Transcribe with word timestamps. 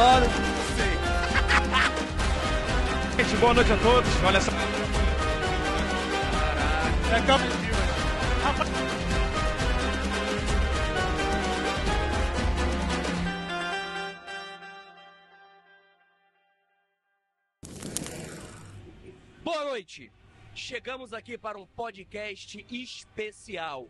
bombando. 0.00 0.26
Gente, 3.18 3.36
boa 3.36 3.52
noite 3.52 3.70
a 3.70 3.76
todos. 3.76 4.08
Olha 4.24 4.40
só. 4.40 4.50
É 7.14 7.20
calma. 7.26 7.44
Boa 19.42 19.64
noite! 19.64 20.12
Chegamos 20.54 21.12
aqui 21.12 21.36
para 21.36 21.58
um 21.58 21.66
podcast 21.66 22.64
especial. 22.70 23.88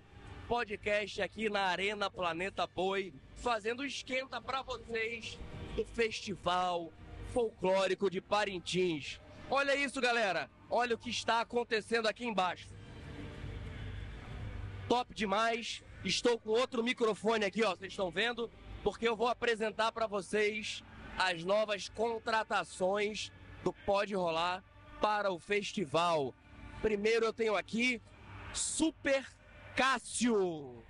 Podcast 0.49 1.21
aqui 1.23 1.51
na 1.51 1.67
Arena 1.67 2.11
Planeta 2.11 2.67
Boi, 2.67 3.13
fazendo 3.37 3.85
esquenta 3.85 4.41
para 4.41 4.63
vocês 4.63 5.39
do 5.75 5.85
Festival 5.85 6.93
Folclórico 7.33 8.11
de 8.11 8.21
Parintins. 8.21 9.21
Olha 9.49 9.75
isso, 9.75 10.01
galera! 10.01 10.51
Olha 10.69 10.95
o 10.95 10.99
que 10.99 11.11
está 11.11 11.41
acontecendo 11.41 12.07
aqui 12.07 12.25
embaixo. 12.25 12.69
Top 14.89 15.15
demais! 15.15 15.83
Estou 16.05 16.39
com 16.39 16.51
outro 16.51 16.83
microfone 16.83 17.45
aqui, 17.45 17.63
ó, 17.63 17.77
vocês 17.77 17.93
estão 17.93 18.11
vendo? 18.11 18.51
Porque 18.83 19.07
eu 19.07 19.15
vou 19.15 19.29
apresentar 19.29 19.93
para 19.93 20.07
vocês 20.07 20.83
as 21.19 21.45
novas 21.45 21.89
contratações 21.89 23.31
do 23.63 23.73
Pode 23.73 24.15
Rolar 24.15 24.65
para 25.01 25.31
o 25.31 25.39
festival. 25.39 26.35
Primeiro 26.81 27.27
eu 27.27 27.33
tenho 27.33 27.57
aqui 27.57 28.01
Super 28.55 29.27
Cássio. 29.77 30.83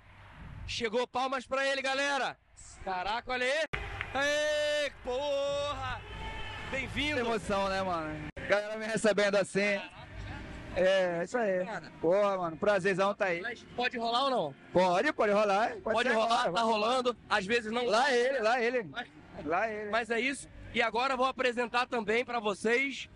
Chegou 0.65 1.05
palmas 1.05 1.45
pra 1.45 1.67
ele, 1.67 1.81
galera. 1.81 2.37
Caraca, 2.83 3.31
olha 3.31 3.45
aí. 3.45 3.65
Aê, 4.13 4.70
porra! 5.03 6.01
Bem-vindo. 6.69 7.19
Emoção, 7.19 7.67
né, 7.69 7.81
mano? 7.81 8.27
Galera 8.47 8.77
me 8.77 8.85
recebendo 8.85 9.35
assim. 9.35 9.79
É, 10.75 11.21
isso 11.23 11.37
aí. 11.37 11.65
Porra, 11.99 12.37
mano, 12.37 12.55
prazerzão 12.57 13.13
tá 13.13 13.25
aí. 13.25 13.41
Mas 13.41 13.61
pode 13.75 13.97
rolar 13.97 14.23
ou 14.25 14.29
não? 14.29 14.55
Pode, 14.71 15.11
pode 15.11 15.33
rolar. 15.33 15.75
Pode, 15.83 16.07
ser 16.07 16.15
rolar, 16.15 16.33
agora, 16.33 16.43
tá 16.45 16.51
vai. 16.51 16.63
rolando. 16.63 17.17
Às 17.29 17.45
vezes 17.45 17.71
não. 17.71 17.85
Lá 17.85 18.11
ele, 18.13 18.39
lá 18.39 18.61
ele. 18.61 18.83
Mas- 18.83 19.07
Lá 19.45 19.69
ele. 19.69 19.89
Mas 19.89 20.09
é 20.09 20.19
isso. 20.19 20.47
E 20.73 20.81
agora 20.81 21.13
eu 21.13 21.17
vou 21.17 21.25
apresentar 21.25 21.87
também 21.87 22.23
pra 22.23 22.39
vocês 22.39 23.09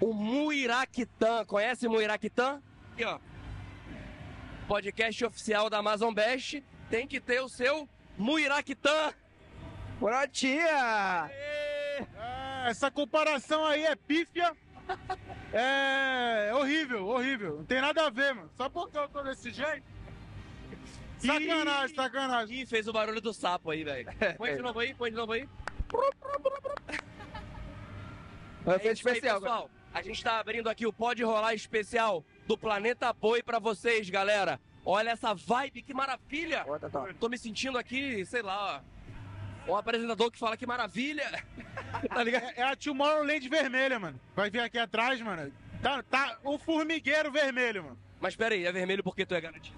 o 0.00 0.12
Muiraquitã. 0.12 1.44
Conhece 1.44 1.86
o 1.86 1.90
Muiraquitã? 1.90 2.60
Aqui, 2.92 3.04
ó. 3.04 3.18
Podcast 4.68 5.24
oficial 5.24 5.68
da 5.70 5.78
Amazon 5.78 6.12
Best. 6.12 6.62
Tem 6.90 7.06
que 7.06 7.20
ter 7.20 7.40
o 7.40 7.48
seu 7.48 7.88
Muiraquitã. 8.18 9.12
Brotinha! 10.00 11.30
É, 11.30 12.04
essa 12.66 12.90
comparação 12.90 13.64
aí 13.64 13.84
é 13.84 13.94
pífia. 13.96 14.52
É 15.54 16.50
horrível, 16.54 17.06
horrível. 17.08 17.58
Não 17.58 17.64
tem 17.66 17.78
nada 17.78 18.06
a 18.06 18.10
ver, 18.10 18.34
mano. 18.34 18.48
Só 18.56 18.70
porque 18.70 18.96
eu 18.96 19.06
tô 19.10 19.22
desse 19.22 19.50
jeito. 19.50 19.82
Sacanagem, 21.18 21.94
sacanagem. 21.94 22.60
Ih, 22.62 22.66
fez 22.66 22.88
o 22.88 22.92
barulho 22.92 23.20
do 23.20 23.34
sapo 23.34 23.70
aí, 23.70 23.84
velho. 23.84 24.08
Põe 24.38 24.56
de 24.56 24.62
novo 24.62 24.80
aí, 24.80 24.94
põe 24.94 25.10
de 25.10 25.16
novo 25.18 25.32
aí. 25.32 25.46
Vai 28.64 28.76
É 28.76 28.78
isso 28.78 28.86
aí, 28.88 28.92
especial. 28.94 29.40
pessoal. 29.42 29.70
A 29.92 30.00
gente 30.00 30.24
tá 30.24 30.38
abrindo 30.38 30.70
aqui 30.70 30.86
o 30.86 30.92
Pode 30.92 31.22
Rolar 31.22 31.52
especial 31.52 32.24
do 32.46 32.56
Planeta 32.56 33.12
Boi 33.12 33.42
pra 33.42 33.58
vocês, 33.58 34.08
galera. 34.08 34.58
Olha 34.86 35.10
essa 35.10 35.34
vibe, 35.34 35.82
que 35.82 35.92
maravilha! 35.92 36.64
Tô 37.20 37.28
me 37.28 37.36
sentindo 37.36 37.76
aqui, 37.76 38.24
sei 38.24 38.40
lá, 38.40 38.78
ó. 38.78 38.91
O 39.66 39.76
apresentador 39.76 40.30
que 40.30 40.38
fala 40.38 40.56
que 40.56 40.66
maravilha. 40.66 41.24
tá 42.08 42.22
ligado? 42.22 42.44
É, 42.44 42.60
é 42.60 42.62
a 42.62 42.76
Tomorrowland 42.76 43.48
vermelha, 43.48 43.98
mano. 43.98 44.20
Vai 44.34 44.50
vir 44.50 44.60
aqui 44.60 44.78
atrás, 44.78 45.20
mano. 45.20 45.52
Tá, 45.80 46.02
tá 46.02 46.38
o 46.44 46.58
formigueiro 46.58 47.30
vermelho, 47.30 47.84
mano. 47.84 47.98
Mas 48.20 48.36
pera 48.36 48.54
aí, 48.54 48.64
é 48.64 48.72
vermelho 48.72 49.02
porque 49.02 49.26
tu 49.26 49.34
é 49.34 49.40
garantido. 49.40 49.76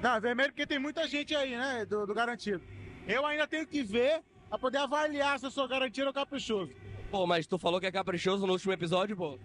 Não, 0.00 0.20
vermelho 0.20 0.50
porque 0.50 0.66
tem 0.66 0.78
muita 0.78 1.06
gente 1.06 1.34
aí, 1.34 1.56
né? 1.56 1.84
Do, 1.84 2.06
do 2.06 2.14
garantido. 2.14 2.62
Eu 3.06 3.24
ainda 3.24 3.46
tenho 3.46 3.66
que 3.66 3.82
ver 3.82 4.22
pra 4.48 4.58
poder 4.58 4.78
avaliar 4.78 5.38
se 5.38 5.46
eu 5.46 5.50
sou 5.50 5.68
garantido 5.68 6.08
ou 6.08 6.12
caprichoso. 6.12 6.72
Pô, 7.10 7.26
mas 7.26 7.46
tu 7.46 7.58
falou 7.58 7.80
que 7.80 7.86
é 7.86 7.92
caprichoso 7.92 8.46
no 8.46 8.52
último 8.52 8.72
episódio, 8.72 9.16
pô. 9.16 9.38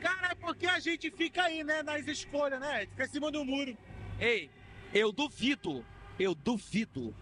Cara, 0.00 0.28
é 0.32 0.34
porque 0.34 0.66
a 0.66 0.78
gente 0.78 1.10
fica 1.10 1.42
aí, 1.42 1.62
né? 1.62 1.82
Nas 1.82 2.06
escolhas, 2.06 2.58
né? 2.58 2.86
Fica 2.86 3.04
em 3.04 3.08
cima 3.08 3.30
do 3.30 3.44
muro. 3.44 3.76
Ei, 4.18 4.50
eu 4.94 5.12
duvido, 5.12 5.84
eu 6.18 6.34
duvido 6.34 7.14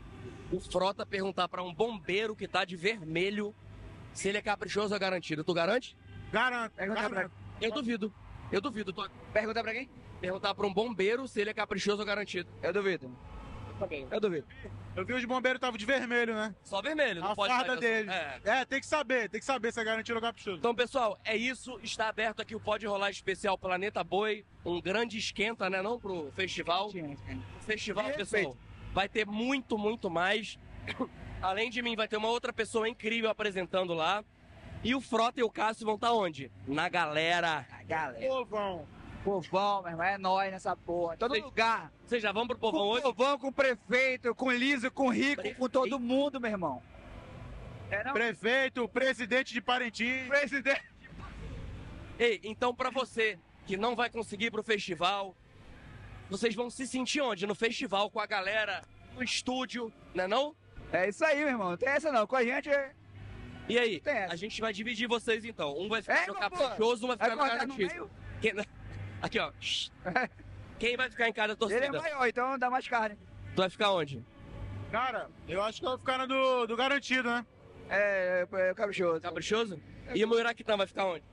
o 0.51 0.61
Frota 0.61 1.05
perguntar 1.05 1.49
pra 1.49 1.63
um 1.63 1.75
bombeiro 1.75 2.35
que 2.35 2.49
tá 2.49 2.65
de 2.65 2.77
vermelho 2.77 3.55
se 4.13 4.29
ele 4.29 4.39
é 4.39 4.43
caprichoso 4.43 4.95
ou 4.95 5.01
garantido. 5.01 5.45
Tu 5.45 5.55
garante? 5.55 5.97
Garanto. 6.33 6.73
Pergunta 6.73 7.09
pra-. 7.11 7.31
Eu 7.61 7.73
duvido. 7.73 8.15
Eu 8.51 8.61
duvido. 8.61 8.93
Tu 8.93 9.11
Pergunta 9.33 9.63
pra 9.63 9.73
quem? 9.73 9.89
perguntar 10.21 10.55
pra 10.55 10.67
um 10.67 10.75
bombeiro 10.75 11.29
se 11.29 11.41
ele 11.41 11.51
é 11.51 11.55
caprichoso 11.55 12.01
ou 12.01 12.07
garantido. 12.07 12.49
Eu 12.63 12.73
duvido. 12.73 13.11
Eu 14.11 14.21
duvido. 14.21 14.47
Eu 14.97 15.05
vi 15.05 15.13
os 15.13 15.25
bombeiros 15.25 15.59
estavam 15.59 15.79
de 15.79 15.87
vermelho, 15.87 16.35
né? 16.35 16.53
Só 16.65 16.83
vermelho, 16.83 17.21
não 17.21 17.31
a 17.31 17.37
pode 17.37 17.55
farda 17.55 17.77
deles. 17.77 18.11
É. 18.11 18.41
É. 18.45 18.65
tem 18.65 18.81
que 18.81 18.87
saber, 18.87 19.29
tem 19.31 19.39
que 19.39 19.47
saber 19.47 19.73
se 19.73 19.81
é 19.81 19.85
garantido 19.85 20.17
ou 20.17 20.23
caprichoso. 20.23 20.57
Então, 20.57 20.75
pessoal, 20.75 21.17
é 21.25 21.37
isso. 21.37 21.79
Está 21.81 22.09
aberto 22.09 22.43
aqui 22.43 22.57
o 22.57 22.61
Pode 22.61 22.85
Rolar 22.85 23.11
Especial 23.11 23.57
Planeta 23.57 24.03
Boi. 24.03 24.45
Um 24.65 24.81
grande 24.81 25.17
esquenta, 25.17 25.71
né, 25.71 25.81
não, 25.81 26.01
pro 26.01 26.33
festival. 26.35 26.89
O 26.89 27.63
festival, 27.65 28.07
Perfeito. 28.07 28.49
pessoal, 28.49 28.57
vai 28.93 29.09
ter 29.09 29.27
muito, 29.27 29.77
muito 29.79 30.09
mais. 30.11 30.59
Além 31.43 31.71
de 31.71 31.81
mim, 31.83 31.95
vai 31.95 32.09
ter 32.09 32.17
uma 32.17 32.29
outra 32.29 32.53
pessoa 32.53 32.89
incrível 32.89 33.31
apresentando 33.31 33.95
lá. 33.95 34.25
E 34.83 34.95
o 34.95 35.01
Frota 35.01 35.41
e 35.41 35.43
o 35.43 35.51
Cássio 35.51 35.85
vão 35.87 35.95
estar 35.97 36.13
onde? 36.13 36.51
Na 36.67 36.89
galera. 36.89 37.67
Galera. 37.87 38.27
Povão. 38.29 38.87
Povão, 39.25 39.83
meu 39.83 39.91
irmão, 39.91 40.07
é 40.07 40.17
nóis 40.19 40.51
nessa 40.53 40.77
porra. 40.77 41.15
Em 41.15 41.19
todo 41.19 41.31
Vocês- 41.33 41.45
lugar. 41.45 41.93
Vocês 42.07 42.23
já 42.23 42.33
vão 42.33 42.47
pro 42.47 42.57
povão 42.57 42.81
com 42.83 42.87
hoje? 42.89 43.03
povão, 43.03 43.39
com 43.39 43.49
o 43.49 43.53
prefeito, 43.53 44.35
com 44.35 44.47
o 44.47 44.53
liso, 44.53 44.91
com 44.91 45.09
o 45.09 45.11
rico, 45.11 45.37
Prefeito? 45.43 45.59
com 45.59 45.69
todo 45.69 45.99
mundo, 45.99 46.41
meu 46.41 46.51
irmão. 46.51 46.83
É 47.91 48.05
não? 48.05 48.13
Prefeito, 48.13 48.89
presidente 48.89 49.53
de 49.53 49.61
Parintins. 49.61 50.29
Presidente. 50.29 50.83
Ei, 52.19 52.41
então 52.45 52.75
pra 52.75 52.91
você 52.91 53.39
que 53.67 53.77
não 53.77 53.95
vai 53.95 54.09
conseguir 54.11 54.47
ir 54.47 54.51
pro 54.51 54.63
festival, 54.63 55.37
vocês 56.31 56.55
vão 56.55 56.69
se 56.71 56.87
sentir 56.87 57.21
onde? 57.21 57.47
No 57.47 57.55
festival, 57.55 58.11
com 58.11 58.21
a 58.21 58.27
galera, 58.27 58.83
no 59.15 59.23
estúdio, 59.23 59.93
né 60.15 60.27
não? 60.27 60.55
É 60.93 61.09
isso 61.09 61.25
aí, 61.25 61.39
meu 61.39 61.49
irmão. 61.49 61.71
Não 61.71 61.77
tem 61.77 61.89
essa 61.89 62.11
não. 62.13 62.27
Com 62.27 62.37
a 62.37 62.45
gente 62.45 62.69
é. 62.71 62.93
E 63.69 63.79
aí? 63.79 64.01
Tem 64.01 64.15
essa. 64.15 64.33
A 64.33 64.37
gente 64.37 64.61
vai 64.61 64.73
dividir 64.73 65.07
vocês 65.09 65.45
então. 65.45 65.79
Um 65.79 65.89
vai 65.89 66.01
ficar 66.01 66.23
É, 66.23 66.27
no 66.27 66.35
caprichoso, 66.35 67.05
um 67.05 67.09
vai 67.09 67.17
Vai 67.17 67.31
ficar 67.31 67.37
no 67.37 67.49
cortar 67.51 67.67
no 67.67 67.75
garantido. 67.77 67.95
meio? 67.95 68.11
Quem- 68.41 68.67
Aqui, 69.21 69.39
ó. 69.39 69.53
Quem 70.79 70.97
vai 70.97 71.11
ficar 71.11 71.29
em 71.29 71.33
cada 71.33 71.53
Ele 71.53 71.55
é 71.55 71.57
torcida? 71.57 72.01
maior, 72.01 72.27
então 72.29 72.59
dá 72.59 72.71
mais 72.71 72.87
carne. 72.87 73.17
Tu 73.55 73.61
vai 73.61 73.69
ficar 73.69 73.91
onde? 73.93 74.25
Cara, 74.93 75.29
eu 75.49 75.61
acho 75.63 75.81
que 75.81 75.85
eu 75.87 75.91
vou 75.91 75.99
ficar 75.99 76.19
na 76.19 76.25
do, 76.27 76.67
do 76.67 76.77
garantido, 76.77 77.29
né? 77.29 77.45
É, 77.91 78.47
é, 78.51 78.71
é 78.71 78.75
caprichoso. 78.75 79.21
Caprichoso? 79.21 79.83
E 80.15 80.25
o 80.25 80.29
Muiraquitã 80.29 80.77
vai 80.77 80.87
ficar 80.87 81.05
onde? 81.07 81.25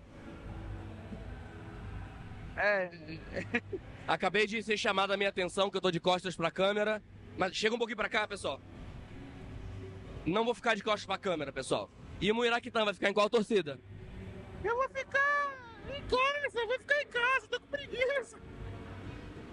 É. 2.57 2.89
Acabei 4.07 4.46
de 4.46 4.62
ser 4.62 4.78
chamado 4.78 5.12
a 5.12 5.18
minha 5.18 5.30
atenção, 5.30 5.69
que 5.69 5.78
eu 5.78 5.81
tô 5.81 5.90
de 5.90 6.00
costas 6.00 6.36
pra 6.36 6.52
câmera. 6.52 7.02
Mas 7.38 7.56
chega 7.56 7.75
um 7.75 7.78
pouquinho 7.78 7.98
pra 7.98 8.10
cá, 8.10 8.28
pessoal. 8.28 8.62
Não 10.25 10.46
vou 10.46 10.54
ficar 10.54 10.75
de 10.75 10.84
costas 10.84 11.06
pra 11.06 11.18
câmera, 11.18 11.52
pessoal. 11.52 11.90
E 12.22 12.31
o 12.31 12.36
Muiraquitã 12.36 12.86
vai 12.86 12.94
ficar 12.94 13.10
em 13.10 13.13
qual 13.13 13.30
torcida? 13.30 13.80
Eu 14.63 14.75
vou 14.75 14.88
ficar 14.90 15.56
em 15.90 16.02
casa, 16.02 16.60
eu 16.60 16.68
vou 16.68 16.80
ficar 16.80 17.02
em 17.02 17.07
casa, 17.07 17.48
tô 17.48 17.60
com 17.60 17.68
preguiça. 17.68 18.40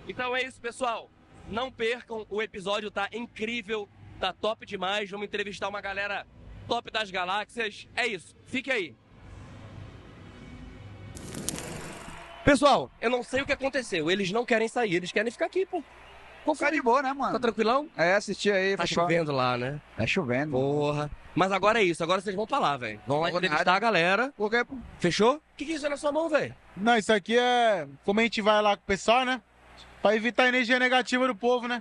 Então 0.06 0.36
é 0.36 0.42
isso, 0.42 0.60
pessoal. 0.60 1.10
Não 1.48 1.70
percam, 1.70 2.26
o 2.30 2.42
episódio 2.42 2.90
tá 2.90 3.08
incrível, 3.12 3.88
tá 4.20 4.32
top 4.32 4.64
demais. 4.64 5.10
Vamos 5.10 5.26
entrevistar 5.26 5.68
uma 5.68 5.80
galera 5.80 6.26
top 6.68 6.90
das 6.90 7.10
galáxias. 7.10 7.88
É 7.94 8.06
isso, 8.06 8.36
fique 8.44 8.70
aí. 8.70 8.96
Pessoal, 12.44 12.90
eu 13.00 13.08
não 13.10 13.22
sei 13.22 13.42
o 13.42 13.46
que 13.46 13.52
aconteceu. 13.52 14.10
Eles 14.10 14.30
não 14.32 14.44
querem 14.44 14.68
sair, 14.68 14.94
eles 14.96 15.12
querem 15.12 15.30
ficar 15.30 15.46
aqui, 15.46 15.64
pô. 15.66 15.82
Vou 16.44 16.56
ficar 16.56 16.70
de 16.72 16.82
boa, 16.82 17.00
né, 17.02 17.08
Tá 17.10 17.14
mano? 17.14 17.38
tranquilão? 17.38 17.88
É, 17.96 18.14
assistir 18.14 18.52
aí. 18.52 18.76
Tá 18.76 18.82
futebol. 18.82 19.04
chovendo 19.04 19.30
lá, 19.30 19.56
né? 19.56 19.80
Tá 19.96 20.04
chovendo. 20.06 20.50
Porra. 20.52 21.08
Mas 21.36 21.52
agora 21.52 21.80
é 21.80 21.84
isso, 21.84 22.02
agora 22.02 22.20
vocês 22.20 22.34
vão 22.34 22.46
pra 22.46 22.58
lá, 22.58 22.76
velho. 22.76 23.00
Vão 23.06 23.20
lá 23.20 23.30
entrevistar 23.30 23.58
nada. 23.64 23.72
a 23.76 23.78
galera. 23.78 24.32
Por 24.36 24.50
quê? 24.50 24.64
pô? 24.64 24.76
Fechou? 24.98 25.36
O 25.36 25.42
que, 25.56 25.64
que 25.64 25.72
é 25.72 25.74
isso 25.76 25.84
aí 25.86 25.90
na 25.90 25.96
sua 25.96 26.10
mão, 26.10 26.28
velho? 26.28 26.54
Não, 26.76 26.96
isso 26.98 27.12
aqui 27.12 27.38
é 27.38 27.86
como 28.04 28.18
a 28.18 28.22
gente 28.24 28.42
vai 28.42 28.60
lá 28.60 28.76
com 28.76 28.82
o 28.82 28.86
pessoal, 28.86 29.24
né? 29.24 29.40
Pra 30.02 30.16
evitar 30.16 30.42
a 30.44 30.48
energia 30.48 30.80
negativa 30.80 31.26
do 31.28 31.34
povo, 31.36 31.68
né? 31.68 31.76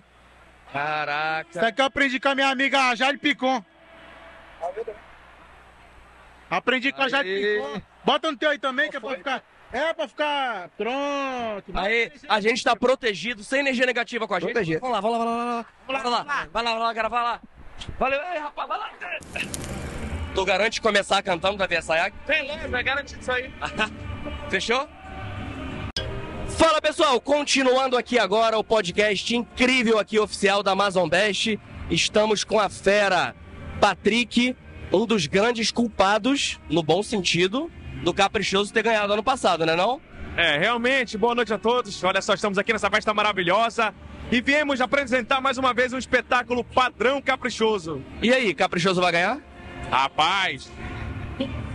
Isso 0.68 0.74
Caraca. 0.74 1.68
aqui 1.68 1.82
eu 1.82 1.86
aprendi 1.86 2.20
com 2.20 2.30
a 2.30 2.36
minha 2.36 2.48
amiga 2.50 2.96
Jade 2.96 3.18
Picon. 3.18 3.66
Aprendi 6.50 6.92
com 6.92 7.02
a 7.02 7.10
Jade. 7.10 7.28
Picon. 7.30 7.82
Bota 8.06 8.32
no 8.32 8.38
teu 8.38 8.50
aí 8.52 8.60
também, 8.60 8.90
que 8.90 8.98
é 8.98 9.00
pra 9.00 9.16
ficar, 9.16 9.44
É 9.74 9.94
pra 9.94 10.08
ficar 10.08 10.70
pronto. 10.78 11.72
Aí, 11.74 12.12
a 12.28 12.42
gente 12.42 12.64
tá 12.64 12.76
protegido, 12.76 13.44
sem 13.44 13.62
energia 13.62 13.86
negativa 13.86 14.28
com 14.28 14.34
a 14.36 14.40
gente. 14.40 14.52
Protegido. 14.52 14.82
Vamos 14.82 14.96
lá, 14.96 15.02
vamos 15.02 15.18
lá, 15.18 15.26
vamos 15.26 15.38
lá. 15.38 15.66
Vamos 15.88 16.12
lá, 16.12 16.24
vai 16.52 16.64
lá, 16.64 16.74
vai 16.74 16.94
lá, 16.96 17.10
vai 17.10 17.24
lá. 17.24 17.42
Valeu, 17.98 18.22
aí, 18.22 18.40
rapaz, 18.40 18.68
vai 18.68 18.78
lá. 18.78 18.92
Tu 20.36 20.46
garante 20.46 20.82
começar 20.82 21.22
cantando 21.22 21.58
da? 21.58 22.14
Tem 22.26 22.48
lá, 22.48 22.58
vai 22.68 22.84
garantir 22.84 23.20
isso 23.20 23.32
aí. 23.32 23.52
Fechou? 24.50 24.88
Fala 26.58 26.82
pessoal, 26.82 27.20
continuando 27.20 27.98
aqui 27.98 28.20
agora 28.20 28.58
o 28.58 28.64
podcast 28.64 29.36
incrível 29.36 29.98
aqui 29.98 30.20
oficial 30.20 30.62
da 30.62 30.72
Amazon 30.72 31.08
Best. 31.10 31.60
Estamos 31.90 32.44
com 32.44 32.60
a 32.60 32.70
fera 32.70 33.36
Patrick, 33.80 34.56
um 34.92 35.06
dos 35.06 35.26
grandes 35.26 35.72
culpados, 35.72 36.60
no 36.70 36.84
bom 36.84 37.02
sentido, 37.02 37.72
do 38.02 38.14
Caprichoso 38.14 38.74
ter 38.74 38.84
ganhado 38.84 39.14
ano 39.14 39.24
passado, 39.24 39.66
né 39.66 39.76
não? 39.76 40.02
É, 40.36 40.58
realmente, 40.58 41.18
boa 41.18 41.36
noite 41.36 41.54
a 41.54 41.58
todos. 41.58 42.04
Olha 42.04 42.22
só, 42.22 42.34
estamos 42.34 42.58
aqui 42.58 42.72
nessa 42.72 42.90
festa 42.90 43.14
maravilhosa 43.14 43.94
e 44.32 44.42
viemos 44.42 44.80
apresentar 44.80 45.42
mais 45.42 45.58
uma 45.58 45.74
vez 45.74 45.92
um 45.94 45.98
espetáculo 45.98 46.64
padrão 46.64 47.22
caprichoso. 47.22 48.02
E 48.22 48.34
aí, 48.34 48.54
Caprichoso 48.54 49.02
vai 49.02 49.12
ganhar? 49.12 49.40
Rapaz, 49.90 50.72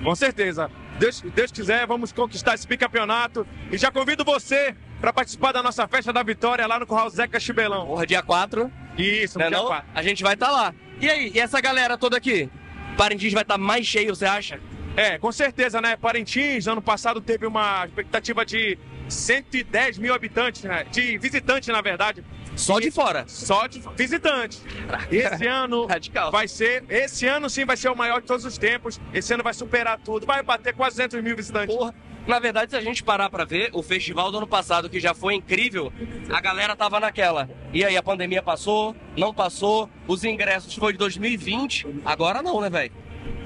com 0.03 0.15
certeza. 0.15 0.71
Deus, 0.99 1.21
Deus 1.21 1.53
quiser, 1.53 1.87
vamos 1.87 2.13
conquistar 2.13 2.55
esse 2.55 2.67
bicampeonato. 2.67 3.47
E 3.71 3.77
já 3.77 3.91
convido 3.91 4.25
você 4.25 4.75
para 5.01 5.13
participar 5.13 5.53
da 5.53 5.63
nossa 5.63 5.87
festa 5.87 6.13
da 6.13 6.23
vitória 6.23 6.67
lá 6.67 6.79
no 6.79 6.87
Curral 6.87 7.11
Zeca 7.11 7.39
Chibelão. 7.39 7.87
Porra, 7.87 8.07
dia 8.07 8.23
4, 8.23 8.73
Isso, 8.97 9.39
né 9.39 9.49
dia 9.49 9.59
não? 9.59 9.67
4. 9.67 9.87
A 9.95 10.03
gente 10.03 10.23
vai 10.23 10.33
estar 10.33 10.51
lá. 10.51 10.75
E 10.99 11.11
aí, 11.11 11.31
e 11.35 11.39
essa 11.39 11.61
galera 11.61 11.99
toda 11.99 12.17
aqui? 12.17 12.49
Parintins 12.97 13.35
vai 13.35 13.43
estar 13.43 13.59
mais 13.59 13.87
cheio, 13.87 14.15
você 14.15 14.25
acha? 14.25 14.59
É, 14.97 15.19
com 15.19 15.31
certeza, 15.31 15.81
né? 15.81 15.95
Parintins, 15.97 16.67
ano 16.67 16.81
passado 16.81 17.21
teve 17.21 17.47
uma 17.47 17.85
expectativa 17.85 18.45
de 18.47 18.79
110 19.09 19.99
mil 19.99 20.15
habitantes, 20.15 20.63
né? 20.63 20.85
De 20.91 21.19
visitantes, 21.19 21.69
na 21.69 21.81
verdade. 21.83 22.25
Só 22.57 22.81
de 22.81 22.91
fora. 22.91 23.25
Só 23.29 23.67
de 23.67 23.83
visitantes. 23.95 24.65
Esse 25.11 25.47
ano 25.47 25.85
Radical. 25.85 26.33
vai 26.33 26.49
ser. 26.49 26.85
Esse 26.89 27.27
ano 27.27 27.51
sim 27.51 27.67
vai 27.67 27.77
ser 27.77 27.91
o 27.91 27.97
maior 27.97 28.23
de 28.23 28.27
todos 28.27 28.47
os 28.47 28.57
tempos. 28.57 28.99
Esse 29.13 29.35
ano 29.35 29.43
vai 29.43 29.53
superar 29.53 29.99
tudo. 30.03 30.25
Vai 30.25 30.43
bater 30.43 30.75
quase 30.75 30.97
200 30.97 31.23
mil 31.23 31.37
visitantes. 31.37 31.77
Porra. 31.77 31.95
Na 32.27 32.41
verdade, 32.41 32.73
se 32.73 32.77
a 32.77 32.81
gente 32.81 33.05
parar 33.05 33.31
pra 33.31 33.45
ver, 33.45 33.71
o 33.73 33.85
festival 33.85 34.33
do 34.33 34.39
ano 34.39 34.49
passado, 34.49 34.91
que 34.91 34.99
já 34.99 35.15
foi 35.15 35.35
incrível, 35.35 35.93
a 36.29 36.41
galera 36.41 36.75
tava 36.75 36.99
naquela. 36.99 37.49
E 37.73 37.85
aí, 37.85 37.97
a 37.97 38.03
pandemia 38.03 38.43
passou, 38.43 38.97
não 39.17 39.33
passou, 39.33 39.89
os 40.09 40.25
ingressos 40.25 40.75
foi 40.75 40.93
de 40.93 40.99
2020, 40.99 41.87
agora 42.05 42.43
não, 42.43 42.61
né, 42.61 42.69
velho? 42.69 42.93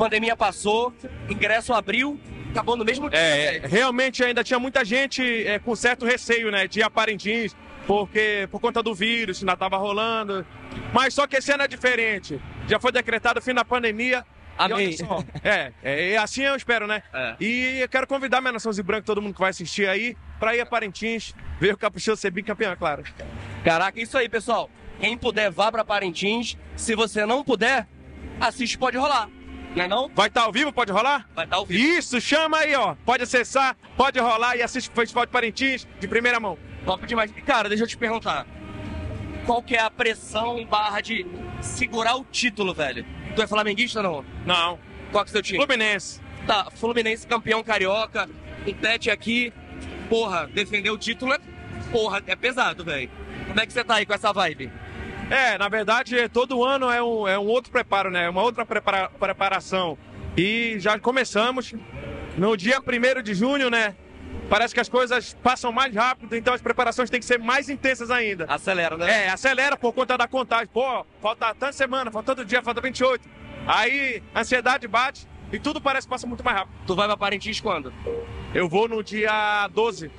Pandemia 0.00 0.34
passou, 0.34 0.94
ingresso 1.28 1.74
abriu, 1.74 2.18
acabou 2.50 2.74
no 2.74 2.86
mesmo 2.86 3.10
dia. 3.10 3.18
É, 3.18 3.52
velho. 3.58 3.68
realmente 3.68 4.24
ainda 4.24 4.42
tinha 4.42 4.58
muita 4.58 4.82
gente 4.82 5.22
é, 5.46 5.58
com 5.58 5.76
certo 5.76 6.06
receio, 6.06 6.50
né, 6.50 6.66
de 6.66 6.80
ir 6.80 6.82
a 6.82 6.88
Parintins, 6.88 7.54
porque 7.86 8.48
por 8.50 8.62
conta 8.62 8.82
do 8.82 8.94
vírus, 8.94 9.42
ainda 9.42 9.52
estava 9.52 9.76
rolando. 9.76 10.46
Mas 10.90 11.12
só 11.12 11.26
que 11.26 11.36
esse 11.36 11.52
ano 11.52 11.64
é 11.64 11.68
diferente. 11.68 12.40
Já 12.66 12.80
foi 12.80 12.90
decretado 12.90 13.40
o 13.40 13.42
fim 13.42 13.52
da 13.52 13.62
pandemia. 13.62 14.24
Amém. 14.56 14.96
só, 14.96 15.22
É, 15.44 15.70
é, 15.82 16.12
é 16.12 16.16
assim 16.16 16.44
eu 16.44 16.56
espero, 16.56 16.86
né? 16.86 17.02
É. 17.12 17.36
E 17.38 17.80
eu 17.80 17.88
quero 17.88 18.06
convidar 18.06 18.40
minha 18.40 18.52
nação 18.52 18.72
branca, 18.82 19.04
todo 19.04 19.20
mundo 19.20 19.34
que 19.34 19.40
vai 19.40 19.50
assistir 19.50 19.86
aí, 19.86 20.16
pra 20.38 20.56
ir 20.56 20.62
a 20.62 20.66
Parintins, 20.66 21.34
ver 21.60 21.74
o 21.74 21.76
Caprichoso 21.76 22.22
ser 22.22 22.30
bicampeão, 22.30 22.72
é 22.72 22.76
claro. 22.76 23.04
Caraca, 23.62 24.00
isso 24.00 24.16
aí, 24.16 24.30
pessoal. 24.30 24.70
Quem 24.98 25.18
puder, 25.18 25.50
vá 25.50 25.70
pra 25.70 25.84
Parintins. 25.84 26.56
Se 26.74 26.94
você 26.94 27.26
não 27.26 27.44
puder, 27.44 27.86
assiste 28.40 28.78
Pode 28.78 28.96
Rolar. 28.96 29.28
Não 29.74 29.84
é 29.84 29.88
não? 29.88 30.10
Vai 30.14 30.28
estar 30.28 30.42
ao 30.42 30.52
vivo, 30.52 30.72
pode 30.72 30.90
rolar? 30.90 31.28
Vai 31.34 31.44
estar 31.44 31.56
ao 31.56 31.66
vivo. 31.66 31.80
Isso, 31.80 32.20
chama 32.20 32.58
aí, 32.58 32.74
ó. 32.74 32.96
Pode 33.04 33.22
acessar, 33.22 33.76
pode 33.96 34.18
rolar 34.18 34.56
e 34.56 34.62
assiste 34.62 34.90
o 34.90 34.92
Festival 34.92 35.26
de 35.26 35.32
Parintins 35.32 35.86
de 36.00 36.08
primeira 36.08 36.40
mão. 36.40 36.58
Top 36.84 37.06
demais. 37.06 37.30
Cara, 37.46 37.68
deixa 37.68 37.84
eu 37.84 37.88
te 37.88 37.96
perguntar. 37.96 38.46
Qual 39.46 39.62
que 39.62 39.74
é 39.76 39.80
a 39.80 39.90
pressão 39.90 40.64
barra 40.66 41.00
de 41.00 41.26
segurar 41.60 42.16
o 42.16 42.24
título, 42.24 42.74
velho? 42.74 43.04
Tu 43.34 43.42
é 43.42 43.46
flamenguista 43.46 44.00
ou 44.00 44.02
não? 44.04 44.24
Não, 44.44 44.78
Qual 45.12 45.24
que 45.24 45.30
é 45.30 45.32
o 45.32 45.34
seu 45.34 45.42
time? 45.42 45.58
Fluminense. 45.58 46.20
Tá, 46.46 46.70
Fluminense 46.70 47.26
campeão 47.26 47.62
carioca, 47.62 48.28
um 48.66 48.72
tete 48.72 49.10
aqui. 49.10 49.52
Porra, 50.08 50.46
defender 50.48 50.90
o 50.90 50.98
título 50.98 51.32
é. 51.32 51.38
Porra, 51.92 52.22
é 52.26 52.34
pesado, 52.34 52.84
velho. 52.84 53.10
Como 53.46 53.60
é 53.60 53.66
que 53.66 53.72
você 53.72 53.84
tá 53.84 53.96
aí 53.96 54.06
com 54.06 54.14
essa 54.14 54.32
vibe? 54.32 54.70
É, 55.30 55.56
na 55.56 55.68
verdade, 55.68 56.28
todo 56.28 56.64
ano 56.64 56.90
é 56.90 57.02
um, 57.02 57.26
é 57.28 57.38
um 57.38 57.46
outro 57.46 57.70
preparo, 57.70 58.10
né? 58.10 58.28
Uma 58.28 58.42
outra 58.42 58.66
prepara- 58.66 59.08
preparação. 59.10 59.96
E 60.36 60.76
já 60.78 60.98
começamos 60.98 61.72
no 62.36 62.56
dia 62.56 62.80
1 62.80 63.22
de 63.22 63.34
junho, 63.34 63.70
né? 63.70 63.94
Parece 64.48 64.74
que 64.74 64.80
as 64.80 64.88
coisas 64.88 65.34
passam 65.42 65.70
mais 65.70 65.94
rápido, 65.94 66.34
então 66.36 66.52
as 66.52 66.60
preparações 66.60 67.08
têm 67.08 67.20
que 67.20 67.26
ser 67.26 67.38
mais 67.38 67.68
intensas 67.68 68.10
ainda. 68.10 68.46
Acelera, 68.48 68.96
né? 68.96 69.26
É, 69.26 69.30
acelera 69.30 69.76
por 69.76 69.92
conta 69.92 70.18
da 70.18 70.26
contagem. 70.26 70.66
Pô, 70.72 71.06
falta 71.22 71.46
tanta 71.54 71.72
semana, 71.72 72.10
falta 72.10 72.34
todo 72.34 72.44
dia, 72.44 72.60
falta 72.60 72.80
28. 72.80 73.28
Aí 73.66 74.20
a 74.34 74.40
ansiedade 74.40 74.88
bate 74.88 75.28
e 75.52 75.58
tudo 75.60 75.80
parece 75.80 76.06
que 76.06 76.10
passa 76.10 76.26
muito 76.26 76.44
mais 76.44 76.56
rápido. 76.58 76.74
Tu 76.86 76.94
vai 76.96 77.06
pra 77.06 77.16
Parintins 77.16 77.60
quando? 77.60 77.92
Eu 78.52 78.68
vou 78.68 78.88
no 78.88 79.04
dia 79.04 79.68
12. 79.72 80.10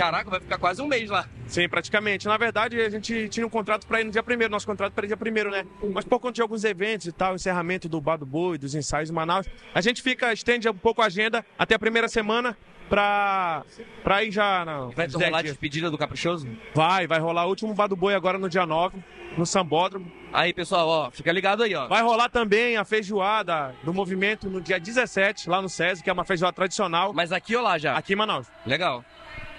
Caraca, 0.00 0.30
vai 0.30 0.40
ficar 0.40 0.56
quase 0.58 0.80
um 0.80 0.86
mês 0.86 1.10
lá. 1.10 1.26
Sim, 1.46 1.68
praticamente. 1.68 2.26
Na 2.26 2.36
verdade, 2.38 2.80
a 2.80 2.88
gente 2.88 3.28
tinha 3.28 3.46
um 3.46 3.50
contrato 3.50 3.86
para 3.86 4.00
ir 4.00 4.04
no 4.04 4.10
dia 4.10 4.22
primeiro, 4.22 4.50
nosso 4.50 4.66
contrato 4.66 4.92
para 4.94 5.04
ir 5.04 5.08
dia 5.08 5.16
primeiro, 5.16 5.50
né? 5.50 5.66
Mas 5.92 6.04
por 6.06 6.18
conta 6.18 6.34
de 6.34 6.42
alguns 6.42 6.64
eventos 6.64 7.06
e 7.06 7.12
tal, 7.12 7.34
encerramento 7.34 7.88
do 7.88 8.00
Bar 8.00 8.16
do 8.16 8.24
Boi, 8.24 8.56
dos 8.56 8.74
ensaios 8.74 9.10
em 9.10 9.12
Manaus, 9.12 9.46
a 9.74 9.80
gente 9.80 10.00
fica, 10.00 10.32
estende 10.32 10.68
um 10.68 10.74
pouco 10.74 11.02
a 11.02 11.06
agenda 11.06 11.44
até 11.58 11.74
a 11.74 11.78
primeira 11.78 12.08
semana 12.08 12.56
pra, 12.88 13.62
pra 14.02 14.24
ir 14.24 14.30
já. 14.30 14.64
Não, 14.64 14.90
Vai 14.90 15.06
rolar 15.06 15.42
despedida 15.42 15.90
do 15.90 15.98
Caprichoso? 15.98 16.48
vai, 16.74 17.06
vai 17.06 17.18
rolar 17.18 17.44
o 17.44 17.48
último 17.50 17.74
Bar 17.74 17.86
do 17.88 17.96
Boi 17.96 18.14
agora 18.14 18.38
no 18.38 18.48
dia 18.48 18.64
9, 18.64 18.96
no 19.36 19.44
Sambódromo. 19.44 20.10
Aí, 20.32 20.52
pessoal, 20.54 20.88
ó, 20.88 21.10
fica 21.10 21.30
ligado 21.32 21.62
aí, 21.62 21.74
ó. 21.74 21.88
Vai 21.88 22.02
rolar 22.02 22.28
também 22.28 22.76
a 22.76 22.84
feijoada 22.84 23.74
do 23.82 23.92
movimento 23.92 24.48
no 24.48 24.60
dia 24.60 24.78
17, 24.78 25.50
lá 25.50 25.60
no 25.60 25.68
SESI, 25.68 26.02
que 26.02 26.08
é 26.08 26.12
uma 26.12 26.24
feijoada 26.24 26.54
tradicional, 26.54 27.12
Mas 27.12 27.32
aqui 27.32 27.54
ou 27.56 27.62
lá 27.62 27.76
já? 27.76 27.96
aqui 27.96 28.12
em 28.12 28.16
Manaus. 28.16 28.46
Legal. 28.64 29.04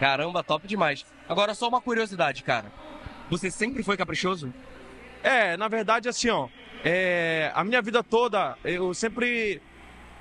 Caramba, 0.01 0.43
top 0.43 0.67
demais. 0.67 1.05
Agora, 1.29 1.53
só 1.53 1.69
uma 1.69 1.79
curiosidade, 1.79 2.41
cara. 2.41 2.71
Você 3.29 3.51
sempre 3.51 3.83
foi 3.83 3.95
caprichoso? 3.95 4.51
É, 5.21 5.55
na 5.55 5.67
verdade, 5.67 6.09
assim, 6.09 6.27
ó. 6.31 6.47
é, 6.83 7.51
a 7.53 7.63
minha 7.63 7.83
vida 7.83 8.03
toda, 8.03 8.57
eu 8.63 8.95
sempre 8.95 9.61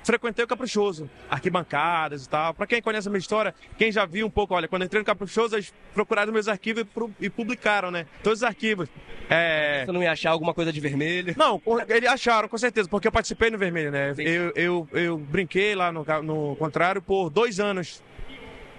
frequentei 0.03 0.45
o 0.45 0.47
Caprichoso, 0.47 1.09
arquibancadas 1.29 2.25
e 2.25 2.29
tal. 2.29 2.53
Pra 2.53 2.67
quem 2.67 2.81
conhece 2.81 3.07
a 3.07 3.11
minha 3.11 3.19
história, 3.19 3.53
quem 3.77 3.91
já 3.91 4.05
viu 4.05 4.27
um 4.27 4.29
pouco, 4.29 4.53
olha, 4.53 4.67
quando 4.67 4.83
eu 4.83 4.85
entrei 4.85 4.99
no 5.01 5.05
Caprichoso, 5.05 5.55
eles 5.55 5.73
procuraram 5.93 6.31
meus 6.31 6.47
arquivos 6.47 6.85
e, 7.19 7.29
publicaram, 7.29 7.89
né? 7.89 8.05
Todos 8.23 8.39
os 8.39 8.43
arquivos. 8.43 8.87
É, 9.29 9.83
Você 9.85 9.91
não 9.91 10.03
ia 10.03 10.11
achar 10.11 10.31
alguma 10.31 10.53
coisa 10.53 10.71
de 10.71 10.79
vermelho? 10.79 11.33
Não, 11.37 11.61
eles 11.87 12.09
acharam, 12.09 12.47
com 12.47 12.57
certeza, 12.57 12.87
porque 12.87 13.07
eu 13.07 13.11
participei 13.11 13.49
no 13.49 13.57
Vermelho, 13.57 13.91
né? 13.91 14.13
Eu, 14.17 14.51
eu, 14.55 14.89
eu 14.91 15.17
brinquei 15.17 15.73
lá 15.73 15.91
no, 15.91 16.05
no 16.23 16.55
contrário 16.57 17.01
por 17.01 17.29
dois 17.29 17.59
anos. 17.59 18.03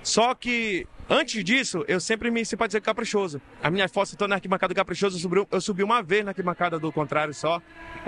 Só 0.02 0.34
que, 0.34 0.86
antes 1.08 1.44
disso, 1.44 1.84
eu 1.86 2.00
sempre 2.00 2.30
me 2.30 2.44
simpatizei 2.44 2.80
com 2.80 2.84
o 2.84 2.86
Caprichoso. 2.86 3.40
A 3.62 3.70
minha 3.70 3.88
foto 3.88 4.08
estão 4.08 4.26
na 4.26 4.36
arquibancada 4.36 4.74
do 4.74 4.76
Caprichoso, 4.76 5.16
eu 5.16 5.20
subi, 5.20 5.46
eu 5.50 5.60
subi 5.60 5.82
uma 5.82 6.02
vez 6.02 6.24
na 6.24 6.30
arquibancada 6.30 6.78
do 6.78 6.90
contrário 6.90 7.32
só. 7.32 7.60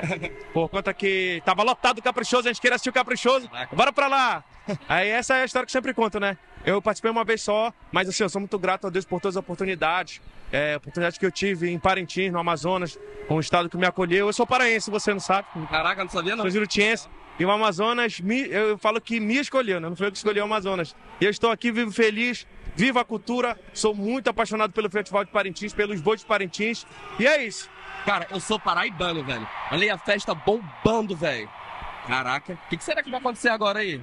Por 0.53 0.69
conta 0.69 0.93
que 0.93 1.41
tava 1.45 1.63
lotado 1.63 1.99
o 1.99 2.03
Caprichoso, 2.03 2.49
a 2.49 2.53
gente 2.53 2.61
queria 2.61 2.75
assistir 2.75 2.91
o 2.91 2.93
Caprichoso. 2.93 3.49
Bora 3.73 3.93
pra 3.93 4.09
lá! 4.09 4.45
Aí 4.89 5.09
essa 5.09 5.37
é 5.37 5.43
a 5.43 5.45
história 5.45 5.67
que 5.67 5.71
eu 5.71 5.73
sempre 5.73 5.95
conto, 5.95 6.19
né? 6.19 6.37
Eu 6.65 6.81
participei 6.81 7.11
uma 7.11 7.25
vez 7.25 7.43
só, 7.43 7.73
mas 7.93 8.09
assim, 8.09 8.23
eu 8.23 8.29
sou 8.29 8.41
muito 8.41 8.59
grato 8.59 8.87
a 8.87 8.91
Deus 8.91 9.05
por 9.05 9.21
todas 9.21 9.37
as 9.37 9.41
oportunidades. 9.41 10.21
É, 10.51 10.77
oportunidades 10.77 11.19
que 11.19 11.27
eu 11.27 11.31
tive 11.31 11.71
em 11.71 11.79
Parintins, 11.79 12.33
no 12.33 12.39
Amazonas, 12.39 12.99
um 13.29 13.39
estado 13.39 13.69
que 13.69 13.77
me 13.77 13.87
acolheu. 13.87 14.29
Eu 14.29 14.33
sou 14.33 14.47
paraense, 14.47 14.91
você 14.91 15.13
não 15.13 15.21
sabe. 15.21 15.47
Caraca, 15.69 16.03
não 16.03 16.11
sabia 16.11 16.35
não. 16.35 16.43
Sou 16.43 16.51
jurutiense. 16.51 17.09
E 17.39 17.45
o 17.45 17.51
Amazonas, 17.51 18.21
me- 18.21 18.49
eu 18.49 18.79
falo 18.79 19.01
que 19.01 19.19
me 19.19 19.37
escolheu, 19.39 19.81
né? 19.81 19.89
Não 19.89 19.97
foi 19.97 20.07
eu 20.07 20.13
que 20.13 20.19
escolhi 20.19 20.39
o 20.41 20.45
Amazonas. 20.45 20.95
E 21.21 21.25
eu 21.25 21.31
estou 21.31 21.51
aqui, 21.51 21.73
vivo 21.73 21.91
feliz, 21.91 22.47
vivo 22.77 22.99
a 23.01 23.05
cultura. 23.05 23.59
Sou 23.73 23.95
muito 23.95 24.29
apaixonado 24.31 24.73
pelo 24.73 24.89
Festival 24.89 25.25
de 25.25 25.31
Parintins, 25.33 25.73
pelos 25.73 26.01
bois 26.01 26.21
de 26.21 26.27
Parintins. 26.27 26.87
E 27.19 27.27
é 27.27 27.43
isso. 27.45 27.69
Cara, 28.07 28.27
eu 28.31 28.39
sou 28.39 28.61
paraibano, 28.61 29.25
velho. 29.25 29.49
Olha 29.73 29.83
aí 29.83 29.91
a 29.91 29.99
festa 29.99 30.35
bombando, 30.35 31.17
velho. 31.17 31.49
Caraca, 32.07 32.53
o 32.53 32.69
que, 32.69 32.77
que 32.77 32.85
será 32.85 33.03
que 33.03 33.11
vai 33.11 33.19
acontecer 33.19 33.49
agora 33.49 33.79
aí? 33.81 34.01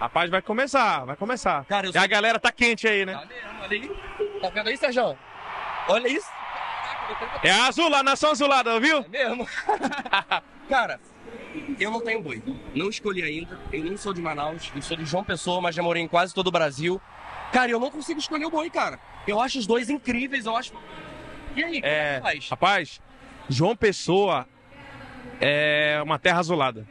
Rapaz, 0.00 0.30
vai 0.30 0.40
começar, 0.40 1.04
vai 1.04 1.16
começar. 1.16 1.64
Cara, 1.66 1.86
eu 1.86 1.90
E 1.90 1.92
sou- 1.92 2.02
a 2.02 2.06
galera 2.06 2.38
tá 2.38 2.50
quente 2.52 2.86
aí, 2.86 3.04
né? 3.04 3.14
Tá 3.14 3.26
olha 3.62 3.70
aí. 3.72 3.90
Tá 4.40 4.48
vendo 4.50 4.68
aí, 4.68 4.76
Sérgio? 4.76 5.18
Olha 5.88 6.08
isso. 6.08 6.28
É 7.42 7.50
a 7.50 7.66
azul, 7.66 7.94
a 7.94 8.02
nação 8.02 8.30
azulada, 8.30 8.78
viu? 8.80 8.98
É 8.98 9.08
mesmo? 9.08 9.46
Cara, 10.68 10.98
eu 11.80 11.90
não 11.90 12.00
tenho 12.00 12.22
boi. 12.22 12.42
Não 12.74 12.88
escolhi 12.88 13.22
ainda. 13.22 13.58
Eu 13.72 13.84
não 13.84 13.96
sou 13.96 14.12
de 14.12 14.20
Manaus. 14.22 14.70
Eu 14.74 14.82
sou 14.82 14.96
de 14.96 15.04
João 15.04 15.24
Pessoa, 15.24 15.60
mas 15.60 15.74
já 15.74 15.82
morei 15.82 16.02
em 16.02 16.08
quase 16.08 16.34
todo 16.34 16.48
o 16.48 16.50
Brasil. 16.52 17.00
Cara, 17.52 17.70
eu 17.70 17.78
não 17.80 17.90
consigo 17.90 18.18
escolher 18.18 18.46
o 18.46 18.50
boi, 18.50 18.68
cara. 18.70 18.98
Eu 19.26 19.40
acho 19.40 19.58
os 19.58 19.66
dois 19.66 19.88
incríveis, 19.90 20.46
eu 20.46 20.56
acho. 20.56 20.72
E 21.56 21.62
aí, 21.62 21.80
é 21.84 22.14
É, 22.14 22.16
que 22.16 22.22
faz? 22.22 22.48
rapaz, 22.48 23.00
João 23.48 23.76
Pessoa 23.76 24.46
é 25.40 26.00
uma 26.02 26.18
terra 26.18 26.40
azulada. 26.40 26.86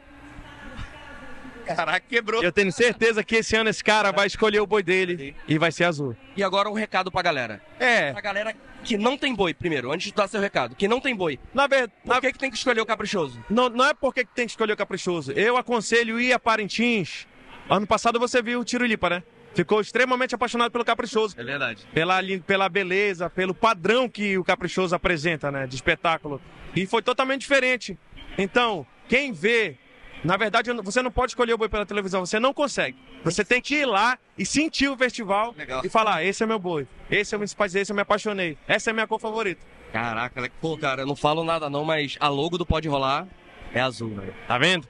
Caraca, 1.65 2.01
quebrou. 2.09 2.43
Eu 2.43 2.51
tenho 2.51 2.71
certeza 2.73 3.23
que 3.23 3.37
esse 3.37 3.55
ano 3.55 3.69
esse 3.69 3.81
cara 3.83 4.11
vai 4.11 4.27
escolher 4.27 4.59
o 4.59 4.67
boi 4.67 4.83
dele 4.83 5.33
e 5.47 5.57
vai 5.57 5.71
ser 5.71 5.85
azul. 5.85 6.15
E 6.35 6.43
agora 6.43 6.69
um 6.69 6.73
recado 6.73 7.09
pra 7.09 7.21
galera. 7.21 7.61
É, 7.79 8.11
Pra 8.11 8.21
galera 8.21 8.53
que 8.83 8.97
não 8.97 9.17
tem 9.17 9.33
boi, 9.33 9.53
primeiro, 9.53 9.91
antes 9.91 10.07
de 10.07 10.13
dar 10.13 10.27
seu 10.27 10.41
recado, 10.41 10.75
que 10.75 10.87
não 10.87 10.99
tem 10.99 11.15
boi. 11.15 11.39
na 11.53 11.67
verdade, 11.67 11.93
Por 12.05 12.21
que, 12.21 12.31
que 12.33 12.37
tem 12.39 12.51
que 12.51 12.57
escolher 12.57 12.81
o 12.81 12.85
caprichoso? 12.85 13.43
não, 13.49 13.69
não 13.69 13.85
é 13.85 13.93
porque 13.93 14.25
tem 14.25 14.45
que 14.45 14.51
escolher 14.51 14.73
o 14.73 14.77
caprichoso. 14.77 15.31
Eu 15.31 15.57
aconselho 15.57 16.19
ir 16.19 16.33
a 16.33 16.39
Parintins. 16.39 17.27
Ano 17.69 17.87
passado 17.87 18.19
você 18.19 18.41
viu 18.41 18.59
o 18.59 18.65
Tirolipa, 18.65 19.09
né? 19.09 19.23
Ficou 19.55 19.79
extremamente 19.79 20.33
apaixonado 20.33 20.71
pelo 20.71 20.83
caprichoso. 20.83 21.35
É 21.39 21.43
verdade. 21.43 21.85
Pela, 21.93 22.19
pela 22.45 22.67
beleza, 22.67 23.29
pelo 23.29 23.53
padrão 23.53 24.09
que 24.09 24.37
o 24.37 24.43
caprichoso 24.43 24.95
apresenta, 24.95 25.51
né? 25.51 25.67
De 25.67 25.75
espetáculo. 25.75 26.41
E 26.75 26.85
foi 26.87 27.01
totalmente 27.03 27.41
diferente. 27.41 27.97
Então, 28.37 28.85
quem 29.07 29.31
vê. 29.31 29.77
Na 30.23 30.37
verdade, 30.37 30.71
você 30.73 31.01
não 31.01 31.11
pode 31.11 31.31
escolher 31.31 31.53
o 31.53 31.57
boi 31.57 31.67
pela 31.67 31.85
televisão, 31.85 32.25
você 32.25 32.39
não 32.39 32.53
consegue. 32.53 32.97
Você 33.25 33.43
tem 33.43 33.61
que 33.61 33.75
ir 33.75 33.85
lá 33.85 34.17
e 34.37 34.45
sentir 34.45 34.87
o 34.87 34.95
festival 34.97 35.53
Legal. 35.57 35.81
e 35.83 35.89
falar: 35.89 36.23
esse 36.23 36.41
é 36.43 36.45
meu 36.45 36.57
boi, 36.59 36.87
esse 37.11 37.35
eu 37.35 37.39
me 37.39 37.47
simpatizei, 37.47 37.81
esse 37.81 37.91
eu 37.91 37.95
me 37.95 38.01
apaixonei, 38.01 38.57
essa 38.67 38.89
é 38.89 38.91
a 38.91 38.93
minha 38.93 39.07
cor 39.07 39.19
favorita. 39.19 39.61
Caraca, 39.91 40.39
le- 40.41 40.51
pô, 40.61 40.77
cara, 40.77 41.01
eu 41.01 41.05
não 41.05 41.15
falo 41.15 41.43
nada 41.43 41.69
não, 41.69 41.83
mas 41.83 42.15
a 42.19 42.27
logo 42.29 42.57
do 42.57 42.65
Pode 42.65 42.87
Rolar 42.87 43.27
é 43.73 43.81
azul, 43.81 44.09
velho. 44.15 44.33
Tá 44.47 44.57
vendo? 44.57 44.87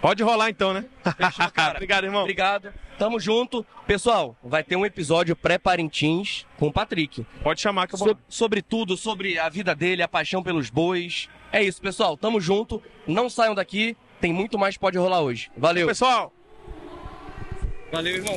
Pode 0.00 0.22
rolar 0.22 0.50
então, 0.50 0.74
né? 0.74 0.84
Fechou, 1.16 1.50
cara. 1.50 1.76
Obrigado, 1.76 2.04
irmão. 2.04 2.20
Obrigado. 2.22 2.70
Tamo 2.98 3.18
junto. 3.18 3.64
Pessoal, 3.86 4.36
vai 4.44 4.62
ter 4.62 4.76
um 4.76 4.84
episódio 4.84 5.34
pré-Parintins 5.34 6.44
com 6.58 6.66
o 6.68 6.72
Patrick. 6.72 7.26
Pode 7.42 7.60
chamar 7.60 7.86
que 7.88 7.94
eu 7.94 7.98
vou. 7.98 8.08
So- 8.08 8.18
sobre 8.28 8.60
tudo, 8.60 8.96
sobre 8.98 9.38
a 9.38 9.48
vida 9.48 9.74
dele, 9.74 10.02
a 10.02 10.08
paixão 10.08 10.42
pelos 10.42 10.68
bois. 10.68 11.28
É 11.50 11.62
isso, 11.62 11.80
pessoal. 11.80 12.16
Tamo 12.18 12.38
junto. 12.40 12.82
Não 13.06 13.30
saiam 13.30 13.54
daqui. 13.54 13.96
Tem 14.24 14.32
muito 14.32 14.58
mais 14.58 14.74
Pode 14.78 14.96
Rolar 14.96 15.20
hoje. 15.20 15.50
Valeu. 15.54 15.86
Pessoal, 15.86 16.32
Valeu, 17.92 18.14
irmão. 18.14 18.34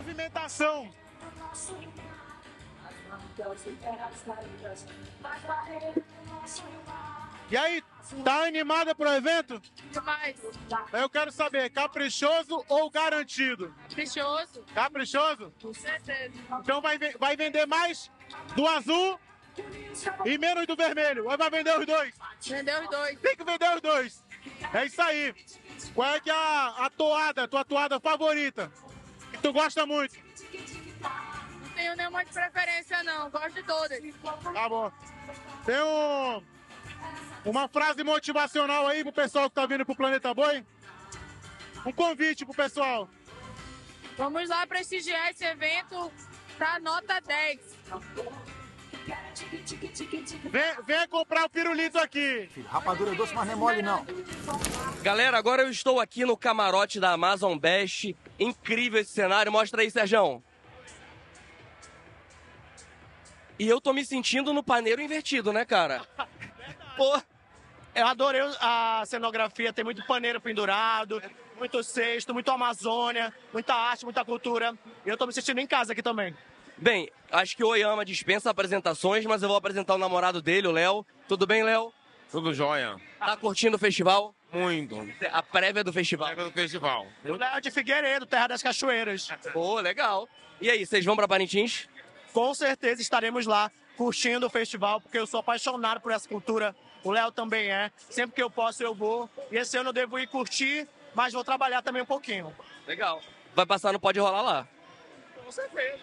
Movimentação. 0.00 0.97
E 7.50 7.56
aí, 7.56 7.82
tá 8.24 8.44
animada 8.44 8.94
pro 8.94 9.08
evento? 9.08 9.60
Demais. 9.90 10.36
Eu 10.92 11.08
quero 11.08 11.32
saber, 11.32 11.70
caprichoso 11.70 12.62
ou 12.68 12.90
garantido? 12.90 13.74
Caprichoso. 13.88 14.64
Caprichoso? 14.74 15.52
Com 15.62 15.72
certeza. 15.72 16.34
Então 16.60 16.80
vai, 16.82 16.98
vai 17.18 17.36
vender 17.36 17.66
mais 17.66 18.10
do 18.54 18.66
azul 18.66 19.18
e 20.26 20.36
menos 20.36 20.66
do 20.66 20.76
vermelho. 20.76 21.26
Ou 21.28 21.38
vai 21.38 21.50
vender 21.50 21.78
os 21.78 21.86
dois? 21.86 22.14
Vendeu 22.42 22.82
os 22.82 22.90
dois. 22.90 23.18
Tem 23.20 23.36
que 23.36 23.44
vender 23.44 23.74
os 23.74 23.80
dois. 23.80 24.24
É 24.74 24.84
isso 24.84 25.00
aí. 25.00 25.34
Qual 25.94 26.08
é 26.14 26.20
que 26.20 26.30
é 26.30 26.34
a, 26.34 26.86
a 26.86 26.90
toada, 26.90 27.48
tua 27.48 27.64
toada 27.64 27.98
favorita? 27.98 28.70
Que 29.32 29.38
tu 29.38 29.52
gosta 29.52 29.86
muito? 29.86 30.14
Não 31.78 31.84
tenho 31.84 31.96
nenhuma 31.96 32.24
de 32.24 32.32
preferência, 32.32 33.02
não. 33.04 33.30
Gosto 33.30 33.52
de 33.52 33.62
todas. 33.62 34.00
Tá 34.52 34.68
bom. 34.68 34.90
Tem 35.64 35.80
um, 35.80 36.42
uma 37.44 37.68
frase 37.68 38.02
motivacional 38.02 38.88
aí 38.88 39.04
pro 39.04 39.12
pessoal 39.12 39.48
que 39.48 39.54
tá 39.54 39.64
vindo 39.64 39.86
pro 39.86 39.94
Planeta 39.94 40.34
Boi? 40.34 40.64
Um 41.86 41.92
convite 41.92 42.44
pro 42.44 42.52
pessoal. 42.52 43.08
Vamos 44.16 44.48
lá 44.48 44.66
prestigiar 44.66 45.30
esse 45.30 45.44
evento 45.44 46.10
pra 46.56 46.80
nota 46.80 47.20
10. 47.20 47.60
Vem, 50.50 50.82
vem 50.84 51.08
comprar 51.08 51.44
o 51.44 51.48
pirulito 51.48 51.96
aqui. 51.96 52.50
Rapadura 52.68 53.14
doce, 53.14 53.32
mas 53.32 53.46
não 53.46 53.52
é 53.52 53.56
mole 53.56 53.82
não. 53.82 54.04
Galera, 55.02 55.38
agora 55.38 55.62
eu 55.62 55.70
estou 55.70 56.00
aqui 56.00 56.24
no 56.24 56.36
camarote 56.36 56.98
da 56.98 57.12
Amazon 57.12 57.56
Best. 57.56 58.16
Incrível 58.38 59.00
esse 59.00 59.12
cenário. 59.12 59.52
Mostra 59.52 59.82
aí, 59.82 59.90
Serjão. 59.90 60.42
E 63.58 63.68
eu 63.68 63.80
tô 63.80 63.92
me 63.92 64.04
sentindo 64.04 64.52
no 64.52 64.62
paneiro 64.62 65.02
invertido, 65.02 65.52
né, 65.52 65.64
cara? 65.64 66.02
Pô, 66.96 67.20
Eu 67.94 68.06
adorei 68.06 68.40
a 68.60 69.02
cenografia, 69.06 69.72
tem 69.72 69.84
muito 69.84 70.04
paneiro 70.06 70.40
pendurado, 70.40 71.20
muito 71.56 71.82
cesto, 71.82 72.32
muito 72.32 72.50
Amazônia, 72.50 73.32
muita 73.52 73.74
arte, 73.74 74.04
muita 74.04 74.24
cultura. 74.24 74.76
E 75.04 75.08
eu 75.08 75.16
tô 75.16 75.26
me 75.26 75.32
sentindo 75.32 75.60
em 75.60 75.66
casa 75.66 75.92
aqui 75.92 76.02
também. 76.02 76.34
bem, 76.76 77.10
acho 77.32 77.56
que 77.56 77.64
o 77.64 77.68
Oyama 77.68 78.04
dispensa 78.04 78.50
apresentações, 78.50 79.26
mas 79.26 79.42
eu 79.42 79.48
vou 79.48 79.56
apresentar 79.56 79.94
o 79.94 79.98
namorado 79.98 80.40
dele, 80.40 80.68
o 80.68 80.72
Léo. 80.72 81.04
Tudo 81.26 81.46
bem, 81.46 81.64
Léo? 81.64 81.92
Tudo 82.30 82.54
jóia. 82.54 82.96
Tá 83.18 83.36
curtindo 83.36 83.76
o 83.76 83.78
festival? 83.78 84.34
Muito. 84.52 84.96
A 85.32 85.42
prévia 85.42 85.82
do 85.82 85.92
festival. 85.92 86.28
Pega 86.28 86.44
do 86.44 86.52
festival. 86.52 87.06
O 87.24 87.32
Léo 87.32 87.56
é 87.56 87.60
de 87.60 87.70
Figueiredo, 87.70 88.26
terra 88.26 88.48
das 88.48 88.62
cachoeiras. 88.62 89.28
Pô, 89.52 89.80
legal. 89.80 90.28
E 90.60 90.70
aí, 90.70 90.86
vocês 90.86 91.04
vão 91.04 91.16
pra 91.16 91.26
Parintins? 91.26 91.88
Com 92.32 92.54
certeza 92.54 93.00
estaremos 93.00 93.46
lá 93.46 93.70
curtindo 93.96 94.46
o 94.46 94.50
festival, 94.50 95.00
porque 95.00 95.18
eu 95.18 95.26
sou 95.26 95.40
apaixonado 95.40 96.00
por 96.00 96.12
essa 96.12 96.28
cultura. 96.28 96.74
O 97.02 97.10
Léo 97.10 97.32
também 97.32 97.70
é. 97.70 97.90
Sempre 98.10 98.36
que 98.36 98.42
eu 98.42 98.50
posso, 98.50 98.82
eu 98.82 98.94
vou. 98.94 99.28
E 99.50 99.56
esse 99.56 99.76
ano 99.76 99.88
eu 99.90 99.92
devo 99.92 100.18
ir 100.18 100.28
curtir, 100.28 100.86
mas 101.14 101.32
vou 101.32 101.42
trabalhar 101.44 101.82
também 101.82 102.02
um 102.02 102.06
pouquinho. 102.06 102.54
Legal. 102.86 103.20
Vai 103.54 103.66
passar 103.66 103.92
no 103.92 104.00
Pode 104.00 104.20
Rolar 104.20 104.42
lá. 104.42 104.68
Com 105.44 105.50
certeza. 105.50 105.98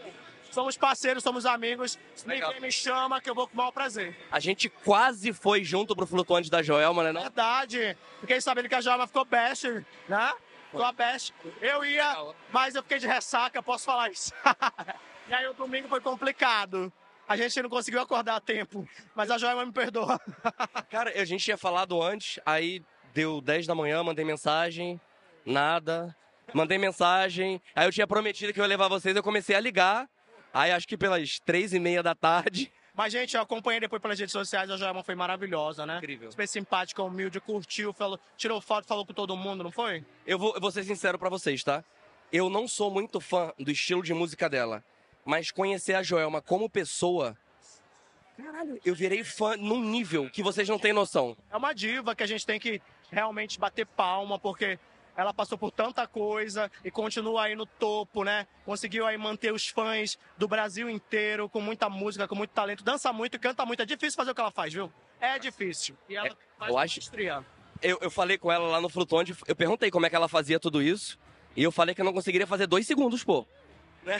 Somos 0.51 0.77
parceiros, 0.77 1.21
somos 1.21 1.45
amigos. 1.45 1.99
Se 2.15 2.27
Legal. 2.27 2.49
ninguém 2.49 2.61
me 2.61 2.71
chama, 2.71 3.19
que 3.19 3.29
eu 3.29 3.35
vou 3.35 3.47
com 3.47 3.53
o 3.53 3.57
maior 3.57 3.71
prazer. 3.71 4.17
A 4.31 4.39
gente 4.39 4.69
quase 4.69 5.33
foi 5.33 5.63
junto 5.63 5.95
pro 5.95 6.07
Flutuante 6.07 6.49
da 6.49 6.63
Joelma, 6.63 7.03
né? 7.03 7.11
Não? 7.11 7.21
Verdade. 7.21 7.97
Fiquei 8.21 8.39
sabendo 8.39 8.69
que 8.69 8.75
a 8.75 8.81
Joelma 8.81 9.05
ficou 9.05 9.25
best, 9.25 9.65
né? 10.07 10.33
Ficou 10.71 10.85
a 10.85 10.91
best. 10.91 11.33
Eu 11.61 11.83
ia, 11.83 12.33
mas 12.51 12.73
eu 12.75 12.81
fiquei 12.83 12.99
de 12.99 13.07
ressaca, 13.07 13.61
posso 13.61 13.85
falar 13.85 14.09
isso. 14.09 14.33
e 15.27 15.33
aí 15.33 15.47
o 15.47 15.53
domingo 15.53 15.87
foi 15.87 15.99
complicado. 16.01 16.91
A 17.27 17.35
gente 17.35 17.59
não 17.61 17.69
conseguiu 17.69 17.99
acordar 18.01 18.35
a 18.35 18.39
tempo, 18.39 18.87
mas 19.15 19.31
a 19.31 19.37
Joelma 19.37 19.65
me 19.65 19.71
perdoa. 19.71 20.19
Cara, 20.89 21.09
a 21.09 21.25
gente 21.25 21.43
tinha 21.43 21.57
falado 21.57 22.01
antes, 22.01 22.39
aí 22.45 22.83
deu 23.13 23.41
10 23.41 23.65
da 23.65 23.73
manhã, 23.73 24.03
mandei 24.03 24.23
mensagem, 24.23 25.01
nada. 25.45 26.15
Mandei 26.53 26.77
mensagem, 26.77 27.59
aí 27.75 27.87
eu 27.87 27.91
tinha 27.91 28.05
prometido 28.05 28.53
que 28.53 28.59
eu 28.59 28.63
ia 28.63 28.67
levar 28.67 28.87
vocês, 28.87 29.15
eu 29.15 29.23
comecei 29.23 29.55
a 29.55 29.59
ligar. 29.59 30.07
Aí 30.53 30.71
acho 30.71 30.87
que 30.87 30.95
pelas 30.95 31.39
três 31.39 31.73
e 31.73 31.79
meia 31.79 32.03
da 32.03 32.13
tarde. 32.13 32.71
Mas, 32.93 33.11
gente, 33.11 33.35
eu 33.35 33.41
acompanhei 33.41 33.79
depois 33.81 34.01
pelas 34.01 34.17
redes 34.17 34.31
sociais, 34.31 34.69
a 34.69 34.77
Joelma 34.77 35.03
foi 35.03 35.15
maravilhosa, 35.15 35.85
né? 35.85 35.97
Incrível. 35.97 36.31
Super 36.31 36.47
simpática, 36.47 37.03
humilde, 37.03 37.41
curtiu, 37.41 37.91
falou, 37.91 38.17
tirou 38.37 38.61
foto, 38.61 38.87
falou 38.87 39.05
com 39.05 39.13
todo 39.13 39.35
mundo, 39.35 39.63
não 39.65 39.71
foi? 39.71 40.05
Eu 40.25 40.39
vou, 40.39 40.53
eu 40.55 40.61
vou 40.61 40.71
ser 40.71 40.83
sincero 40.85 41.19
pra 41.19 41.27
vocês, 41.27 41.61
tá? 41.61 41.83
Eu 42.31 42.49
não 42.49 42.69
sou 42.69 42.89
muito 42.89 43.19
fã 43.19 43.51
do 43.59 43.69
estilo 43.69 44.01
de 44.01 44.13
música 44.13 44.47
dela. 44.49 44.81
Mas 45.25 45.49
conhecer 45.49 45.95
a 45.95 46.03
Joelma 46.03 46.39
como 46.41 46.69
pessoa. 46.69 47.35
Caralho, 48.37 48.79
eu 48.85 48.93
virei 48.93 49.23
fã 49.23 49.57
num 49.57 49.81
nível 49.81 50.29
que 50.29 50.43
vocês 50.43 50.69
não 50.69 50.77
têm 50.77 50.93
noção. 50.93 51.35
É 51.49 51.57
uma 51.57 51.73
diva 51.73 52.15
que 52.15 52.21
a 52.21 52.27
gente 52.27 52.45
tem 52.45 52.59
que 52.59 52.81
realmente 53.11 53.57
bater 53.57 53.85
palma, 53.87 54.37
porque 54.37 54.77
ela 55.15 55.33
passou 55.33 55.57
por 55.57 55.71
tanta 55.71 56.05
coisa 56.05 56.69
e 56.83 56.91
continua 56.91 57.43
aí 57.43 57.55
no 57.55 57.65
topo, 57.65 58.23
né? 58.23 58.45
Conseguiu 58.65 59.07
aí 59.07 59.17
manter 59.17 59.53
os 59.53 59.67
fãs 59.67 60.19
do 60.37 60.47
Brasil 60.47 60.89
inteiro 60.89 61.47
com 61.49 61.61
muita 61.61 61.89
música, 61.89 62.27
com 62.27 62.35
muito 62.35 62.51
talento, 62.51 62.83
dança 62.83 63.11
muito 63.13 63.39
canta 63.39 63.65
muito. 63.65 63.81
É 63.81 63.85
difícil 63.85 64.17
fazer 64.17 64.31
o 64.31 64.35
que 64.35 64.41
ela 64.41 64.51
faz, 64.51 64.73
viu? 64.73 64.91
É 65.19 65.39
difícil. 65.39 65.97
E 66.09 66.15
ela 66.17 66.27
É, 66.27 66.31
faz 66.59 66.69
eu 66.71 66.77
acho-. 66.77 66.99
Eu, 67.81 67.97
eu 68.01 68.11
falei 68.11 68.37
com 68.37 68.51
ela 68.51 68.67
lá 68.67 68.81
no 68.81 68.89
Flutonde, 68.89 69.35
eu 69.47 69.55
perguntei 69.55 69.89
como 69.89 70.05
é 70.05 70.09
que 70.09 70.15
ela 70.15 70.27
fazia 70.27 70.59
tudo 70.59 70.81
isso. 70.81 71.17
E 71.55 71.63
eu 71.63 71.71
falei 71.71 71.95
que 71.95 72.01
eu 72.01 72.05
não 72.05 72.13
conseguiria 72.13 72.45
fazer 72.45 72.67
dois 72.67 72.85
segundos, 72.85 73.23
pô. 73.23 73.47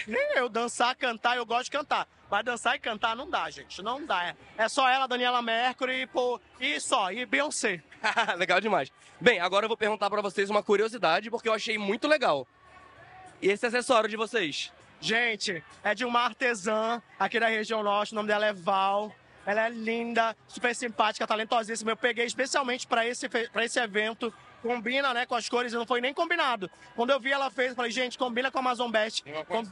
Nem 0.07 0.35
eu, 0.35 0.49
dançar, 0.49 0.95
cantar, 0.95 1.37
eu 1.37 1.45
gosto 1.45 1.65
de 1.65 1.71
cantar. 1.71 2.07
Mas 2.29 2.43
dançar 2.43 2.75
e 2.75 2.79
cantar 2.79 3.15
não 3.15 3.29
dá, 3.29 3.49
gente. 3.49 3.81
Não 3.81 4.03
dá. 4.03 4.25
É, 4.25 4.35
é 4.57 4.67
só 4.67 4.89
ela, 4.89 5.07
Daniela 5.07 5.41
Mercury, 5.41 6.07
pô, 6.07 6.39
e 6.59 6.79
só, 6.79 7.11
e 7.11 7.25
Beyoncé. 7.25 7.83
legal 8.37 8.59
demais. 8.59 8.91
Bem, 9.21 9.39
agora 9.39 9.65
eu 9.65 9.69
vou 9.69 9.77
perguntar 9.77 10.09
pra 10.09 10.21
vocês 10.21 10.49
uma 10.49 10.63
curiosidade, 10.63 11.29
porque 11.29 11.47
eu 11.47 11.53
achei 11.53 11.77
muito 11.77 12.07
legal. 12.07 12.47
E 13.41 13.49
esse 13.49 13.65
acessório 13.65 14.09
de 14.09 14.17
vocês? 14.17 14.71
Gente, 14.99 15.63
é 15.83 15.93
de 15.93 16.03
uma 16.03 16.21
artesã 16.21 17.01
aqui 17.19 17.39
da 17.39 17.47
região 17.47 17.83
norte, 17.83 18.13
o 18.13 18.15
nome 18.15 18.27
dela 18.27 18.45
é 18.45 18.53
Val. 18.53 19.13
Ela 19.45 19.67
é 19.67 19.69
linda, 19.69 20.35
super 20.47 20.73
simpática, 20.75 21.27
talentosíssima. 21.27 21.91
Eu 21.91 21.97
peguei 21.97 22.25
especialmente 22.25 22.87
para 22.87 23.05
esse, 23.05 23.29
pra 23.29 23.63
esse 23.63 23.79
evento 23.79 24.33
combina, 24.69 25.13
né, 25.13 25.25
com 25.27 25.35
as 25.35 25.47
cores, 25.47 25.71
e 25.71 25.75
não 25.75 25.85
foi 25.85 26.01
nem 26.01 26.13
combinado. 26.13 26.69
Quando 26.95 27.11
eu 27.11 27.19
vi 27.19 27.31
ela 27.31 27.51
fez, 27.51 27.69
eu 27.69 27.75
falei, 27.75 27.91
gente, 27.91 28.17
combina 28.17 28.49
com 28.49 28.57
a 28.57 28.61
Amazon 28.61 28.89
Best. 28.89 29.23
Com- 29.47 29.63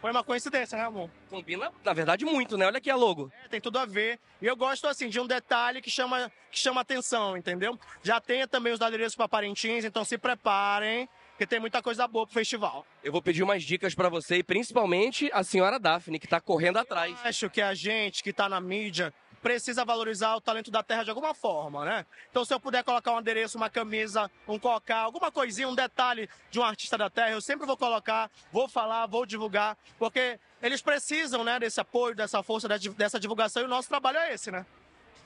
Foi 0.00 0.10
uma 0.10 0.24
coincidência, 0.24 0.78
né, 0.78 0.84
amor? 0.84 1.10
Combina, 1.28 1.70
na 1.84 1.92
verdade, 1.92 2.24
muito, 2.24 2.56
né? 2.56 2.66
Olha 2.66 2.78
aqui 2.78 2.90
a 2.90 2.96
logo. 2.96 3.30
É, 3.44 3.48
tem 3.48 3.60
tudo 3.60 3.78
a 3.78 3.84
ver. 3.84 4.18
E 4.40 4.46
eu 4.46 4.56
gosto, 4.56 4.86
assim, 4.86 5.08
de 5.10 5.20
um 5.20 5.26
detalhe 5.26 5.82
que 5.82 5.90
chama, 5.90 6.32
que 6.50 6.58
chama 6.58 6.80
atenção, 6.80 7.36
entendeu? 7.36 7.78
Já 8.02 8.20
tem 8.20 8.46
também 8.48 8.72
os 8.72 8.80
adereços 8.80 9.14
para 9.14 9.28
Parintins, 9.28 9.84
então 9.84 10.04
se 10.04 10.16
preparem, 10.16 11.08
que 11.36 11.46
tem 11.46 11.60
muita 11.60 11.82
coisa 11.82 12.08
boa 12.08 12.24
pro 12.26 12.34
festival. 12.34 12.86
Eu 13.04 13.12
vou 13.12 13.20
pedir 13.22 13.42
umas 13.42 13.62
dicas 13.62 13.94
pra 13.94 14.08
você 14.08 14.36
e 14.38 14.42
principalmente 14.42 15.30
a 15.32 15.44
senhora 15.44 15.78
Daphne, 15.78 16.18
que 16.18 16.26
tá 16.26 16.40
correndo 16.40 16.78
atrás. 16.78 17.14
Acho 17.22 17.50
que 17.50 17.60
a 17.60 17.74
gente 17.74 18.22
que 18.22 18.32
tá 18.32 18.48
na 18.48 18.60
mídia 18.60 19.12
precisa 19.42 19.84
valorizar 19.84 20.34
o 20.36 20.40
talento 20.40 20.70
da 20.70 20.82
terra 20.82 21.04
de 21.04 21.10
alguma 21.10 21.34
forma, 21.34 21.84
né? 21.84 22.06
Então, 22.30 22.44
se 22.44 22.52
eu 22.52 22.60
puder 22.60 22.82
colocar 22.84 23.12
um 23.12 23.16
adereço, 23.16 23.56
uma 23.56 23.70
camisa, 23.70 24.30
um 24.46 24.58
cocá, 24.58 24.98
alguma 24.98 25.30
coisinha, 25.30 25.68
um 25.68 25.74
detalhe 25.74 26.28
de 26.50 26.58
um 26.58 26.62
artista 26.64 26.98
da 26.98 27.08
terra, 27.08 27.30
eu 27.30 27.40
sempre 27.40 27.66
vou 27.66 27.76
colocar, 27.76 28.30
vou 28.52 28.68
falar, 28.68 29.06
vou 29.06 29.24
divulgar, 29.24 29.76
porque 29.98 30.38
eles 30.62 30.82
precisam, 30.82 31.44
né, 31.44 31.58
desse 31.58 31.80
apoio, 31.80 32.14
dessa 32.14 32.42
força, 32.42 32.68
de- 32.78 32.90
dessa 32.90 33.20
divulgação, 33.20 33.62
e 33.62 33.66
o 33.66 33.68
nosso 33.68 33.88
trabalho 33.88 34.18
é 34.18 34.34
esse, 34.34 34.50
né? 34.50 34.66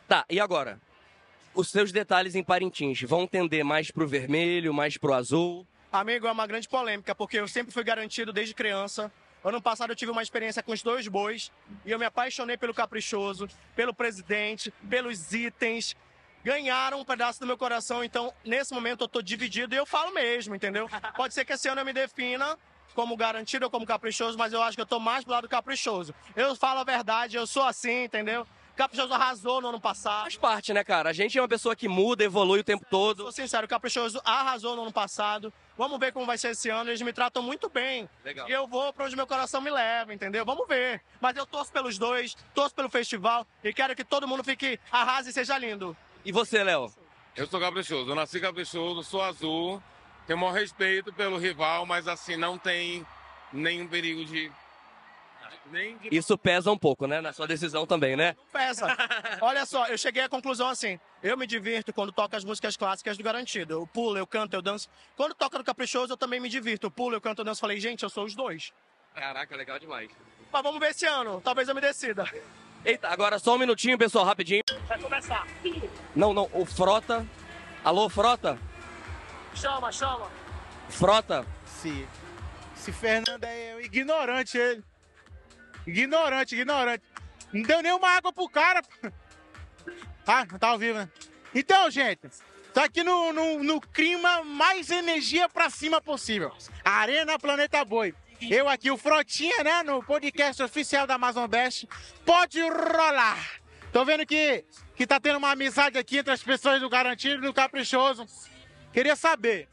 Tá, 0.06 0.24
e 0.28 0.38
agora? 0.38 0.80
Os 1.54 1.70
seus 1.70 1.92
detalhes 1.92 2.34
em 2.34 2.42
Parintins 2.42 3.02
vão 3.02 3.26
tender 3.26 3.64
mais 3.64 3.90
pro 3.90 4.06
vermelho, 4.06 4.72
mais 4.72 4.96
pro 4.96 5.12
azul? 5.12 5.66
Amigo, 5.90 6.26
é 6.26 6.32
uma 6.32 6.46
grande 6.46 6.66
polêmica, 6.68 7.14
porque 7.14 7.38
eu 7.38 7.46
sempre 7.46 7.70
fui 7.72 7.84
garantido 7.84 8.32
desde 8.32 8.54
criança. 8.54 9.12
Ano 9.44 9.60
passado 9.60 9.90
eu 9.90 9.96
tive 9.96 10.12
uma 10.12 10.22
experiência 10.22 10.62
com 10.62 10.72
os 10.72 10.82
dois 10.82 11.08
bois 11.08 11.50
e 11.84 11.90
eu 11.90 11.98
me 11.98 12.04
apaixonei 12.04 12.56
pelo 12.56 12.72
caprichoso, 12.72 13.48
pelo 13.74 13.92
presidente, 13.92 14.72
pelos 14.88 15.32
itens. 15.32 15.96
Ganharam 16.44 17.00
um 17.00 17.04
pedaço 17.04 17.40
do 17.40 17.46
meu 17.46 17.58
coração, 17.58 18.04
então 18.04 18.32
nesse 18.44 18.72
momento 18.72 19.02
eu 19.02 19.08
tô 19.08 19.20
dividido 19.20 19.74
e 19.74 19.78
eu 19.78 19.86
falo 19.86 20.12
mesmo, 20.12 20.54
entendeu? 20.54 20.88
Pode 21.16 21.34
ser 21.34 21.44
que 21.44 21.52
esse 21.52 21.68
ano 21.68 21.80
eu 21.80 21.84
me 21.84 21.92
defina 21.92 22.56
como 22.94 23.16
garantido 23.16 23.64
ou 23.64 23.70
como 23.70 23.86
caprichoso, 23.86 24.38
mas 24.38 24.52
eu 24.52 24.62
acho 24.62 24.76
que 24.76 24.82
eu 24.82 24.86
tô 24.86 25.00
mais 25.00 25.24
pro 25.24 25.32
lado 25.32 25.48
caprichoso. 25.48 26.14
Eu 26.36 26.54
falo 26.54 26.80
a 26.80 26.84
verdade, 26.84 27.36
eu 27.36 27.46
sou 27.46 27.64
assim, 27.64 28.04
entendeu? 28.04 28.46
Caprichoso 28.82 29.14
arrasou 29.14 29.60
no 29.60 29.68
ano 29.68 29.80
passado. 29.80 30.22
Faz 30.22 30.36
parte, 30.36 30.72
né, 30.74 30.82
cara? 30.82 31.10
A 31.10 31.12
gente 31.12 31.38
é 31.38 31.40
uma 31.40 31.46
pessoa 31.46 31.76
que 31.76 31.86
muda, 31.86 32.24
evolui 32.24 32.60
o 32.60 32.64
tempo 32.64 32.84
todo. 32.90 33.22
Sou 33.22 33.30
sincero, 33.30 33.64
o 33.64 33.68
Caprichoso 33.68 34.20
arrasou 34.24 34.74
no 34.74 34.82
ano 34.82 34.92
passado. 34.92 35.52
Vamos 35.78 36.00
ver 36.00 36.12
como 36.12 36.26
vai 36.26 36.36
ser 36.36 36.50
esse 36.50 36.68
ano. 36.68 36.90
Eles 36.90 37.00
me 37.00 37.12
tratam 37.12 37.44
muito 37.44 37.68
bem. 37.68 38.08
Legal. 38.24 38.48
E 38.48 38.52
eu 38.52 38.66
vou 38.66 38.92
pra 38.92 39.04
onde 39.04 39.14
meu 39.14 39.26
coração 39.26 39.60
me 39.60 39.70
leva, 39.70 40.12
entendeu? 40.12 40.44
Vamos 40.44 40.66
ver. 40.66 41.00
Mas 41.20 41.36
eu 41.36 41.46
torço 41.46 41.70
pelos 41.70 41.96
dois, 41.96 42.36
torço 42.52 42.74
pelo 42.74 42.88
festival 42.88 43.46
e 43.62 43.72
quero 43.72 43.94
que 43.94 44.02
todo 44.02 44.26
mundo 44.26 44.42
fique 44.42 44.80
arrase 44.90 45.30
e 45.30 45.32
seja 45.32 45.56
lindo. 45.56 45.96
E 46.24 46.32
você, 46.32 46.64
Léo? 46.64 46.92
Eu 47.36 47.46
sou 47.46 47.60
caprichoso, 47.60 48.10
eu 48.10 48.16
nasci 48.16 48.40
caprichoso, 48.40 49.04
sou 49.04 49.22
azul, 49.22 49.80
tenho 50.26 50.36
o 50.36 50.40
maior 50.40 50.54
respeito 50.54 51.12
pelo 51.12 51.38
rival, 51.38 51.86
mas 51.86 52.08
assim, 52.08 52.36
não 52.36 52.58
tem 52.58 53.06
nenhum 53.52 53.86
perigo 53.86 54.24
de. 54.24 54.50
Nem 55.70 55.96
de. 55.98 56.08
Isso 56.10 56.36
pesa 56.36 56.70
um 56.70 56.78
pouco, 56.78 57.06
né? 57.06 57.20
Na 57.20 57.32
sua 57.32 57.46
decisão 57.46 57.86
também, 57.86 58.16
né? 58.16 58.36
Pesa. 58.52 58.86
Olha 59.40 59.64
só, 59.64 59.86
eu 59.86 59.96
cheguei 59.96 60.22
à 60.22 60.28
conclusão 60.28 60.68
assim. 60.68 60.98
Eu 61.22 61.36
me 61.36 61.46
divirto 61.46 61.92
quando 61.92 62.12
toco 62.12 62.34
as 62.34 62.44
músicas 62.44 62.76
clássicas 62.76 63.16
do 63.16 63.22
Garantido. 63.22 63.74
Eu 63.74 63.86
pulo, 63.86 64.18
eu 64.18 64.26
canto, 64.26 64.54
eu 64.54 64.62
danço. 64.62 64.88
Quando 65.16 65.34
toca 65.34 65.58
no 65.58 65.64
Caprichoso, 65.64 66.12
eu 66.12 66.16
também 66.16 66.40
me 66.40 66.48
divirto. 66.48 66.86
Eu 66.86 66.90
pulo, 66.90 67.14
eu 67.14 67.20
canto, 67.20 67.40
eu 67.40 67.44
danço. 67.44 67.60
Falei, 67.60 67.78
gente, 67.80 68.02
eu 68.02 68.10
sou 68.10 68.24
os 68.24 68.34
dois. 68.34 68.72
Caraca, 69.14 69.56
legal 69.56 69.78
demais. 69.78 70.10
Mas 70.52 70.62
vamos 70.62 70.80
ver 70.80 70.90
esse 70.90 71.06
ano. 71.06 71.40
Talvez 71.40 71.68
eu 71.68 71.74
me 71.74 71.80
decida. 71.80 72.24
Eita, 72.84 73.08
agora 73.08 73.38
só 73.38 73.54
um 73.54 73.58
minutinho, 73.58 73.96
pessoal, 73.96 74.24
rapidinho. 74.24 74.62
Vai 74.88 74.98
começar. 74.98 75.46
Não, 76.14 76.34
não, 76.34 76.50
o 76.52 76.64
Frota. 76.66 77.26
Alô, 77.84 78.08
Frota? 78.08 78.58
Chama, 79.54 79.92
chama. 79.92 80.28
Frota? 80.88 81.46
Se, 81.64 82.06
se 82.74 82.92
Fernando 82.92 83.44
é 83.44 83.76
um 83.76 83.80
ignorante, 83.80 84.58
ele. 84.58 84.82
Ignorante, 85.86 86.54
ignorante. 86.54 87.02
Não 87.52 87.62
deu 87.62 87.82
nenhuma 87.82 88.08
água 88.08 88.32
pro 88.32 88.48
cara. 88.48 88.82
Ah, 90.26 90.46
tá 90.46 90.68
ao 90.68 90.78
vivo, 90.78 90.98
né? 90.98 91.10
Então, 91.54 91.90
gente, 91.90 92.20
tá 92.72 92.84
aqui 92.84 93.02
no, 93.02 93.32
no, 93.32 93.62
no 93.62 93.80
clima 93.80 94.44
mais 94.44 94.90
energia 94.90 95.48
pra 95.48 95.68
cima 95.68 96.00
possível. 96.00 96.52
Arena 96.84 97.38
Planeta 97.38 97.84
Boi. 97.84 98.14
Eu 98.40 98.68
aqui, 98.68 98.90
o 98.90 98.96
Frotinha, 98.96 99.62
né, 99.62 99.82
no 99.82 100.02
podcast 100.02 100.62
oficial 100.62 101.06
da 101.06 101.14
Amazon 101.14 101.48
Best. 101.48 101.88
Pode 102.24 102.60
rolar. 102.60 103.60
Tô 103.92 104.04
vendo 104.04 104.24
que, 104.26 104.64
que 104.96 105.06
tá 105.06 105.20
tendo 105.20 105.36
uma 105.36 105.50
amizade 105.50 105.98
aqui 105.98 106.18
entre 106.18 106.32
as 106.32 106.42
pessoas 106.42 106.80
do 106.80 106.88
Garantido 106.88 107.44
e 107.44 107.46
do 107.46 107.52
Caprichoso. 107.52 108.26
Queria 108.92 109.14
saber, 109.14 109.68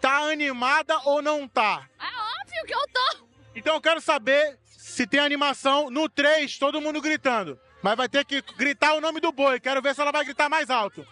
tá 0.00 0.18
animada 0.30 0.98
ou 1.04 1.20
não 1.20 1.46
tá? 1.46 1.88
É 2.00 2.42
óbvio 2.42 2.64
que 2.66 2.74
eu 2.74 2.88
tô. 2.92 3.26
Então 3.54 3.74
eu 3.74 3.80
quero 3.80 4.00
saber 4.00 4.58
se 4.94 5.06
tem 5.08 5.18
animação 5.20 5.90
no 5.90 6.08
3, 6.08 6.56
todo 6.56 6.80
mundo 6.80 7.00
gritando. 7.00 7.58
Mas 7.82 7.96
vai 7.96 8.08
ter 8.08 8.24
que 8.24 8.40
gritar 8.56 8.94
o 8.94 9.00
nome 9.00 9.20
do 9.20 9.32
boi. 9.32 9.58
Quero 9.58 9.82
ver 9.82 9.94
se 9.94 10.00
ela 10.00 10.12
vai 10.12 10.24
gritar 10.24 10.48
mais 10.48 10.70
alto. 10.70 11.06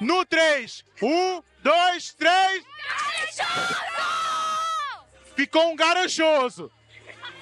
No 0.00 0.24
3. 0.24 0.82
1, 1.02 1.42
2, 1.62 2.14
3. 2.14 2.64
Ficou 5.36 5.70
um 5.70 5.76
garanchoso. 5.76 6.72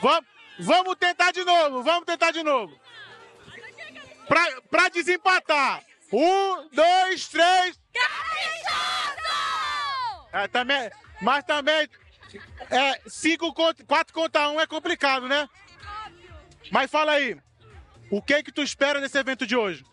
Va- 0.02 0.22
Vamos 0.60 0.96
tentar 0.96 1.30
de 1.30 1.44
novo. 1.44 1.82
Vamos 1.84 2.04
tentar 2.04 2.32
de 2.32 2.42
novo. 2.42 2.76
Pra, 4.26 4.60
pra 4.68 4.88
desempatar. 4.88 5.82
1, 6.12 6.68
2, 6.72 7.28
3. 7.28 7.80
É, 10.32 10.46
também, 10.48 10.90
mas 11.22 11.44
também, 11.44 11.88
é, 12.70 13.00
cinco 13.08 13.52
contra, 13.54 13.84
4 13.84 14.12
contra 14.14 14.48
1 14.50 14.60
é 14.60 14.66
complicado, 14.66 15.28
né? 15.28 15.48
Mas 16.70 16.90
fala 16.90 17.12
aí, 17.12 17.36
o 18.10 18.20
que 18.20 18.42
que 18.42 18.52
tu 18.52 18.62
espera 18.62 19.00
desse 19.00 19.18
evento 19.18 19.46
de 19.46 19.56
hoje? 19.56 19.84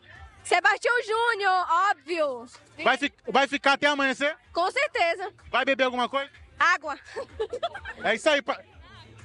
Sebastião 0.43 0.93
Júnior, 1.04 1.65
óbvio. 1.89 2.45
Vai, 2.84 2.98
fi- 2.98 3.13
vai 3.28 3.48
ficar 3.48 3.74
até 3.74 3.88
amanhecer? 3.88 4.38
Com 4.54 4.69
certeza. 4.69 5.34
Vai 5.50 5.65
beber 5.65 5.86
alguma 5.86 6.08
coisa? 6.08 6.30
Água. 6.60 6.98
É 8.04 8.15
isso 8.15 8.30
aí, 8.30 8.41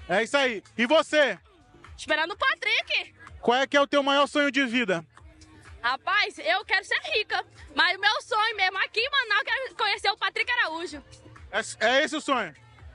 é 0.09 0.23
isso 0.23 0.37
aí. 0.37 0.63
E 0.79 0.87
você, 0.87 1.39
Esperando 1.97 2.33
o 2.33 2.37
Patrick. 2.37 3.15
qual 3.41 3.59
é 3.59 3.67
que 3.67 3.77
é 3.77 3.81
o 3.81 3.87
teu 3.87 4.03
maior 4.03 4.27
sonho 4.27 4.51
de 4.51 4.65
vida? 4.65 5.05
Rapaz, 5.83 6.39
eu 6.39 6.65
quero 6.65 6.85
ser 6.85 6.99
rica. 7.15 7.45
Mas 7.75 7.97
o 7.97 8.01
meu 8.01 8.23
sonho 8.23 8.57
mesmo 8.57 8.79
aqui 8.79 9.01
em 9.01 9.11
Manaus 9.11 9.45
é 9.71 9.75
conhecer 9.75 10.11
o 10.11 10.17
Patrick 10.17 10.51
Araújo. 10.53 11.03
É, 11.53 11.87
é 11.87 12.05
esse 12.05 12.17
o 12.17 12.21
sonho. 12.21 12.55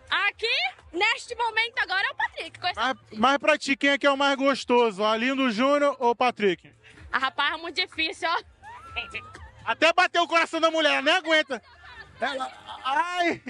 Aqui, 0.10 0.48
neste 0.94 1.36
momento 1.36 1.78
agora, 1.80 2.08
é 2.08 2.12
o 2.12 2.15
Patrick. 2.15 2.60
Mas, 2.76 2.98
mas 3.13 3.38
pra 3.38 3.58
ti, 3.58 3.76
quem 3.76 3.91
é 3.91 3.98
que 3.98 4.08
é 4.08 4.12
o 4.12 4.18
mais 4.18 4.36
gostoso? 4.36 5.04
Alindo 5.04 5.52
Júnior 5.52 5.96
ou 6.00 6.15
Patrick? 6.15 6.72
Ah, 7.12 7.18
rapaz, 7.18 7.54
é 7.54 7.58
muito 7.58 7.76
difícil, 7.76 8.30
ó. 8.30 8.56
Até 9.65 9.91
bateu 9.94 10.24
o 10.24 10.28
coração 10.28 10.60
da 10.60 10.70
mulher, 10.70 11.02
nem 11.02 11.13
aguenta. 11.13 11.62
Ela, 12.20 12.52
ai, 12.84 13.41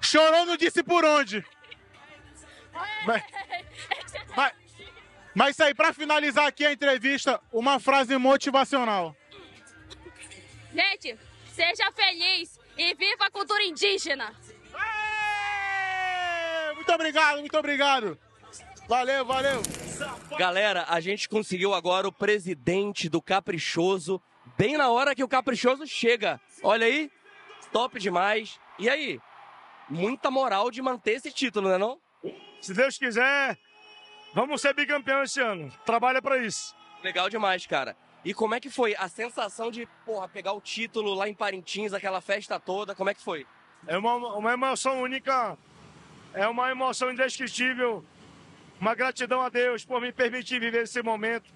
chorou, 0.00 0.46
não 0.46 0.56
disse 0.56 0.82
por 0.82 1.04
onde. 1.04 1.44
Mas, 3.04 3.22
mas, 4.36 4.52
mas 5.34 5.50
isso 5.50 5.64
aí, 5.64 5.74
pra 5.74 5.92
finalizar 5.92 6.46
aqui 6.46 6.64
a 6.64 6.72
entrevista, 6.72 7.40
uma 7.52 7.80
frase 7.80 8.16
motivacional. 8.16 9.16
Gente, 10.72 11.18
seja 11.52 11.90
feliz 11.92 12.58
e 12.76 12.94
viva 12.94 13.26
a 13.26 13.30
cultura 13.30 13.62
indígena. 13.64 14.32
Muito 16.88 17.02
obrigado, 17.02 17.40
muito 17.40 17.58
obrigado. 17.58 18.18
Valeu, 18.88 19.22
valeu. 19.22 19.60
Galera, 20.38 20.86
a 20.88 20.98
gente 21.00 21.28
conseguiu 21.28 21.74
agora 21.74 22.08
o 22.08 22.12
presidente 22.12 23.10
do 23.10 23.20
Caprichoso, 23.20 24.22
bem 24.56 24.78
na 24.78 24.88
hora 24.88 25.14
que 25.14 25.22
o 25.22 25.28
Caprichoso 25.28 25.86
chega. 25.86 26.40
Olha 26.62 26.86
aí, 26.86 27.10
top 27.70 28.00
demais. 28.00 28.58
E 28.78 28.88
aí, 28.88 29.20
muita 29.86 30.30
moral 30.30 30.70
de 30.70 30.80
manter 30.80 31.16
esse 31.16 31.30
título, 31.30 31.68
né 31.68 31.76
não? 31.76 32.00
Se 32.58 32.72
Deus 32.72 32.96
quiser, 32.96 33.58
vamos 34.32 34.62
ser 34.62 34.72
bicampeão 34.72 35.22
esse 35.22 35.42
ano. 35.42 35.70
Trabalha 35.84 36.22
pra 36.22 36.38
isso. 36.38 36.74
Legal 37.04 37.28
demais, 37.28 37.66
cara. 37.66 37.94
E 38.24 38.32
como 38.32 38.54
é 38.54 38.60
que 38.60 38.70
foi 38.70 38.96
a 38.96 39.08
sensação 39.08 39.70
de, 39.70 39.86
porra, 40.06 40.26
pegar 40.26 40.54
o 40.54 40.60
título 40.60 41.12
lá 41.12 41.28
em 41.28 41.34
Parintins, 41.34 41.92
aquela 41.92 42.22
festa 42.22 42.58
toda, 42.58 42.94
como 42.94 43.10
é 43.10 43.14
que 43.14 43.22
foi? 43.22 43.46
É 43.86 43.96
uma, 43.98 44.14
uma 44.14 44.52
emoção 44.54 45.02
única, 45.02 45.56
é 46.34 46.46
uma 46.48 46.70
emoção 46.70 47.10
indescritível. 47.10 48.04
Uma 48.80 48.94
gratidão 48.94 49.40
a 49.42 49.48
Deus 49.48 49.84
por 49.84 50.00
me 50.00 50.12
permitir 50.12 50.60
viver 50.60 50.82
esse 50.82 51.02
momento. 51.02 51.52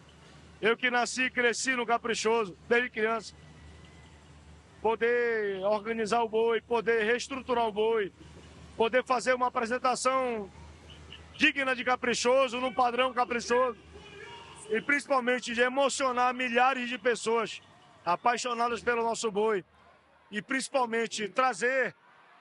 Eu 0.60 0.76
que 0.76 0.90
nasci 0.90 1.22
e 1.24 1.30
cresci 1.30 1.74
no 1.76 1.86
Caprichoso, 1.86 2.56
desde 2.68 2.90
criança. 2.90 3.34
Poder 4.80 5.60
organizar 5.64 6.22
o 6.22 6.28
boi, 6.28 6.60
poder 6.60 7.04
reestruturar 7.04 7.66
o 7.66 7.72
boi, 7.72 8.12
poder 8.76 9.04
fazer 9.04 9.34
uma 9.34 9.46
apresentação 9.46 10.50
digna 11.36 11.74
de 11.74 11.84
caprichoso, 11.84 12.60
num 12.60 12.72
padrão 12.72 13.12
caprichoso. 13.12 13.78
E 14.68 14.80
principalmente 14.80 15.54
de 15.54 15.60
emocionar 15.60 16.34
milhares 16.34 16.88
de 16.88 16.98
pessoas 16.98 17.62
apaixonadas 18.04 18.82
pelo 18.82 19.02
nosso 19.02 19.30
boi. 19.30 19.64
e 20.32 20.40
principalmente 20.40 21.28
trazer 21.28 21.94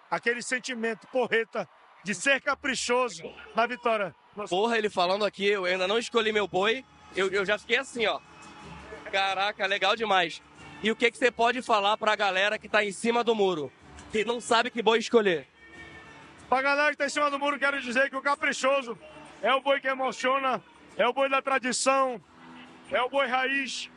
aquele 0.10 0.42
sentimento 0.42 1.06
porreta 1.08 1.68
de 2.04 2.16
ser 2.16 2.42
caprichoso 2.42 3.24
na 3.56 3.66
vitória. 3.66 4.16
Porra, 4.50 4.78
ele 4.78 4.90
falando 4.90 5.26
aqui, 5.26 5.46
eu 5.46 5.66
ainda 5.66 5.88
não 5.88 6.00
escolhi 6.00 6.32
meu 6.32 6.48
boi, 6.48 6.84
eu, 7.16 7.30
eu 7.30 7.46
já 7.46 7.58
fiquei 7.58 7.78
assim, 7.78 8.06
ó. 8.06 8.20
Caraca, 9.12 9.66
legal 9.66 9.96
demais. 9.96 10.42
E 10.82 10.90
o 10.90 10.96
que, 10.96 11.12
que 11.12 11.18
você 11.18 11.30
pode 11.30 11.62
falar 11.62 11.98
pra 11.98 12.16
galera 12.16 12.58
que 12.58 12.70
tá 12.70 12.84
em 12.84 12.92
cima 12.92 13.24
do 13.24 13.36
muro, 13.36 13.72
que 14.12 14.26
não 14.26 14.40
sabe 14.40 14.72
que 14.72 14.82
boi 14.82 15.00
escolher? 15.00 15.48
Pra 16.50 16.62
galera 16.62 16.92
que 16.92 16.98
tá 16.98 17.06
em 17.06 17.10
cima 17.10 17.30
do 17.30 17.38
muro, 17.38 17.60
quero 17.60 17.82
dizer 17.82 18.10
que 18.10 18.16
o 18.16 18.22
caprichoso 18.22 18.98
é 19.42 19.54
o 19.54 19.62
boi 19.62 19.80
que 19.80 19.88
emociona, 19.88 20.62
é 20.98 21.08
o 21.08 21.14
boi 21.14 21.30
da 21.30 21.42
tradição, 21.42 22.22
é 22.90 23.02
o 23.02 23.10
boi 23.10 23.28
raiz, 23.28 23.90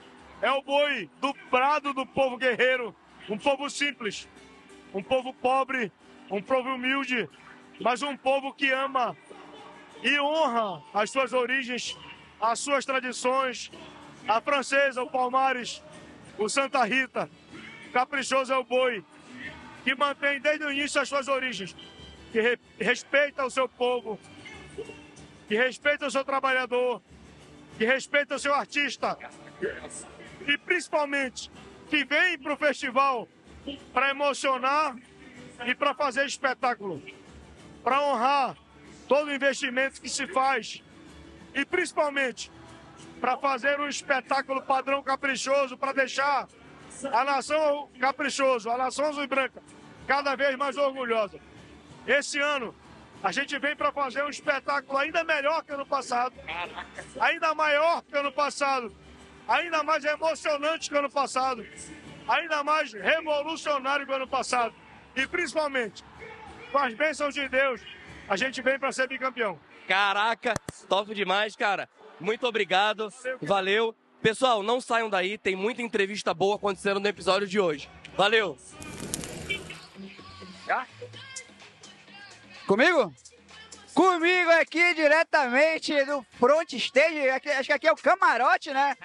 é 0.42 0.50
o 0.50 0.62
boi 0.62 1.08
do 1.20 1.32
prado 1.48 1.94
do 1.94 2.04
povo 2.06 2.36
guerreiro, 2.36 2.94
um 3.28 3.38
povo 3.38 3.70
simples, 3.70 4.28
um 4.92 5.02
povo 5.02 5.32
pobre, 5.32 5.90
um 6.30 6.42
povo 6.42 6.74
humilde, 6.74 7.28
mas 7.80 8.02
um 8.02 8.16
povo 8.16 8.52
que 8.52 8.70
ama 8.70 9.16
e 10.02 10.18
honra 10.20 10.82
as 10.92 11.10
suas 11.10 11.32
origens, 11.32 11.96
as 12.40 12.58
suas 12.60 12.84
tradições, 12.84 13.70
a 14.28 14.40
francesa, 14.40 15.02
o 15.02 15.10
Palmares, 15.10 15.82
o 16.38 16.48
Santa 16.48 16.84
Rita. 16.84 17.28
Caprichoso 17.92 18.52
é 18.52 18.56
o 18.56 18.64
boi 18.64 19.04
que 19.84 19.94
mantém 19.94 20.40
desde 20.40 20.64
o 20.64 20.70
início 20.72 21.00
as 21.00 21.08
suas 21.08 21.28
origens, 21.28 21.74
que 22.32 22.40
re- 22.40 22.58
respeita 22.80 23.44
o 23.44 23.50
seu 23.50 23.68
povo, 23.68 24.18
que 25.46 25.54
respeita 25.56 26.06
o 26.06 26.10
seu 26.10 26.24
trabalhador, 26.24 27.02
que 27.78 27.84
respeita 27.84 28.34
o 28.34 28.38
seu 28.38 28.54
artista 28.54 29.16
e 30.46 30.58
principalmente 30.58 31.50
que 31.88 32.04
vem 32.04 32.38
para 32.38 32.54
o 32.54 32.56
festival 32.56 33.28
para 33.92 34.10
emocionar 34.10 34.96
e 35.66 35.74
para 35.74 35.94
fazer 35.94 36.26
espetáculo, 36.26 37.02
para 37.84 38.00
honrar 38.00 38.56
todo 39.06 39.28
o 39.28 39.34
investimento 39.34 40.00
que 40.00 40.08
se 40.08 40.26
faz 40.26 40.82
e 41.54 41.64
principalmente 41.66 42.50
para 43.20 43.36
fazer 43.36 43.78
um 43.78 43.86
espetáculo 43.86 44.62
padrão 44.62 45.02
caprichoso 45.02 45.76
para 45.76 45.92
deixar 45.92 46.48
a 47.12 47.24
nação 47.24 47.90
caprichoso, 48.00 48.70
a 48.70 48.78
nação 48.78 49.06
azul 49.06 49.22
e 49.22 49.26
branca 49.26 49.62
cada 50.06 50.34
vez 50.34 50.56
mais 50.56 50.76
orgulhosa. 50.78 51.38
Esse 52.06 52.38
ano 52.38 52.74
a 53.22 53.30
gente 53.30 53.58
vem 53.58 53.76
para 53.76 53.92
fazer 53.92 54.24
um 54.24 54.28
espetáculo 54.28 54.98
ainda 54.98 55.22
melhor 55.22 55.62
que 55.62 55.72
ano 55.72 55.86
passado, 55.86 56.34
ainda 57.20 57.54
maior 57.54 58.02
que 58.02 58.16
ano 58.16 58.32
passado, 58.32 58.94
ainda 59.46 59.82
mais 59.82 60.04
emocionante 60.04 60.88
que 60.88 60.96
ano 60.96 61.10
passado, 61.10 61.66
ainda 62.26 62.64
mais 62.64 62.92
revolucionário 62.92 64.06
que 64.06 64.12
ano 64.12 64.26
passado 64.26 64.74
e 65.14 65.26
principalmente 65.26 66.02
com 66.74 66.78
as 66.80 66.92
bênçãos 66.92 67.32
de 67.32 67.48
Deus 67.48 67.80
a 68.28 68.36
gente 68.36 68.60
vem 68.60 68.76
para 68.80 68.90
ser 68.90 69.06
bicampeão. 69.06 69.60
Caraca, 69.86 70.54
top 70.88 71.14
demais, 71.14 71.54
cara. 71.54 71.88
Muito 72.18 72.44
obrigado, 72.48 73.12
valeu. 73.40 73.94
Pessoal, 74.20 74.60
não 74.60 74.80
saiam 74.80 75.08
daí, 75.08 75.38
tem 75.38 75.54
muita 75.54 75.82
entrevista 75.82 76.34
boa 76.34 76.56
acontecendo 76.56 76.98
no 76.98 77.06
episódio 77.06 77.46
de 77.46 77.60
hoje. 77.60 77.88
Valeu! 78.16 78.58
Comigo? 82.66 83.14
Comigo 83.94 84.50
aqui 84.60 84.94
diretamente 84.94 86.04
do 86.06 86.26
front 86.40 86.72
stage, 86.72 87.28
aqui- 87.30 87.50
acho 87.50 87.66
que 87.68 87.72
aqui 87.72 87.86
é 87.86 87.92
o 87.92 87.96
camarote, 87.96 88.72
né? 88.72 88.96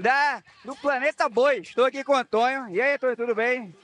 Da, 0.00 0.42
do 0.64 0.74
Planeta 0.76 1.28
Boi. 1.28 1.58
Estou 1.58 1.84
aqui 1.84 2.02
com 2.04 2.12
o 2.12 2.16
Antônio. 2.16 2.68
E 2.70 2.80
aí, 2.80 2.94
Antônio, 2.94 3.16
tudo 3.16 3.34
bem? 3.34 3.74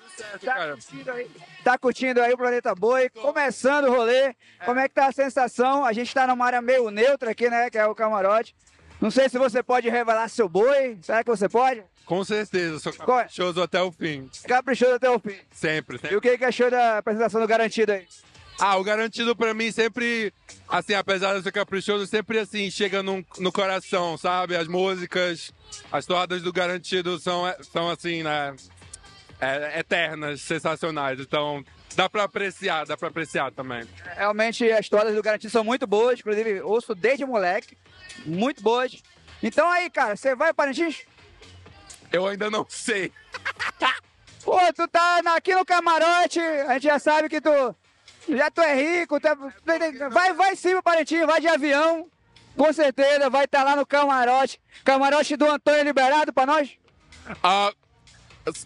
Tá 0.44 0.68
curtindo 0.68 1.10
aí, 1.12 1.30
tá 1.64 1.78
curtindo 1.78 2.20
aí 2.22 2.32
o 2.32 2.36
Planeta 2.38 2.74
Boi, 2.74 3.08
começando 3.10 3.84
o 3.86 3.90
rolê. 3.94 4.34
Como 4.64 4.80
é 4.80 4.88
que 4.88 4.94
tá 4.94 5.06
a 5.06 5.12
sensação? 5.12 5.84
A 5.84 5.92
gente 5.92 6.12
tá 6.12 6.26
numa 6.26 6.44
área 6.44 6.60
meio 6.60 6.90
neutra 6.90 7.30
aqui, 7.30 7.48
né? 7.48 7.70
Que 7.70 7.78
é 7.78 7.86
o 7.86 7.94
camarote. 7.94 8.54
Não 9.00 9.10
sei 9.10 9.28
se 9.28 9.38
você 9.38 9.62
pode 9.62 9.88
revelar 9.88 10.28
seu 10.28 10.48
boi. 10.48 10.98
Será 11.02 11.22
que 11.22 11.30
você 11.30 11.48
pode? 11.48 11.84
Com 12.04 12.24
certeza, 12.24 12.80
sou 12.80 12.92
é? 12.92 12.96
caprichoso 12.96 13.62
até 13.62 13.80
o 13.80 13.92
fim. 13.92 14.28
Caprichoso 14.46 14.94
até 14.94 15.08
o 15.08 15.20
fim. 15.20 15.36
Sempre, 15.52 15.96
E 15.96 16.00
sempre. 16.00 16.16
o 16.16 16.20
que, 16.20 16.36
que 16.36 16.44
achou 16.44 16.68
da 16.70 16.98
apresentação 16.98 17.40
do 17.40 17.46
Garantido 17.46 17.92
aí? 17.92 18.06
Ah, 18.60 18.76
o 18.76 18.82
garantido 18.82 19.36
pra 19.36 19.54
mim 19.54 19.70
sempre, 19.70 20.32
assim, 20.68 20.92
apesar 20.92 21.36
de 21.36 21.44
ser 21.44 21.52
caprichoso, 21.52 22.08
sempre 22.08 22.40
assim, 22.40 22.68
chega 22.72 23.04
no, 23.04 23.24
no 23.38 23.52
coração, 23.52 24.18
sabe? 24.18 24.56
As 24.56 24.66
músicas, 24.66 25.52
as 25.92 26.04
toadas 26.06 26.42
do 26.42 26.52
garantido 26.52 27.20
são, 27.20 27.44
são 27.72 27.88
assim, 27.88 28.24
né? 28.24 28.56
É, 29.40 29.80
eternas, 29.80 30.40
sensacionais. 30.42 31.20
Então, 31.20 31.64
dá 31.94 32.08
pra 32.08 32.24
apreciar, 32.24 32.84
dá 32.86 32.96
pra 32.96 33.08
apreciar 33.08 33.50
também. 33.52 33.86
Realmente 34.16 34.70
as 34.70 34.88
toadas 34.88 35.14
do 35.14 35.22
Garantido 35.22 35.50
são 35.52 35.64
muito 35.64 35.86
boas, 35.86 36.20
inclusive 36.20 36.60
ouço 36.62 36.94
desde 36.94 37.24
moleque. 37.24 37.76
Muito 38.26 38.62
boas. 38.62 39.02
Então 39.42 39.70
aí, 39.70 39.88
cara, 39.90 40.16
você 40.16 40.34
vai 40.34 40.52
para 40.52 40.64
Parintins? 40.66 41.02
Eu 42.10 42.26
ainda 42.26 42.50
não 42.50 42.66
sei. 42.68 43.12
Pô, 44.44 44.58
tu 44.74 44.88
tá 44.88 45.20
aqui 45.36 45.54
no 45.54 45.64
camarote, 45.64 46.40
a 46.40 46.74
gente 46.74 46.84
já 46.84 46.98
sabe 46.98 47.28
que 47.28 47.40
tu. 47.40 47.50
Já 48.28 48.50
tu 48.50 48.60
é 48.60 48.74
rico, 48.74 49.20
tu 49.20 49.26
é- 49.28 50.08
vai, 50.10 50.32
vai 50.32 50.56
sim 50.56 50.72
pro 50.72 50.82
Parintins, 50.82 51.26
vai 51.26 51.40
de 51.40 51.48
avião. 51.48 52.08
Com 52.56 52.72
certeza, 52.72 53.30
vai 53.30 53.44
estar 53.44 53.62
lá 53.62 53.76
no 53.76 53.86
camarote. 53.86 54.60
Camarote 54.84 55.36
do 55.36 55.48
Antônio 55.48 55.84
liberado 55.84 56.32
pra 56.32 56.44
nós? 56.44 56.76
Ah, 57.42 57.72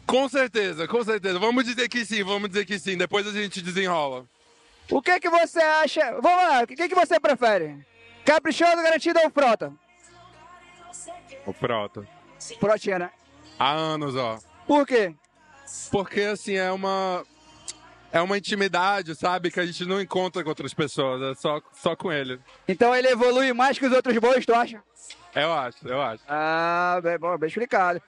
com 0.07 0.29
certeza, 0.29 0.87
com 0.89 1.03
certeza. 1.05 1.39
Vamos 1.39 1.65
dizer 1.65 1.89
que 1.89 2.05
sim, 2.05 2.23
vamos 2.23 2.49
dizer 2.49 2.65
que 2.65 2.79
sim. 2.79 2.97
Depois 2.97 3.27
a 3.27 3.33
gente 3.33 3.63
desenrola. 3.63 4.25
O 4.91 5.01
que 5.01 5.19
que 5.21 5.31
você 5.31 5.61
acha? 5.61 6.19
Vamos 6.21 6.45
lá, 6.45 6.63
o 6.63 6.67
que 6.67 6.89
que 6.89 6.95
você 6.95 7.19
prefere? 7.19 7.85
Caprichoso, 8.25 8.83
garantido 8.83 9.21
ou 9.21 9.31
frota? 9.31 9.73
O 11.47 11.53
Frota. 11.53 12.07
Frotinha, 12.61 12.99
né? 12.99 13.11
Há 13.59 13.73
anos, 13.73 14.15
ó. 14.17 14.39
Por 14.67 14.87
quê? 14.87 15.15
Porque, 15.91 16.21
assim, 16.21 16.55
é 16.55 16.71
uma... 16.71 17.25
É 18.13 18.21
uma 18.21 18.37
intimidade, 18.37 19.15
sabe? 19.15 19.51
Que 19.51 19.59
a 19.59 19.65
gente 19.65 19.87
não 19.87 19.99
encontra 20.01 20.43
com 20.43 20.51
outras 20.51 20.75
pessoas. 20.75 21.23
É 21.23 21.35
só, 21.41 21.63
só 21.73 21.97
com 21.97 22.13
ele. 22.13 22.39
Então 22.69 22.95
ele 22.95 23.09
evolui 23.09 23.53
mais 23.55 23.79
que 23.79 23.87
os 23.87 23.93
outros 23.93 24.17
bois, 24.19 24.45
tu 24.45 24.55
acha? 24.55 24.83
Eu 25.35 25.51
acho, 25.51 25.89
eu 25.89 26.01
acho. 26.01 26.23
Ah, 26.29 27.01
bem, 27.03 27.19
bom, 27.19 27.39
bem 27.39 27.49
explicado. 27.49 28.03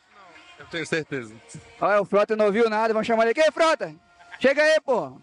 Eu 0.58 0.66
tenho 0.66 0.86
certeza. 0.86 1.34
Olha, 1.80 2.00
o 2.00 2.04
Frota 2.04 2.36
não 2.36 2.46
ouviu 2.46 2.68
nada, 2.70 2.92
vamos 2.92 3.06
chamar 3.06 3.22
ele 3.24 3.32
aqui. 3.32 3.40
Ei, 3.40 3.50
Frota! 3.50 3.94
Chega 4.40 4.62
aí, 4.62 4.80
pô! 4.80 5.18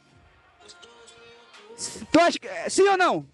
Tu 2.11 2.19
acha 2.19 2.39
que... 2.39 2.47
é, 2.47 2.69
Sim 2.69 2.87
ou 2.89 2.97
não? 2.97 3.25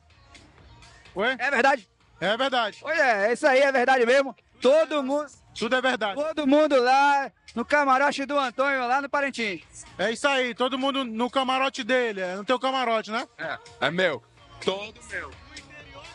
Ué? 1.15 1.35
É 1.39 1.51
verdade? 1.51 1.89
É 2.19 2.37
verdade. 2.37 2.79
Olha, 2.83 3.27
é 3.27 3.33
isso 3.33 3.47
aí, 3.47 3.59
é 3.59 3.71
verdade 3.71 4.05
mesmo. 4.05 4.35
Todo 4.61 5.03
mundo... 5.03 5.27
Tudo 5.57 5.75
é 5.75 5.81
verdade. 5.81 6.21
Todo 6.21 6.45
mundo 6.45 6.79
lá 6.81 7.31
no 7.55 7.65
camarote 7.65 8.25
do 8.25 8.37
Antônio, 8.37 8.87
lá 8.87 9.01
no 9.01 9.09
Parintins. 9.09 9.63
É 9.97 10.11
isso 10.11 10.27
aí, 10.27 10.53
todo 10.53 10.77
mundo 10.77 11.03
no 11.03 11.29
camarote 11.31 11.83
dele, 11.83 12.21
é 12.21 12.35
no 12.35 12.45
teu 12.45 12.59
camarote, 12.59 13.09
né? 13.11 13.27
É, 13.39 13.57
é 13.81 13.91
meu. 13.91 14.23
Todo 14.63 14.99
meu. 15.09 15.31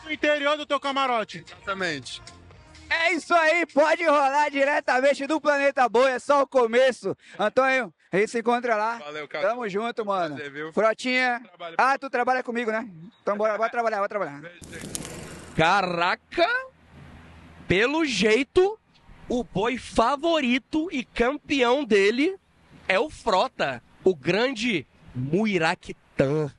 No 0.04 0.12
interior 0.12 0.56
do 0.56 0.64
teu 0.64 0.78
camarote. 0.78 1.44
Exatamente. 1.44 2.22
É 2.92 3.14
isso 3.14 3.34
aí, 3.34 3.64
pode 3.66 4.04
rolar 4.04 4.50
diretamente 4.50 5.26
do 5.26 5.40
Planeta 5.40 5.88
Boa, 5.88 6.10
é 6.10 6.18
só 6.18 6.42
o 6.42 6.46
começo. 6.46 7.16
Antônio, 7.38 7.92
a 8.12 8.18
gente 8.18 8.30
se 8.30 8.38
encontra 8.38 8.76
lá. 8.76 8.98
Valeu, 8.98 9.26
cara. 9.26 9.48
Tamo 9.48 9.66
junto, 9.68 10.04
mano. 10.04 10.34
Prazer, 10.36 10.52
viu? 10.52 10.72
Frotinha. 10.72 11.42
Ah, 11.78 11.98
tu 11.98 12.10
trabalha 12.10 12.42
comigo, 12.42 12.70
né? 12.70 12.86
Então 13.22 13.36
bora, 13.36 13.56
bora 13.56 13.70
trabalhar, 13.70 13.96
bora 13.96 14.08
trabalhar. 14.08 14.42
Caraca! 15.56 16.48
Pelo 17.66 18.04
jeito, 18.04 18.78
o 19.28 19.42
boi 19.42 19.78
favorito 19.78 20.88
e 20.92 21.04
campeão 21.04 21.84
dele 21.84 22.36
é 22.86 22.98
o 22.98 23.08
Frota, 23.08 23.82
o 24.04 24.14
grande 24.14 24.86
Muiraquitã. 25.14 26.52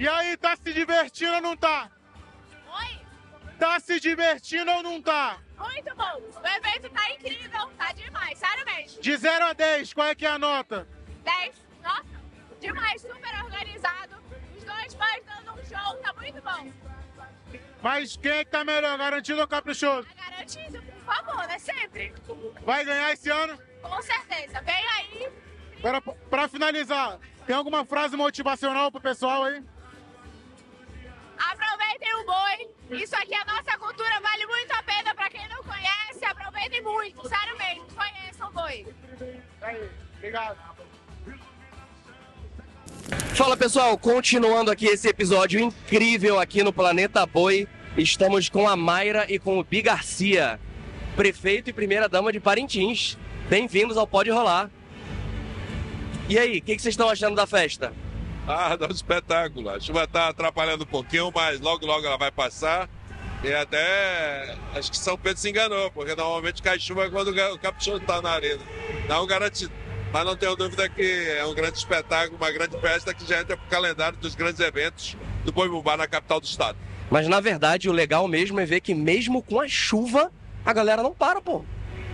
E 0.00 0.08
aí, 0.08 0.34
tá 0.38 0.56
se 0.56 0.72
divertindo 0.72 1.34
ou 1.34 1.40
não 1.42 1.54
tá? 1.54 1.90
Oi? 2.80 3.00
Tá 3.58 3.78
se 3.78 4.00
divertindo 4.00 4.70
ou 4.72 4.82
não 4.82 5.02
tá? 5.02 5.38
Muito 5.58 5.94
bom. 5.94 6.22
O 6.42 6.46
evento 6.46 6.88
tá 6.88 7.10
incrível, 7.10 7.70
tá 7.76 7.92
demais, 7.92 8.38
sério 8.38 8.64
mesmo. 8.64 9.02
De 9.02 9.14
0 9.14 9.44
a 9.44 9.52
10, 9.52 9.92
qual 9.92 10.06
é 10.06 10.14
que 10.14 10.24
é 10.24 10.30
a 10.30 10.38
nota? 10.38 10.88
10. 11.22 11.54
Nossa, 11.82 12.06
demais, 12.58 13.02
super 13.02 13.44
organizado. 13.44 14.16
Os 14.56 14.64
dois 14.64 14.94
pais 14.94 15.22
dando 15.26 15.52
um 15.52 15.64
show, 15.66 15.96
tá 15.98 16.14
muito 16.14 16.40
bom. 16.40 16.72
Mas 17.82 18.16
quem 18.16 18.32
é 18.32 18.44
que 18.46 18.50
tá 18.50 18.64
melhor, 18.64 18.96
garantido 18.96 19.42
ou 19.42 19.46
caprichoso? 19.46 20.08
Tá 20.16 20.30
garantido, 20.30 20.82
por 20.82 21.14
favor, 21.14 21.46
né? 21.46 21.58
Sempre. 21.58 22.14
Vai 22.64 22.86
ganhar 22.86 23.12
esse 23.12 23.28
ano? 23.28 23.58
Com 23.82 24.00
certeza. 24.00 24.62
Vem 24.62 24.86
aí, 24.96 25.28
Agora, 25.78 26.00
pra 26.00 26.48
finalizar, 26.48 27.18
tem 27.46 27.54
alguma 27.54 27.84
frase 27.84 28.16
motivacional 28.16 28.90
pro 28.90 28.98
pessoal 28.98 29.44
aí? 29.44 29.62
Boi. 32.30 33.00
Isso 33.02 33.16
aqui 33.16 33.34
é 33.34 33.44
nossa 33.44 33.76
cultura, 33.76 34.20
vale 34.20 34.46
muito 34.46 34.70
a 34.72 34.82
pena 34.84 35.12
pra 35.14 35.28
quem 35.28 35.48
não 35.48 35.62
conhece. 35.64 36.24
Aproveitem 36.24 36.80
muito, 36.80 37.28
sério 37.28 37.58
mesmo. 37.58 37.86
Conheçam 37.92 38.48
o 38.48 38.52
boi. 38.52 38.86
Obrigado. 40.16 40.56
Fala 43.34 43.56
pessoal, 43.56 43.98
continuando 43.98 44.70
aqui 44.70 44.86
esse 44.86 45.08
episódio 45.08 45.58
incrível 45.58 46.38
aqui 46.38 46.62
no 46.62 46.72
Planeta 46.72 47.26
Boi, 47.26 47.66
estamos 47.96 48.48
com 48.48 48.68
a 48.68 48.76
Mayra 48.76 49.26
e 49.28 49.38
com 49.38 49.58
o 49.58 49.64
Bi 49.64 49.82
Garcia, 49.82 50.60
prefeito 51.16 51.70
e 51.70 51.72
primeira 51.72 52.08
dama 52.08 52.30
de 52.30 52.38
Parintins. 52.38 53.18
Bem-vindos 53.48 53.96
ao 53.96 54.06
Pode 54.06 54.30
Rolar. 54.30 54.70
E 56.28 56.38
aí, 56.38 56.58
o 56.58 56.62
que, 56.62 56.76
que 56.76 56.82
vocês 56.82 56.92
estão 56.92 57.08
achando 57.08 57.34
da 57.34 57.46
festa? 57.46 57.92
Ah, 58.50 58.76
dá 58.76 58.88
um 58.88 58.90
espetáculo. 58.90 59.70
A 59.70 59.78
chuva 59.78 60.06
tá 60.08 60.28
atrapalhando 60.28 60.82
um 60.82 60.86
pouquinho, 60.86 61.30
mas 61.32 61.60
logo, 61.60 61.86
logo 61.86 62.04
ela 62.04 62.16
vai 62.16 62.32
passar. 62.32 62.88
E 63.44 63.52
até 63.54 64.56
acho 64.74 64.90
que 64.90 64.98
São 64.98 65.16
Pedro 65.16 65.38
se 65.38 65.48
enganou, 65.48 65.90
porque 65.92 66.14
normalmente 66.14 66.60
cai 66.60 66.78
chuva 66.78 67.08
quando 67.08 67.28
o 67.28 67.58
caprichoso 67.58 68.00
tá 68.00 68.20
na 68.20 68.30
arena. 68.30 68.60
Não 69.08 69.24
garantido. 69.26 69.72
Mas 70.12 70.24
não 70.24 70.36
tenho 70.36 70.56
dúvida 70.56 70.88
que 70.88 71.28
é 71.38 71.44
um 71.46 71.54
grande 71.54 71.78
espetáculo, 71.78 72.36
uma 72.36 72.50
grande 72.50 72.76
festa 72.80 73.14
que 73.14 73.24
já 73.24 73.40
entra 73.40 73.56
pro 73.56 73.66
calendário 73.68 74.18
dos 74.18 74.34
grandes 74.34 74.58
eventos 74.60 75.16
do 75.44 75.52
Boi 75.52 75.68
Bumbá 75.68 75.96
na 75.96 76.08
capital 76.08 76.40
do 76.40 76.46
estado. 76.46 76.76
Mas 77.08 77.28
na 77.28 77.40
verdade 77.40 77.88
o 77.88 77.92
legal 77.92 78.26
mesmo 78.26 78.58
é 78.58 78.66
ver 78.66 78.80
que 78.80 78.94
mesmo 78.94 79.40
com 79.42 79.60
a 79.60 79.68
chuva, 79.68 80.32
a 80.66 80.72
galera 80.72 81.02
não 81.02 81.14
para, 81.14 81.40
pô. 81.40 81.64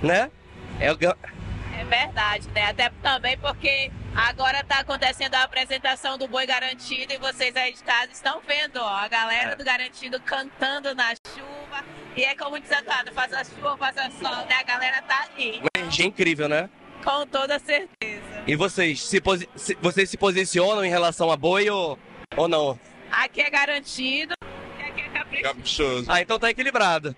Né? 0.03 0.31
É 0.79 0.93
o 0.93 0.99
É 1.01 1.85
verdade, 1.85 2.47
né? 2.55 2.67
Até 2.67 2.91
também 3.03 3.39
porque 3.39 3.91
agora 4.17 4.65
tá 4.65 4.81
acontecendo 4.81 5.35
a 5.35 5.43
apresentação 5.43 6.17
do 6.19 6.27
Boi 6.27 6.47
Garantido 6.47 7.13
e 7.13 7.19
vocês 7.19 7.55
aí 7.57 7.73
de 7.73 7.83
casa 7.83 8.11
estão 8.13 8.41
vendo, 8.47 8.77
ó, 8.79 8.89
a 8.89 9.09
galera 9.09 9.53
É. 9.53 9.57
do 9.57 9.65
Garantido 9.65 10.21
cantando 10.21 10.95
na 10.95 11.11
chuva. 11.15 11.85
E 12.17 12.25
é 12.25 12.35
como 12.35 12.59
diz 12.59 12.71
Antônio, 12.73 13.13
faça 13.13 13.45
chuva, 13.45 13.77
faça 13.77 14.11
sol, 14.13 14.37
né? 14.47 14.55
A 14.59 14.63
galera 14.63 15.03
tá 15.03 15.27
ali, 15.35 15.59
uma 15.59 15.69
energia 15.77 16.07
incrível, 16.07 16.49
né? 16.49 16.69
com 17.05 17.25
toda 17.27 17.57
certeza. 17.61 18.25
E 18.49 18.57
vocês 18.57 19.01
se, 19.01 19.23
se- 19.55 19.75
vocês 19.81 20.11
se 20.11 20.17
posicionam 20.17 20.85
em 20.85 20.89
relação 20.89 21.31
a 21.31 21.37
boi 21.37 21.71
ou, 21.71 21.97
ou 22.37 22.49
não? 22.49 22.77
Aqui 23.13 23.43
é 23.43 23.51
garantido 23.51 24.35
e 24.77 24.83
aqui 24.83 25.03
é 25.03 25.09
caprichoso. 25.11 25.43
Caprichoso. 25.45 26.07
Ah, 26.11 26.21
então 26.21 26.37
tá 26.37 26.51
equilibrado. 26.51 27.15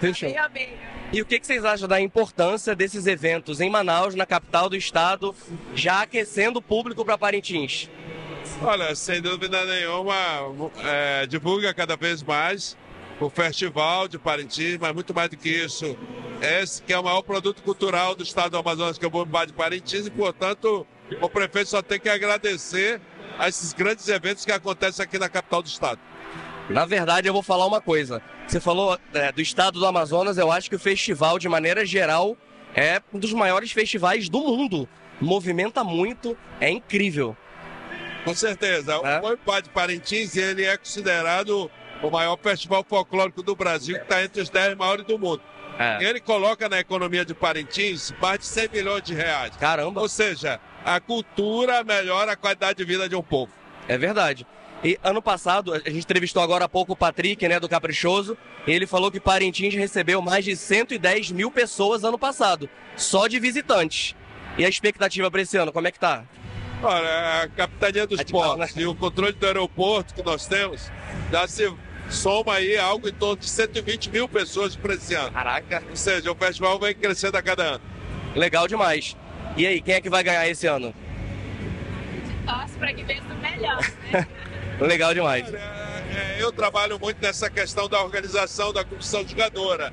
Fechou. 0.00 0.28
Meio 0.28 0.42
a 0.42 0.48
meio. 0.48 0.76
E 1.12 1.22
o 1.22 1.26
que, 1.26 1.40
que 1.40 1.46
vocês 1.46 1.64
acham 1.64 1.88
da 1.88 2.00
importância 2.00 2.74
desses 2.74 3.06
eventos 3.06 3.60
em 3.60 3.70
Manaus, 3.70 4.14
na 4.14 4.26
capital 4.26 4.68
do 4.68 4.76
estado, 4.76 5.34
já 5.74 6.02
aquecendo 6.02 6.58
o 6.58 6.62
público 6.62 7.04
para 7.04 7.16
Parintins? 7.16 7.88
Olha, 8.62 8.94
sem 8.94 9.22
dúvida 9.22 9.64
nenhuma, 9.64 10.14
é, 10.84 11.26
divulga 11.26 11.72
cada 11.72 11.96
vez 11.96 12.22
mais 12.22 12.76
o 13.20 13.30
Festival 13.30 14.06
de 14.06 14.18
Parintins, 14.18 14.78
mas 14.78 14.92
muito 14.92 15.14
mais 15.14 15.28
do 15.30 15.36
que 15.36 15.48
isso, 15.48 15.96
esse 16.40 16.82
que 16.82 16.92
é 16.92 16.98
o 16.98 17.02
maior 17.02 17.22
produto 17.22 17.62
cultural 17.62 18.14
do 18.14 18.22
estado 18.22 18.52
do 18.52 18.58
Amazonas, 18.58 18.98
que 18.98 19.04
é 19.04 19.08
o 19.08 19.10
Bombá 19.10 19.44
de 19.44 19.52
Parintins, 19.52 20.06
e, 20.06 20.10
portanto, 20.10 20.86
o 21.20 21.28
prefeito 21.28 21.70
só 21.70 21.82
tem 21.82 21.98
que 21.98 22.08
agradecer 22.08 23.00
a 23.38 23.48
esses 23.48 23.72
grandes 23.72 24.06
eventos 24.08 24.44
que 24.44 24.52
acontecem 24.52 25.02
aqui 25.02 25.18
na 25.18 25.28
capital 25.28 25.62
do 25.62 25.68
estado. 25.68 26.00
Na 26.68 26.84
verdade, 26.84 27.26
eu 27.26 27.32
vou 27.32 27.42
falar 27.42 27.66
uma 27.66 27.80
coisa. 27.80 28.20
Você 28.46 28.60
falou 28.60 28.98
é, 29.14 29.32
do 29.32 29.40
estado 29.40 29.78
do 29.78 29.86
Amazonas, 29.86 30.36
eu 30.36 30.52
acho 30.52 30.68
que 30.68 30.76
o 30.76 30.78
festival, 30.78 31.38
de 31.38 31.48
maneira 31.48 31.84
geral, 31.84 32.36
é 32.74 33.00
um 33.12 33.18
dos 33.18 33.32
maiores 33.32 33.72
festivais 33.72 34.28
do 34.28 34.40
mundo. 34.40 34.88
Movimenta 35.20 35.82
muito, 35.82 36.36
é 36.60 36.70
incrível. 36.70 37.36
Com 38.24 38.34
certeza. 38.34 38.98
O 38.98 39.20
Bombá 39.20 39.60
de 39.60 39.70
Parintins, 39.70 40.36
ele 40.36 40.64
é 40.64 40.76
considerado 40.76 41.70
o 42.02 42.10
maior 42.10 42.38
festival 42.38 42.84
folclórico 42.86 43.42
do 43.42 43.56
Brasil, 43.56 43.96
que 43.96 44.02
está 44.02 44.22
entre 44.22 44.42
os 44.42 44.50
10 44.50 44.76
maiores 44.76 45.04
do 45.06 45.18
mundo. 45.18 45.42
É. 45.78 46.04
Ele 46.04 46.20
coloca 46.20 46.68
na 46.68 46.78
economia 46.80 47.24
de 47.24 47.34
Parintins 47.34 48.12
mais 48.20 48.40
de 48.40 48.46
100 48.46 48.68
milhões 48.72 49.02
de 49.02 49.14
reais. 49.14 49.56
Caramba! 49.56 50.00
Ou 50.00 50.08
seja, 50.08 50.60
a 50.84 51.00
cultura 51.00 51.82
melhora 51.84 52.32
a 52.32 52.36
qualidade 52.36 52.78
de 52.78 52.84
vida 52.84 53.08
de 53.08 53.14
um 53.14 53.22
povo. 53.22 53.52
É 53.86 53.96
verdade. 53.96 54.46
E 54.82 54.98
ano 55.02 55.20
passado, 55.20 55.74
a 55.74 55.78
gente 55.78 56.04
entrevistou 56.04 56.42
agora 56.42 56.66
há 56.66 56.68
pouco 56.68 56.92
o 56.92 56.96
Patrick, 56.96 57.46
né, 57.48 57.58
do 57.58 57.68
Caprichoso, 57.68 58.38
e 58.66 58.70
ele 58.70 58.86
falou 58.86 59.10
que 59.10 59.18
Parintins 59.18 59.74
recebeu 59.74 60.22
mais 60.22 60.44
de 60.44 60.56
110 60.56 61.32
mil 61.32 61.50
pessoas 61.50 62.04
ano 62.04 62.18
passado, 62.18 62.70
só 62.96 63.26
de 63.26 63.40
visitantes. 63.40 64.14
E 64.56 64.64
a 64.64 64.68
expectativa 64.68 65.30
para 65.30 65.42
esse 65.42 65.56
ano, 65.56 65.72
como 65.72 65.88
é 65.88 65.90
que 65.90 65.98
tá? 65.98 66.24
Olha, 66.80 67.42
a 67.42 67.48
Capitania 67.48 68.06
dos 68.06 68.22
Portos 68.22 68.76
e 68.76 68.86
o 68.86 68.94
controle 68.94 69.32
do 69.32 69.46
aeroporto 69.46 70.14
que 70.14 70.22
nós 70.22 70.46
temos 70.46 70.92
já 71.32 71.46
se 71.48 71.72
soma 72.08 72.54
aí 72.54 72.78
algo 72.78 73.08
em 73.08 73.12
torno 73.12 73.36
de 73.36 73.48
120 73.48 74.10
mil 74.10 74.28
pessoas 74.28 74.76
para 74.76 74.94
esse 74.94 75.12
ano. 75.14 75.32
Caraca! 75.32 75.82
Ou 75.90 75.96
seja, 75.96 76.30
o 76.30 76.36
festival 76.36 76.78
vem 76.78 76.94
crescendo 76.94 77.36
a 77.36 77.42
cada 77.42 77.64
ano. 77.64 77.80
Legal 78.36 78.68
demais. 78.68 79.16
E 79.56 79.66
aí, 79.66 79.80
quem 79.80 79.94
é 79.94 80.00
que 80.00 80.08
vai 80.08 80.22
ganhar 80.22 80.48
esse 80.48 80.68
ano? 80.68 80.94
Torce 82.46 82.78
pra 82.78 82.92
que 82.94 83.02
vença 83.02 83.24
o 83.24 83.36
melhor, 83.38 83.80
né? 84.12 84.26
Legal 84.80 85.12
demais. 85.12 85.52
É, 85.52 86.36
eu 86.38 86.52
trabalho 86.52 86.98
muito 86.98 87.20
nessa 87.20 87.50
questão 87.50 87.88
da 87.88 88.02
organização 88.02 88.72
da 88.72 88.84
comissão 88.84 89.26
jogadora. 89.26 89.92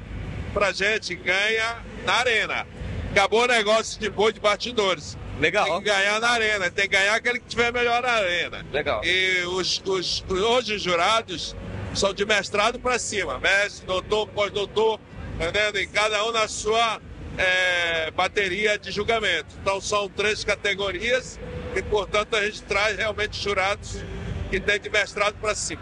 Pra 0.54 0.72
gente 0.72 1.16
ganha 1.16 1.78
na 2.06 2.14
arena. 2.14 2.68
Acabou 3.12 3.44
o 3.44 3.48
negócio 3.48 4.00
de 4.00 4.10
boi 4.10 4.32
de 4.32 4.40
bastidores. 4.40 5.18
Legal. 5.40 5.66
Tem 5.66 5.78
que 5.80 5.86
ganhar 5.86 6.20
na 6.20 6.30
arena, 6.30 6.72
tem 6.72 6.88
que 6.88 6.96
ganhar 6.96 7.16
aquele 7.16 7.40
que 7.40 7.48
tiver 7.48 7.72
melhor 7.72 8.02
na 8.02 8.10
arena. 8.10 8.66
Legal. 8.72 9.02
E 9.04 9.44
os, 9.48 9.82
os, 9.86 10.24
hoje 10.30 10.76
os 10.76 10.82
jurados 10.82 11.56
são 11.94 12.14
de 12.14 12.26
mestrado 12.26 12.80
para 12.80 12.98
cima, 13.00 13.40
mestre, 13.40 13.86
doutor, 13.86 14.28
pós-doutor, 14.28 15.00
entendendo? 15.36 15.80
E 15.80 15.88
cada 15.88 16.24
um 16.26 16.32
na 16.32 16.48
sua 16.48 17.02
é, 17.38 18.12
bateria 18.12 18.78
de 18.78 18.92
julgamento. 18.92 19.56
Então 19.62 19.82
são 19.82 20.08
três 20.10 20.44
categorias 20.44 21.40
e, 21.76 21.82
portanto, 21.82 22.36
a 22.36 22.46
gente 22.46 22.62
traz 22.64 22.98
realmente 22.98 23.42
jurados 23.42 24.04
que 24.50 24.60
têm 24.60 24.80
de 24.80 24.90
mestrado 24.90 25.36
para 25.36 25.56
cima. 25.56 25.82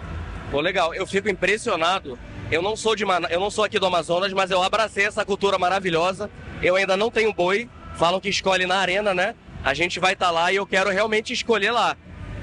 Pô, 0.52 0.62
legal. 0.62 0.94
Eu 0.94 1.08
fico 1.08 1.30
impressionado. 1.30 2.18
Eu 2.52 2.62
não 2.62 2.76
sou 2.76 2.96
de 2.96 3.06
Mana... 3.06 3.28
eu 3.30 3.40
não 3.40 3.50
sou 3.50 3.64
aqui 3.64 3.80
do 3.80 3.86
Amazonas, 3.86 4.32
mas 4.34 4.52
eu 4.52 4.62
abracei 4.62 5.06
essa 5.06 5.26
cultura 5.26 5.58
maravilhosa. 5.58 6.30
Eu 6.62 6.76
ainda 6.76 6.96
não 6.96 7.10
tenho 7.10 7.34
boi. 7.34 7.70
Falam 7.96 8.20
que 8.20 8.30
escolhe 8.30 8.66
na 8.66 8.78
arena, 8.78 9.14
né? 9.14 9.36
A 9.64 9.74
gente 9.74 10.00
vai 10.00 10.14
estar 10.14 10.30
lá 10.30 10.52
e 10.52 10.58
eu 10.58 10.66
quero 10.66 10.90
realmente 10.90 11.34
escolher 11.34 11.72
lá. 11.72 11.96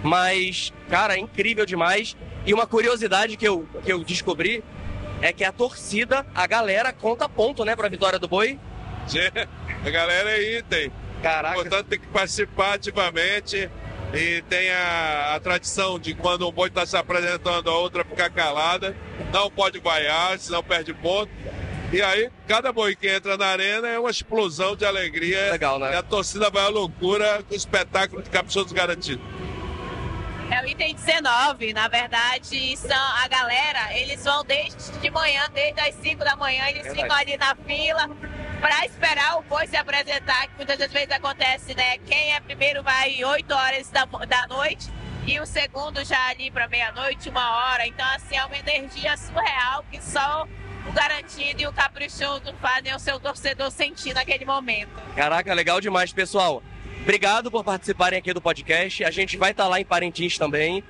Mas, 0.02 0.72
cara, 0.88 1.14
é 1.14 1.18
incrível 1.18 1.66
demais. 1.66 2.16
E 2.46 2.54
uma 2.54 2.66
curiosidade 2.66 3.36
que 3.36 3.46
eu, 3.46 3.68
que 3.84 3.92
eu 3.92 4.02
descobri 4.02 4.64
é 5.20 5.32
que 5.32 5.44
a 5.44 5.52
torcida, 5.52 6.26
a 6.34 6.46
galera 6.46 6.92
conta 6.92 7.28
ponto, 7.28 7.64
né, 7.64 7.76
pra 7.76 7.88
vitória 7.88 8.18
do 8.18 8.26
boi. 8.26 8.58
A 9.82 9.88
galera 9.88 10.30
aí 10.30 10.62
tem. 10.68 10.92
Caraca. 11.22 11.54
Portanto, 11.54 11.86
tem 11.86 11.98
que 11.98 12.06
participar 12.08 12.74
ativamente. 12.74 13.70
E 14.12 14.42
tem 14.42 14.70
a, 14.70 15.34
a 15.36 15.40
tradição 15.40 15.98
de 15.98 16.14
quando 16.14 16.48
um 16.48 16.50
boi 16.50 16.68
está 16.68 16.84
se 16.84 16.96
apresentando, 16.96 17.70
a 17.70 17.78
outra 17.78 18.04
ficar 18.04 18.28
calada. 18.30 18.96
Não 19.32 19.50
pode 19.50 19.78
vaiar, 19.78 20.38
senão 20.38 20.62
perde 20.62 20.92
ponto. 20.92 21.30
E 21.92 22.02
aí, 22.02 22.30
cada 22.46 22.72
boi 22.72 22.94
que 22.94 23.08
entra 23.08 23.36
na 23.36 23.46
arena 23.46 23.88
é 23.88 23.98
uma 23.98 24.10
explosão 24.10 24.76
de 24.76 24.84
alegria. 24.84 25.52
Legal, 25.52 25.78
né? 25.78 25.92
E 25.92 25.96
a 25.96 26.02
torcida 26.02 26.50
vai 26.50 26.64
à 26.64 26.68
loucura 26.68 27.42
com 27.42 27.54
o 27.54 27.56
espetáculo 27.56 28.22
de 28.22 28.30
caprichoso 28.30 28.74
garantido. 28.74 29.22
É 30.50 30.64
o 30.64 30.66
item 30.66 30.94
19, 30.96 31.72
na 31.72 31.86
verdade, 31.86 32.76
são 32.76 32.96
a 32.96 33.28
galera, 33.28 33.96
eles 33.96 34.24
vão 34.24 34.44
desde 34.44 34.90
de 34.98 35.10
manhã, 35.10 35.48
desde 35.54 35.80
as 35.80 35.94
5 35.94 36.24
da 36.24 36.34
manhã, 36.34 36.64
eles 36.68 36.82
Verdade. 36.82 37.02
ficam 37.02 37.16
ali 37.16 37.36
na 37.36 37.54
fila 37.54 38.10
para 38.60 38.84
esperar 38.84 39.38
o 39.38 39.42
boi 39.42 39.66
se 39.66 39.76
apresentar, 39.76 40.48
que 40.48 40.56
muitas 40.56 40.78
das 40.78 40.92
vezes 40.92 41.10
acontece, 41.10 41.74
né? 41.74 41.98
Quem 41.98 42.34
é 42.34 42.40
primeiro 42.40 42.82
vai 42.82 43.24
8 43.24 43.54
horas 43.54 43.90
da, 43.90 44.04
da 44.04 44.46
noite 44.46 44.88
e 45.26 45.40
o 45.40 45.46
segundo 45.46 46.04
já 46.04 46.28
ali 46.28 46.50
para 46.50 46.68
meia-noite, 46.68 47.28
uma 47.28 47.50
hora. 47.50 47.86
Então, 47.86 48.06
assim, 48.14 48.36
é 48.36 48.44
uma 48.44 48.56
energia 48.56 49.16
surreal 49.16 49.84
que 49.90 50.02
só 50.02 50.46
o 50.86 50.92
garantido 50.92 51.62
e 51.62 51.66
o 51.66 51.72
caprichoso 51.72 52.54
fazem 52.60 52.94
o 52.94 52.98
seu 52.98 53.18
torcedor 53.18 53.70
sentir 53.70 54.14
naquele 54.14 54.44
momento. 54.44 54.90
Caraca, 55.16 55.52
legal 55.54 55.80
demais, 55.80 56.12
pessoal. 56.12 56.62
Obrigado 57.02 57.50
por 57.50 57.64
participarem 57.64 58.18
aqui 58.18 58.32
do 58.34 58.40
podcast. 58.40 59.04
A 59.04 59.10
gente 59.10 59.36
vai 59.36 59.52
estar 59.52 59.66
lá 59.68 59.80
em 59.80 59.84
Parintins 59.84 60.36
também. 60.36 60.84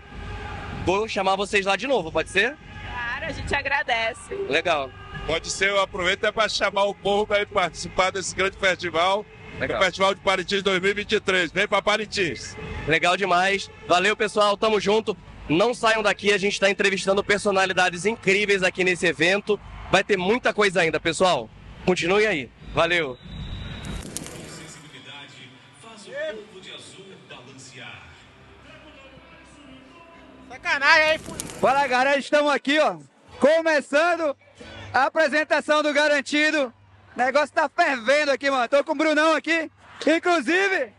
Vou 0.85 1.07
chamar 1.07 1.37
vocês 1.37 1.67
lá 1.67 1.77
de 1.77 1.87
novo, 1.87 2.11
pode 2.11 2.31
ser? 2.31 2.57
Claro, 2.85 3.27
a 3.27 3.33
gente 3.33 3.55
agradece. 3.55 4.35
Legal. 4.49 4.91
Pode 5.31 5.49
ser, 5.49 5.69
eu 5.69 5.81
aproveito 5.81 6.25
é 6.25 6.33
para 6.33 6.49
chamar 6.49 6.87
o 6.87 6.93
povo 6.93 7.25
para 7.25 7.47
participar 7.47 8.11
desse 8.11 8.35
grande 8.35 8.57
festival. 8.57 9.25
Legal. 9.61 9.81
O 9.81 9.85
Festival 9.85 10.13
de 10.13 10.21
Parintins 10.23 10.61
2023. 10.61 11.53
Vem 11.53 11.69
para 11.69 11.81
Parintins. 11.81 12.57
Legal 12.89 13.17
demais. 13.17 13.71
Valeu, 13.87 14.17
pessoal. 14.17 14.57
Tamo 14.57 14.81
junto. 14.81 15.17
Não 15.49 15.73
saiam 15.73 16.03
daqui, 16.03 16.33
a 16.33 16.39
gente 16.39 16.55
está 16.55 16.69
entrevistando 16.69 17.23
personalidades 17.23 18.07
incríveis 18.07 18.65
aqui 18.65 18.83
nesse 18.83 19.07
evento. 19.07 19.59
Vai 19.89 20.03
ter 20.03 20.17
muita 20.17 20.53
coisa 20.53 20.81
ainda, 20.81 20.99
pessoal. 20.99 21.49
Continue 21.87 22.27
aí. 22.27 22.51
Valeu. 22.75 23.17
Sacanagem 30.49 31.05
aí, 31.05 31.19
Fala, 31.61 31.87
galera, 31.87 32.19
estamos 32.19 32.51
aqui, 32.51 32.81
ó, 32.81 32.97
começando 33.39 34.37
a 34.93 35.05
apresentação 35.05 35.83
do 35.83 35.93
Garantido. 35.93 36.73
O 37.15 37.19
negócio 37.19 37.55
tá 37.55 37.69
fervendo 37.69 38.31
aqui, 38.31 38.51
mano. 38.51 38.69
Tô 38.69 38.83
com 38.85 38.93
o 38.93 38.97
Brunão 38.97 39.35
aqui. 39.35 39.71
Inclusive, 40.07 40.93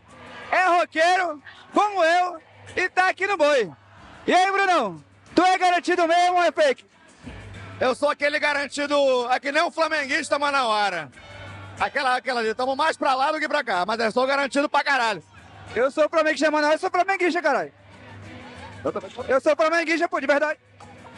é 0.50 0.64
roqueiro, 0.78 1.42
como 1.72 2.04
eu, 2.04 2.40
e 2.76 2.88
tá 2.88 3.08
aqui 3.08 3.26
no 3.26 3.36
boi. 3.36 3.70
E 4.26 4.32
aí, 4.32 4.52
Brunão? 4.52 5.02
Tu 5.34 5.42
é 5.42 5.58
garantido 5.58 6.06
mesmo 6.06 6.36
ou 6.36 6.42
é 6.42 6.52
fake? 6.52 6.84
Eu 7.80 7.94
sou 7.94 8.10
aquele 8.10 8.38
garantido, 8.38 8.94
é 9.30 9.40
que 9.40 9.50
nem 9.50 9.62
um 9.62 9.70
flamenguista, 9.70 10.38
mas 10.38 10.52
na 10.52 10.66
hora. 10.66 11.10
Aquela, 11.80 12.16
aquela 12.16 12.40
ali, 12.40 12.54
tamo 12.54 12.76
mais 12.76 12.96
pra 12.96 13.14
lá 13.14 13.32
do 13.32 13.40
que 13.40 13.48
pra 13.48 13.64
cá, 13.64 13.84
mas 13.84 13.98
eu 13.98 14.12
sou 14.12 14.26
garantido 14.26 14.68
pra 14.68 14.84
caralho. 14.84 15.22
Eu 15.74 15.90
sou 15.90 16.08
flamenguista, 16.08 16.50
mano, 16.50 16.68
eu 16.68 16.78
sou 16.78 16.90
flamenguista, 16.90 17.42
caralho. 17.42 17.72
Eu 18.84 18.92
também 18.92 19.10
sou. 19.10 19.24
Eu 19.24 19.40
sou 19.40 19.56
flamenguista, 19.56 20.08
pô, 20.08 20.20
de 20.20 20.26
verdade. 20.26 20.60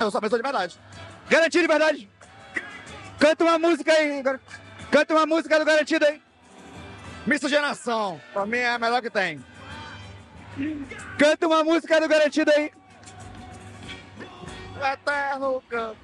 Eu 0.01 0.11
sou 0.11 0.21
pessoa 0.21 0.39
de 0.39 0.43
verdade. 0.43 0.79
Garantido 1.29 1.63
de 1.63 1.69
verdade. 1.69 2.11
Canta 3.19 3.45
uma 3.45 3.59
música 3.59 3.93
aí, 3.93 4.23
canta 4.91 5.15
uma 5.15 5.27
música 5.27 5.59
do 5.59 5.65
Garantido 5.65 6.05
aí. 6.05 6.23
Miscigenação, 7.27 8.21
pra 8.33 8.45
mim 8.45 8.59
é 8.59 8.71
a 8.71 8.79
melhor 8.79 9.01
que 9.01 9.11
tem. 9.11 9.43
Canta 11.19 11.47
uma 11.47 11.65
música 11.65 12.01
do 12.01 12.09
Garantido 12.09 12.51
aí. 12.51 12.71
Eterno 14.93 15.63
campo. 15.69 15.97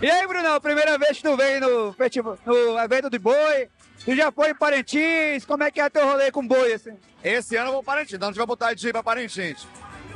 E 0.00 0.10
aí, 0.10 0.26
Brunão, 0.26 0.60
primeira 0.60 0.98
vez 0.98 1.18
que 1.18 1.22
tu 1.22 1.36
vem 1.36 1.60
no, 1.60 1.92
festival, 1.92 2.38
no 2.44 2.78
evento 2.78 3.08
de 3.08 3.18
boi, 3.18 3.68
tu 4.04 4.14
já 4.14 4.32
foi 4.32 4.50
em 4.50 4.54
Parintins, 4.54 5.44
como 5.44 5.62
é 5.62 5.70
que 5.70 5.80
é 5.80 5.88
teu 5.88 6.06
rolê 6.06 6.30
com 6.30 6.46
boi, 6.46 6.72
assim? 6.72 6.96
Esse 7.22 7.56
ano 7.56 7.68
eu 7.68 7.72
vou 7.74 7.82
para 7.82 7.94
Parintins, 7.94 8.18
não 8.18 8.32
tive 8.32 8.44
vontade 8.44 8.80
de 8.80 8.88
ir 8.88 8.92
pra 8.92 9.02
Parintins. 9.02 9.66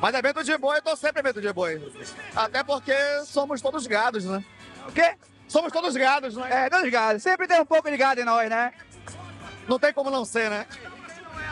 Mas 0.00 0.14
evento 0.14 0.44
de 0.44 0.56
boi, 0.58 0.78
eu 0.78 0.82
tô 0.82 0.96
sempre 0.96 1.20
em 1.20 1.24
evento 1.24 1.40
de 1.40 1.52
boi. 1.52 1.80
Até 2.34 2.62
porque 2.62 2.94
somos 3.24 3.60
todos 3.60 3.86
gados, 3.86 4.24
né? 4.24 4.44
O 4.86 4.92
quê? 4.92 5.14
Somos 5.48 5.72
todos 5.72 5.96
gados, 5.96 6.36
né? 6.36 6.66
É, 6.66 6.70
todos 6.70 6.90
gados, 6.90 7.22
sempre 7.22 7.46
tem 7.48 7.58
um 7.60 7.64
pouco 7.64 7.90
de 7.90 7.96
gado 7.96 8.20
em 8.20 8.24
nós, 8.24 8.48
né? 8.50 8.72
Não 9.66 9.78
tem 9.78 9.92
como 9.92 10.10
não 10.10 10.24
ser, 10.24 10.50
né? 10.50 10.66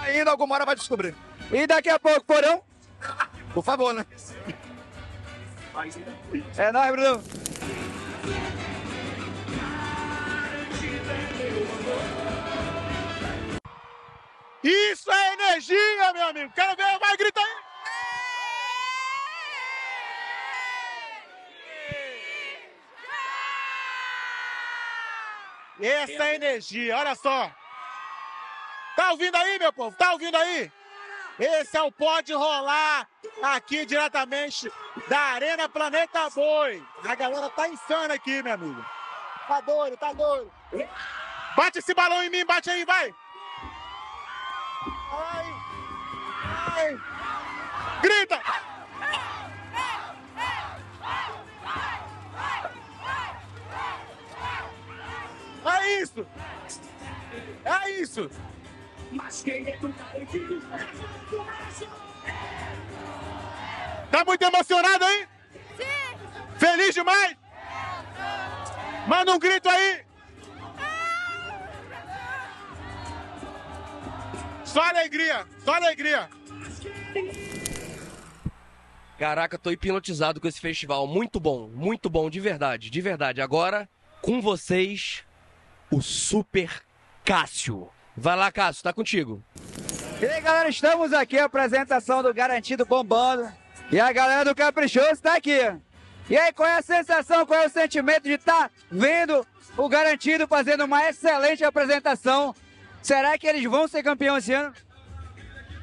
Ainda 0.03 0.31
alguma 0.31 0.55
hora 0.55 0.67
vai 0.67 0.77
descobrir. 0.77 1.15
E 1.51 1.67
daqui 1.67 1.89
a 1.89 1.99
pouco, 1.99 2.25
porão? 2.25 2.63
Por 3.55 3.65
favor, 3.65 3.95
né? 3.95 4.05
É 6.57 6.73
nóis, 6.73 6.93
Brunão. 6.93 7.23
Isso 14.63 15.11
é 15.11 15.33
energia, 15.35 16.13
meu 16.13 16.29
amigo. 16.29 16.53
Quero 16.55 16.77
ver, 16.77 16.99
vai, 16.99 17.17
grita 17.17 17.41
aí. 17.41 17.56
Essa 25.81 26.25
é 26.25 26.35
energia, 26.37 26.97
olha 26.97 27.15
só. 27.15 27.51
Tá 28.97 29.13
ouvindo 29.13 29.37
aí, 29.37 29.59
meu 29.59 29.73
povo? 29.73 29.97
Tá 29.97 30.13
ouvindo 30.13 30.37
aí? 30.37 30.73
Esse 31.39 31.77
é 31.77 31.83
o 31.83 31.93
Pode 31.93 32.33
Rolar, 32.33 33.07
aqui 33.43 33.85
diretamente 33.85 34.73
da 35.07 35.19
Arena 35.19 35.69
Planeta 35.69 36.31
Boi. 36.31 36.83
A 37.05 37.15
galera 37.15 37.51
tá 37.51 37.69
insana 37.69 38.15
aqui, 38.15 38.43
meu 38.43 38.55
amigo. 38.55 38.85
Tá 39.47 39.61
doido, 39.61 39.97
tá 39.99 40.13
doido. 40.15 40.51
Bate 41.55 41.79
esse 41.79 41.93
balão 41.93 42.23
em 42.23 42.31
mim, 42.31 42.45
bate 42.47 42.71
aí, 42.71 42.85
vai. 42.87 43.15
Ai, 45.13 45.55
ai. 46.77 46.99
Grita! 48.01 48.41
É 55.67 56.01
isso! 56.01 56.27
É 57.65 57.91
isso! 57.91 58.31
Tá 64.11 64.25
muito 64.25 64.43
emocionado 64.43 65.05
aí? 65.05 65.29
Sim! 65.77 66.59
Feliz 66.59 66.95
demais? 66.95 67.37
Manda 69.09 69.33
um 69.33 69.39
grito 69.39 69.69
aí! 69.69 70.07
Só 74.65 74.83
alegria, 74.83 75.47
só 75.65 75.75
alegria. 75.75 76.29
Caraca, 79.19 79.59
tô 79.59 79.71
hipnotizado 79.71 80.41
com 80.41 80.47
esse 80.47 80.61
festival. 80.61 81.07
Muito 81.07 81.41
bom, 81.41 81.69
muito 81.69 82.11
bom, 82.11 82.29
de 82.29 82.39
verdade, 82.39 82.91
de 82.91 83.01
verdade. 83.01 83.41
Agora, 83.41 83.89
com 84.21 84.41
vocês, 84.43 85.25
o 85.91 86.01
Super 86.01 86.83
Cássio. 87.25 87.89
Vai 88.17 88.37
lá, 88.37 88.51
Cássio, 88.51 88.83
tá 88.83 88.93
contigo. 88.93 89.43
E 90.21 90.25
aí, 90.25 90.41
galera, 90.41 90.69
estamos 90.69 91.13
aqui, 91.13 91.39
a 91.39 91.45
apresentação 91.45 92.23
do 92.23 92.33
Garantido 92.33 92.87
bombando. 92.87 93.53
E 93.93 94.01
a 94.01 94.11
galera 94.13 94.45
do 94.45 94.55
Caprichoso 94.55 95.21
tá 95.21 95.35
aqui. 95.35 95.59
E 96.29 96.37
aí, 96.37 96.53
qual 96.53 96.69
é 96.69 96.79
a 96.79 96.83
sensação, 96.83 97.47
qual 97.47 97.61
é 97.61 97.67
o 97.67 97.71
sentimento 97.71 98.25
de 98.25 98.33
estar 98.33 98.71
vendo 98.91 99.47
o 99.77 99.89
Garantido 99.89 100.49
fazendo 100.49 100.85
uma 100.85 101.09
excelente 101.09 101.63
apresentação? 101.63 102.55
Será 103.03 103.39
que 103.39 103.47
eles 103.47 103.65
vão 103.65 103.87
ser 103.87 104.03
campeão 104.03 104.39
esse 104.39 104.53
ano? 104.53 104.75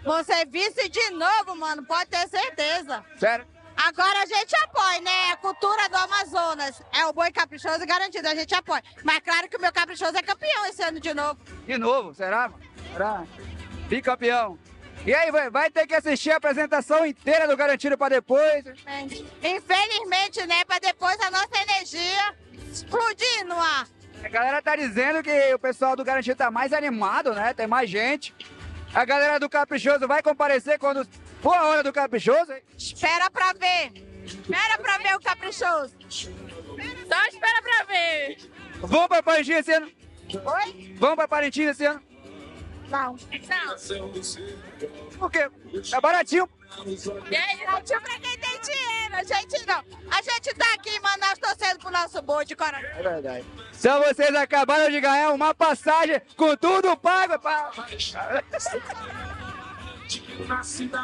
Vão 0.04 0.22
ser 0.24 0.46
vice 0.48 0.90
de 0.90 1.12
novo, 1.12 1.56
mano, 1.56 1.86
pode 1.86 2.10
ter 2.10 2.28
certeza. 2.28 3.06
Sério? 3.18 3.53
Agora 3.76 4.22
a 4.22 4.26
gente 4.26 4.56
apoia, 4.64 5.02
né? 5.02 5.32
A 5.32 5.38
cultura 5.38 5.90
do 5.90 5.96
Amazonas. 5.96 6.82
É 6.94 7.06
o 7.06 7.14
boi 7.14 7.32
caprichoso 7.32 7.86
garantido, 7.86 8.28
a 8.28 8.36
gente 8.36 8.54
apoia. 8.54 8.84
Mas 9.04 9.20
claro 9.20 9.50
que 9.50 9.58
o 9.58 9.62
meu 9.62 9.72
caprichoso 9.72 10.16
é 10.18 10.22
campeão 10.22 10.66
esse 10.68 10.84
ano 10.84 11.00
de 11.00 11.14
novo. 11.14 11.40
De 11.66 11.78
novo, 11.78 12.14
será? 12.14 12.52
Será? 12.92 13.24
Bicampeão. 13.88 14.58
E 15.06 15.14
aí, 15.14 15.32
vai, 15.32 15.50
vai 15.50 15.70
ter 15.70 15.86
que 15.86 15.96
assistir 15.96 16.32
a 16.32 16.38
apresentação 16.38 17.06
inteira 17.06 17.46
do 17.46 17.58
Garantido 17.58 17.98
pra 17.98 18.08
depois. 18.08 18.64
Infelizmente, 19.44 20.46
né? 20.48 20.64
Pra 20.66 20.80
depois 20.80 21.20
a 21.20 21.30
nossa 21.30 21.62
energia 21.62 22.36
explodir 22.72 23.46
no 23.46 23.60
ar. 23.60 23.86
A 24.24 24.30
galera 24.30 24.62
tá 24.62 24.76
dizendo 24.78 25.22
que 25.22 25.54
o 25.54 25.60
pessoal 25.60 25.98
do 25.98 26.06
Garantido 26.06 26.38
tá 26.38 26.50
mais 26.50 26.72
animado, 26.72 27.34
né? 27.34 27.54
Tem 27.54 27.68
mais 27.68 27.90
gente. 27.90 28.34
A 28.94 29.04
galera 29.04 29.40
do 29.40 29.50
Caprichoso 29.50 30.08
vai 30.08 30.22
comparecer 30.22 30.80
quando 30.80 31.06
for 31.44 31.54
a 31.54 31.64
hora 31.66 31.84
do 31.84 31.92
Caprichoso. 31.94 32.52
hein? 32.54 32.64
Espera 32.78 33.30
pra 33.30 33.54
ver. 33.54 33.92
Espera 34.26 34.78
pra 34.80 34.98
ver 35.00 35.16
o 35.16 35.20
caprichoso. 35.20 35.94
Só 36.10 37.26
espera 37.28 37.62
pra 37.62 37.84
ver. 37.86 38.38
Vamos 38.80 39.08
pra 39.08 39.22
Parintins 39.22 39.58
esse 39.60 39.74
ano? 39.74 39.92
Oi? 40.34 40.96
Vamos 40.98 41.16
pra 41.18 41.28
Parintins 41.28 41.72
esse 41.72 41.86
ano? 41.86 42.02
Não. 42.90 43.16
Por 45.20 45.30
quê? 45.32 45.50
É 45.94 46.02
baratinho. 46.02 46.48
E 47.30 47.36
aí, 47.36 47.66
baratinho 47.66 48.02
pra 48.02 48.20
quem 48.20 48.38
tem 48.38 48.60
dinheiro. 48.62 49.16
A 49.16 49.24
gente 49.24 49.66
não. 49.66 49.84
A 50.12 50.22
gente 50.22 50.54
tá 50.56 50.74
aqui 50.74 50.90
em 50.90 51.00
Manaus 51.02 51.38
torcendo 51.40 51.80
pro 51.80 51.92
nosso 51.92 52.22
boi 52.22 52.46
de 52.46 52.56
coração. 52.56 52.90
É 52.98 53.02
verdade. 53.04 53.46
Então 53.78 54.02
vocês 54.04 54.34
acabaram 54.36 54.90
de 54.90 55.02
ganhar 55.02 55.32
uma 55.32 55.54
passagem 55.54 56.22
com 56.38 56.56
tudo 56.56 56.96
pago. 56.98 57.38
Pra... 57.40 57.72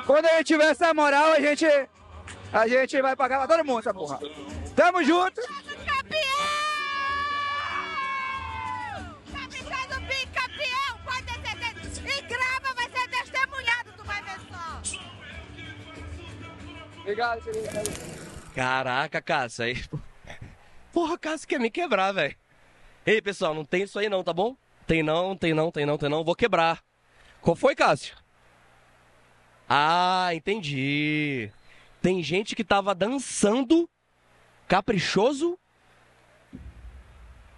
Quando 0.06 0.26
a 0.26 0.38
gente 0.38 0.48
tiver 0.48 0.72
essa 0.72 0.94
moral, 0.94 1.34
a 1.34 1.40
gente, 1.40 1.66
a 2.52 2.68
gente 2.68 3.02
vai 3.02 3.16
pagar 3.16 3.38
pra 3.40 3.48
todo 3.58 3.66
mundo 3.66 3.80
essa 3.80 3.94
porra. 3.94 4.20
Tamo 4.76 5.04
junto. 5.04 5.42
Obrigado. 17.02 17.42
Caraca, 18.54 19.20
Cássio, 19.22 19.66
aí. 19.66 19.84
Porra, 20.94 21.18
Cássio 21.18 21.48
quer 21.48 21.60
me 21.60 21.72
quebrar, 21.72 22.12
velho. 22.12 22.36
Ei, 23.04 23.20
pessoal, 23.20 23.56
não 23.56 23.66
tem 23.66 23.84
isso 23.84 23.98
aí 23.98 24.08
não, 24.08 24.24
tá 24.24 24.32
bom? 24.32 24.56
Tem 24.86 25.02
não, 25.02 25.36
tem 25.36 25.54
não, 25.54 25.72
tem 25.72 25.86
não, 25.86 25.98
tem 25.98 26.10
não. 26.10 26.24
Vou 26.24 26.36
quebrar. 26.36 26.84
Qual 27.42 27.56
foi, 27.56 27.76
Cássio? 27.76 28.16
Ah, 29.70 30.32
entendi. 30.34 31.52
Tem 32.02 32.24
gente 32.24 32.56
que 32.56 32.64
tava 32.64 32.96
dançando 32.96 33.88
caprichoso. 34.68 35.60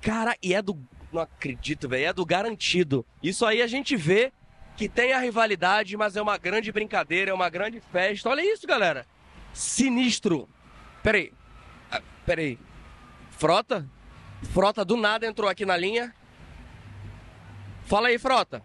Cara, 0.01 0.35
e 0.43 0.53
é 0.53 0.61
do. 0.61 0.77
Não 1.13 1.21
acredito, 1.21 1.87
velho. 1.87 2.05
É 2.05 2.13
do 2.13 2.25
garantido. 2.25 3.05
Isso 3.23 3.45
aí 3.45 3.61
a 3.61 3.67
gente 3.67 3.95
vê 3.95 4.33
que 4.75 4.89
tem 4.89 5.13
a 5.13 5.19
rivalidade, 5.19 5.95
mas 5.95 6.17
é 6.17 6.21
uma 6.21 6.37
grande 6.37 6.71
brincadeira, 6.71 7.31
é 7.31 7.33
uma 7.33 7.49
grande 7.49 7.79
festa. 7.79 8.29
Olha 8.29 8.41
isso, 8.41 8.67
galera. 8.67 9.05
Sinistro. 9.53 10.49
Peraí. 11.01 11.31
Ah, 11.89 12.01
Peraí. 12.25 12.59
Frota? 13.31 13.87
Frota 14.53 14.83
do 14.83 14.97
nada 14.97 15.25
entrou 15.25 15.49
aqui 15.49 15.65
na 15.65 15.77
linha. 15.77 16.13
Fala 17.85 18.09
aí, 18.09 18.17
Frota. 18.17 18.63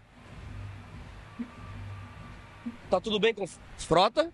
Tá 2.91 3.01
tudo 3.01 3.19
bem 3.19 3.35
com 3.35 3.47
Frota? 3.77 4.33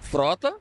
Frota. 0.00 0.54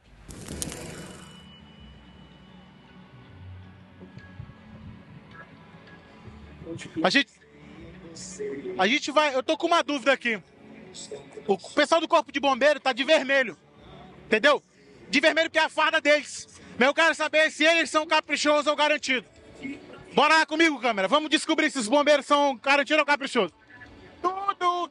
A 7.04 7.10
gente. 7.10 7.30
A 8.78 8.88
gente 8.88 9.12
vai. 9.12 9.36
Eu 9.36 9.44
tô 9.44 9.58
com 9.58 9.68
uma 9.68 9.84
dúvida 9.84 10.14
aqui. 10.14 10.42
O 11.48 11.58
pessoal 11.58 12.00
do 12.00 12.08
Corpo 12.08 12.32
de 12.32 12.40
Bombeiro 12.40 12.80
tá 12.80 12.94
de 12.94 13.04
vermelho. 13.04 13.58
Entendeu? 14.26 14.62
De 15.10 15.20
vermelho 15.20 15.50
porque 15.50 15.60
é 15.60 15.64
a 15.64 15.70
farda 15.70 16.00
deles. 16.00 16.48
Mas 16.78 16.88
eu 16.88 16.94
quero 16.94 17.14
saber 17.16 17.52
se 17.52 17.66
eles 17.66 17.90
são 17.90 18.06
caprichosos 18.06 18.68
ou 18.68 18.76
garantidos. 18.76 19.30
Bora 20.14 20.36
lá 20.36 20.46
comigo, 20.46 20.80
câmera. 20.80 21.08
Vamos 21.08 21.30
descobrir 21.30 21.70
se 21.72 21.80
os 21.80 21.88
bombeiros 21.88 22.26
são 22.26 22.56
garantidos 22.58 23.00
ou 23.00 23.06
caprichosos. 23.06 23.59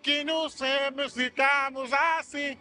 Que 0.02 0.24
nos 0.24 0.54
temos 0.54 1.14
ficamos 1.14 1.92
assim. 1.92 2.56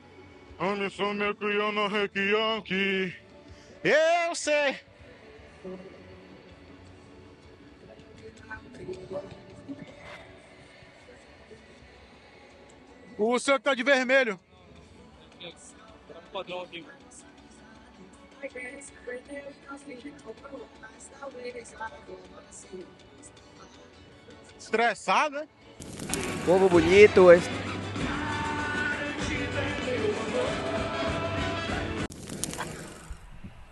Onde 0.59 0.89
sou 0.89 1.13
meu 1.13 1.35
crioulo 1.35 1.87
requianque? 1.87 3.15
Eu 3.83 4.35
sei. 4.35 4.79
O 13.17 13.39
senhor 13.39 13.57
que 13.59 13.63
tá 13.63 13.73
de 13.73 13.83
vermelho. 13.83 14.39
Estressado, 24.59 25.35
né? 25.35 25.47
Povo 26.45 26.69
bonito. 26.69 27.27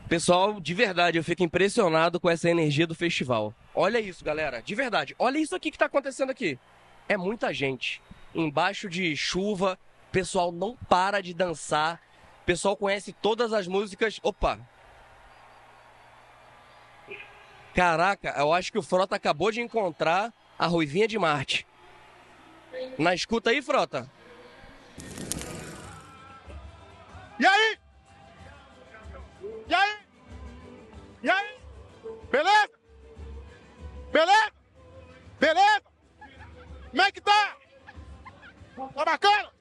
Pessoal, 0.08 0.60
de 0.62 0.74
verdade, 0.74 1.18
eu 1.18 1.24
fico 1.24 1.44
impressionado 1.44 2.20
com 2.20 2.30
essa 2.30 2.50
energia 2.50 2.86
do 2.86 2.94
festival. 2.94 3.54
Olha 3.74 4.00
isso, 4.00 4.24
galera. 4.24 4.62
De 4.62 4.76
verdade. 4.76 5.16
Olha 5.18 5.40
isso 5.40 5.56
aqui 5.56 5.72
que 5.72 5.78
tá 5.78 5.86
acontecendo 5.86 6.30
aqui. 6.30 6.60
É 7.10 7.18
muita 7.18 7.54
gente. 7.54 8.02
Embaixo 8.34 8.88
de 8.90 9.16
chuva, 9.16 9.80
pessoal 10.12 10.52
não 10.52 10.78
para 10.88 11.22
de 11.22 11.34
dançar. 11.34 12.00
Pessoal 12.46 12.78
conhece 12.78 13.14
todas 13.14 13.52
as 13.52 13.68
músicas. 13.68 14.20
Opa! 14.22 14.60
Caraca, 17.74 18.34
eu 18.38 18.54
acho 18.54 18.72
que 18.72 18.78
o 18.78 18.84
Frota 18.84 19.16
acabou 19.16 19.52
de 19.52 19.60
encontrar 19.60 20.32
a 20.58 20.66
Ruivinha 20.68 21.08
de 21.08 21.20
Marte. 21.20 21.68
Na 22.98 23.14
escuta 23.14 23.50
aí, 23.50 23.62
Frota? 23.62 24.10
E 27.40 27.46
aí? 27.46 27.80
E 29.68 29.74
aí? 29.74 29.98
E 31.24 31.30
aí? 31.30 31.60
Beleza? 32.32 32.70
Beleza? 34.12 34.52
Beleza? 35.40 35.84
Como 36.90 37.02
é 37.02 37.12
que 37.12 37.22
tá? 37.22 37.58
Tá 38.96 39.06
bacana? 39.06 39.52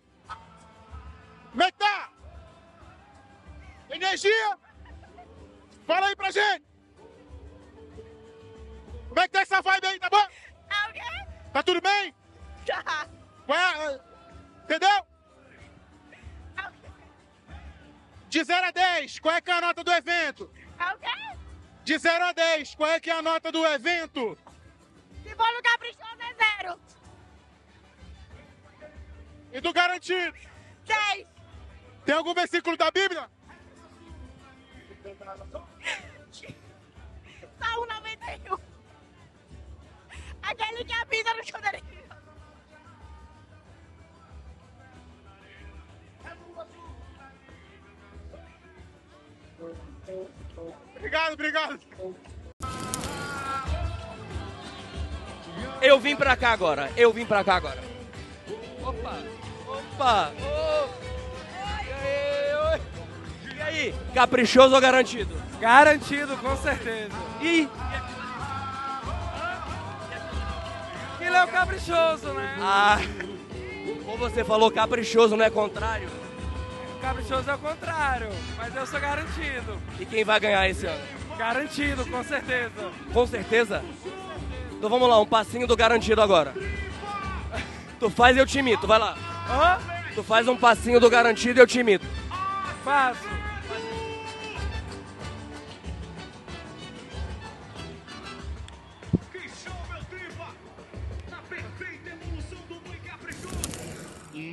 Como 1.50 1.62
é 1.62 1.72
que 1.72 1.78
tá? 1.78 2.12
Energia? 3.90 4.58
Fala 5.86 6.06
aí 6.06 6.16
pra 6.16 6.30
gente. 6.30 6.64
Como 9.08 9.20
é 9.20 9.24
que 9.24 9.30
tá 9.30 9.40
essa 9.42 9.60
vibe 9.60 9.86
aí, 9.86 9.98
tá 9.98 10.10
bom? 10.10 10.26
Tá 11.52 11.62
tudo 11.62 11.80
bem? 11.80 12.14
Entendeu? 14.64 15.06
De 18.28 18.42
0 18.42 18.66
a 18.66 18.70
10, 18.72 19.20
qual 19.20 19.34
é 19.36 19.40
que 19.40 19.50
é 19.50 19.54
a 19.54 19.60
nota 19.60 19.84
do 19.84 19.92
evento? 19.92 20.50
De 21.84 21.98
0 21.98 22.24
a 22.24 22.32
10, 22.32 22.74
qual 22.74 22.90
é 22.90 22.98
que 22.98 23.10
é 23.10 23.12
a 23.12 23.22
nota 23.22 23.52
do 23.52 23.64
evento? 23.66 24.36
Se 25.22 25.34
for 25.36 25.52
no 25.52 25.62
caprichoso 25.62 26.18
é 26.20 26.34
zero. 26.34 26.80
E 29.52 29.60
do 29.60 29.72
garantido? 29.72 30.36
Seis. 30.84 31.28
Tem 32.04 32.14
algum 32.14 32.34
versículo 32.34 32.76
da 32.76 32.90
Bíblia? 32.90 33.30
Um 37.76 37.86
91. 37.86 38.58
Aquele 40.42 40.84
que 40.84 40.92
avisa 40.92 41.34
no 41.34 41.40
esconderijo. 41.40 42.03
Obrigado, 50.96 51.32
obrigado. 51.32 51.80
Eu 55.80 56.00
vim 56.00 56.16
pra 56.16 56.36
cá 56.36 56.50
agora. 56.50 56.90
Eu 56.96 57.12
vim 57.12 57.26
pra 57.26 57.44
cá 57.44 57.56
agora. 57.56 57.82
Opa! 58.82 59.18
Opa! 59.66 60.32
Ô! 60.40 60.88
E 61.56 61.92
aí, 61.92 62.54
oi? 62.72 62.80
E 63.56 63.62
aí? 63.62 63.94
Caprichoso 64.14 64.74
ou 64.74 64.80
garantido? 64.80 65.34
Garantido, 65.60 66.36
com 66.38 66.56
certeza. 66.56 67.12
E 67.40 67.68
Ele 71.20 71.36
é 71.36 71.44
o 71.44 71.48
caprichoso, 71.48 72.32
né? 72.32 72.56
Ah! 72.60 72.98
Como 74.04 74.18
você 74.18 74.44
falou, 74.44 74.70
caprichoso, 74.70 75.36
não 75.36 75.44
é 75.44 75.50
contrário? 75.50 76.08
O 77.04 77.06
caprichoso 77.06 77.50
é 77.50 77.54
o 77.54 77.58
contrário, 77.58 78.28
mas 78.56 78.74
eu 78.74 78.86
sou 78.86 78.98
garantido. 78.98 79.78
E 80.00 80.06
quem 80.06 80.24
vai 80.24 80.40
ganhar 80.40 80.66
esse 80.70 80.86
ano? 80.86 81.02
Garantido, 81.36 82.06
com 82.06 82.24
certeza. 82.24 82.90
Com 83.12 83.26
certeza? 83.26 83.84
Então 84.72 84.88
vamos 84.88 85.06
lá, 85.06 85.20
um 85.20 85.26
passinho 85.26 85.66
do 85.66 85.76
garantido 85.76 86.22
agora. 86.22 86.54
Tu 88.00 88.08
faz 88.08 88.34
e 88.34 88.40
eu 88.40 88.46
te 88.46 88.58
imito, 88.58 88.86
vai 88.86 88.98
lá. 88.98 89.18
Hã? 89.50 89.78
Tu 90.14 90.22
faz 90.22 90.48
um 90.48 90.56
passinho 90.56 90.98
do 90.98 91.10
garantido 91.10 91.60
e 91.60 91.62
eu 91.62 91.66
te 91.66 91.78
imito. 91.78 92.06
Faço. 92.82 93.33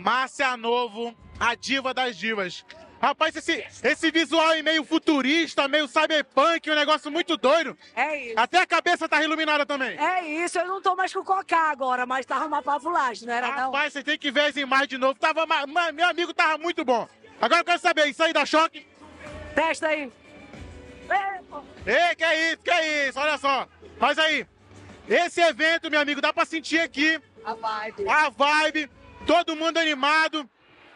Márcia 0.02 0.58
Novo, 0.58 1.16
a 1.39 1.56
diva 1.56 1.93
das 1.93 2.18
divas. 2.18 2.66
Rapaz, 3.02 3.36
esse, 3.36 3.66
esse 3.84 4.12
visual 4.12 4.47
aí 4.49 4.62
meio 4.62 4.84
futurista, 4.84 5.68
meio 5.68 5.88
cyberpunk, 5.88 6.70
um 6.70 6.76
negócio 6.76 7.10
muito 7.12 7.36
doido. 7.36 7.76
É 7.95 8.28
isso. 8.28 8.34
Até 8.39 8.60
a 8.60 8.66
cabeça 8.66 9.10
tá 9.10 9.24
iluminada 9.24 9.66
também. 9.66 9.97
É 9.97 10.24
isso, 10.45 10.60
eu 10.60 10.68
não 10.68 10.80
tô 10.82 10.95
mais 10.95 11.12
com 11.12 11.24
cocá 11.24 11.72
agora, 11.72 12.06
mas 12.06 12.28
tava 12.28 12.45
uma 12.45 12.62
pavulagem, 12.62 13.28
não 13.28 13.34
era 13.34 13.47
não? 13.47 13.72
Rapaz, 13.72 13.93
você 13.93 14.04
tem 14.04 14.20
que 14.20 14.30
ver 14.32 14.41
as 14.41 14.56
imagens 14.56 14.89
de 14.89 14.97
novo. 14.99 15.18
Tava, 15.20 15.47
ma- 15.47 15.66
meu 15.91 16.08
amigo 16.08 16.32
tava 16.32 16.60
muito 16.60 16.86
bom. 16.86 17.08
Agora 17.41 17.62
eu 17.62 17.66
quero 17.66 17.80
saber, 17.80 18.06
isso 18.08 18.22
aí 18.22 18.34
dá 18.34 18.45
choque? 18.45 18.86
Testa 19.56 19.88
aí. 19.88 20.12
Ei, 21.86 22.16
que 22.16 22.24
é 22.24 22.52
isso, 22.54 22.58
que 22.64 22.72
é 22.72 23.10
isso, 23.10 23.20
olha 23.20 23.38
só. 23.39 23.68
Mas 23.99 24.18
aí, 24.20 24.45
esse 25.10 25.41
evento, 25.41 25.89
meu 25.89 25.99
amigo, 25.99 26.22
dá 26.22 26.32
pra 26.32 26.45
sentir 26.45 26.80
aqui 26.80 27.20
A 27.43 27.54
vibe. 27.56 28.08
a 28.08 28.30
vibe, 28.30 28.91
todo 29.26 29.55
mundo 29.55 29.78
animado. 29.78 30.49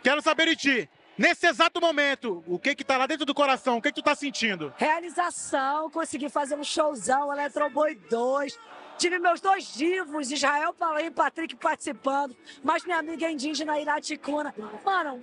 Quero 0.04 0.22
saber 0.22 0.48
de 0.50 0.56
ti. 0.56 0.90
Nesse 1.18 1.48
exato 1.48 1.80
momento, 1.80 2.44
o 2.46 2.60
que 2.60 2.76
que 2.76 2.84
tá 2.84 2.98
lá 2.98 3.08
dentro 3.08 3.26
do 3.26 3.34
coração? 3.34 3.78
O 3.78 3.82
que 3.82 3.90
que 3.90 4.02
tu 4.02 4.04
tá 4.04 4.14
sentindo? 4.14 4.74
Realização, 4.78 5.90
consegui 5.90 6.30
fazer 6.30 6.56
um 6.56 6.64
showzão, 6.64 7.32
Eletroboy 7.32 7.96
2. 7.96 8.60
Tive 8.98 9.20
meus 9.20 9.40
dois 9.40 9.74
divos, 9.74 10.32
Israel 10.32 10.74
Palim 10.74 11.06
e 11.06 11.12
Patrick 11.12 11.56
participando, 11.56 12.36
mas 12.64 12.84
minha 12.84 12.98
amiga 12.98 13.30
indígena 13.30 13.80
Iraticuna. 13.80 14.54
Mano, 14.86 15.22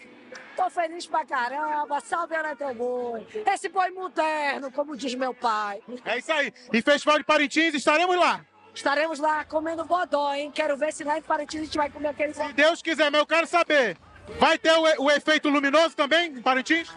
tô 0.57 0.71
feliz 0.71 1.07
pra 1.07 1.27
caramba, 1.27 2.01
salve 2.01 2.35
Eletroboy. 2.35 3.27
Esse 3.47 3.69
boi 3.69 3.91
moderno, 3.91 4.73
como 4.73 4.97
diz 4.97 5.15
meu 5.15 5.35
pai. 5.35 5.83
É 6.05 6.19
isso 6.19 6.33
aí. 6.33 6.53
E 6.73 6.81
Festival 6.83 7.19
de 7.19 7.25
Parintins, 7.25 7.75
estaremos 7.75 8.17
lá. 8.17 8.45
Estaremos 8.75 9.19
lá 9.19 9.45
comendo 9.45 9.85
bodó, 9.85 10.33
hein? 10.33 10.51
Quero 10.51 10.77
ver 10.77 10.93
se 10.93 11.05
lá 11.05 11.19
em 11.19 11.23
Parintins 11.23 11.63
a 11.63 11.65
gente 11.65 11.77
vai 11.77 11.91
comer 11.91 12.09
aquele 12.09 12.33
Se 12.33 12.53
Deus 12.53 12.81
quiser, 12.81 13.11
mas 13.11 13.21
eu 13.21 13.27
quero 13.27 13.47
saber. 13.47 13.99
Vai 14.39 14.59
ter 14.59 14.73
o, 14.73 15.05
o 15.05 15.11
efeito 15.11 15.49
luminoso 15.49 15.95
também 15.95 16.31
em 16.31 16.43
Parintins? 16.43 16.91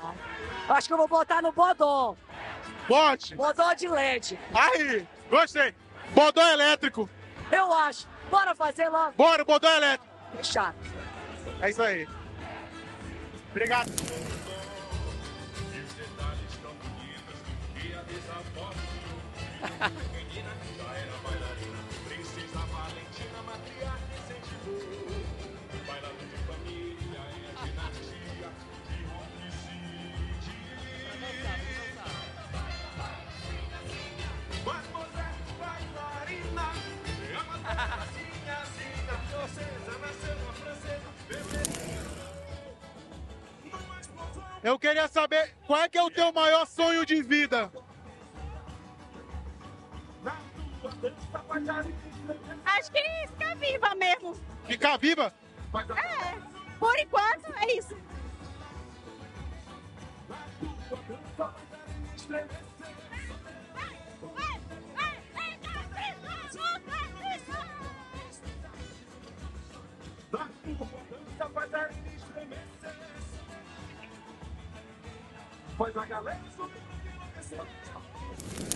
Acho 0.70 0.88
que 0.88 0.94
eu 0.94 0.98
vou 0.98 1.08
botar 1.08 1.42
no 1.42 1.52
bodó. 1.52 2.16
Bote. 2.88 3.36
Bodó 3.36 3.74
de 3.74 3.88
LED. 3.88 4.40
Aí, 4.54 5.06
gostei. 5.30 5.76
Bodó 6.12 6.42
elétrico. 6.50 7.10
Eu 7.52 7.74
acho. 7.74 8.08
Bora 8.30 8.56
fazer 8.56 8.88
logo. 8.90 9.14
Bora, 9.14 9.44
bodó 9.44 9.68
elétrico. 9.68 10.06
Fechado. 10.38 10.76
É 11.62 11.70
isso 11.70 11.84
aí. 11.84 12.08
Obrigado. 13.52 13.92
Eu 44.66 44.80
queria 44.80 45.08
saber 45.08 45.56
qual 45.68 45.80
é 45.84 45.88
que 45.88 45.96
é 45.96 46.02
o 46.02 46.10
teu 46.10 46.34
maior 46.34 46.66
sonho 46.66 47.06
de 47.06 47.22
vida. 47.22 47.72
Acho 52.66 52.92
que 52.92 53.28
ficar 53.28 53.56
viva 53.58 53.94
mesmo. 53.94 54.36
Ficar 54.66 54.98
viva? 54.98 55.32
É, 55.96 56.34
por 56.80 56.98
enquanto 56.98 57.54
é 57.58 57.74
isso. 57.74 57.96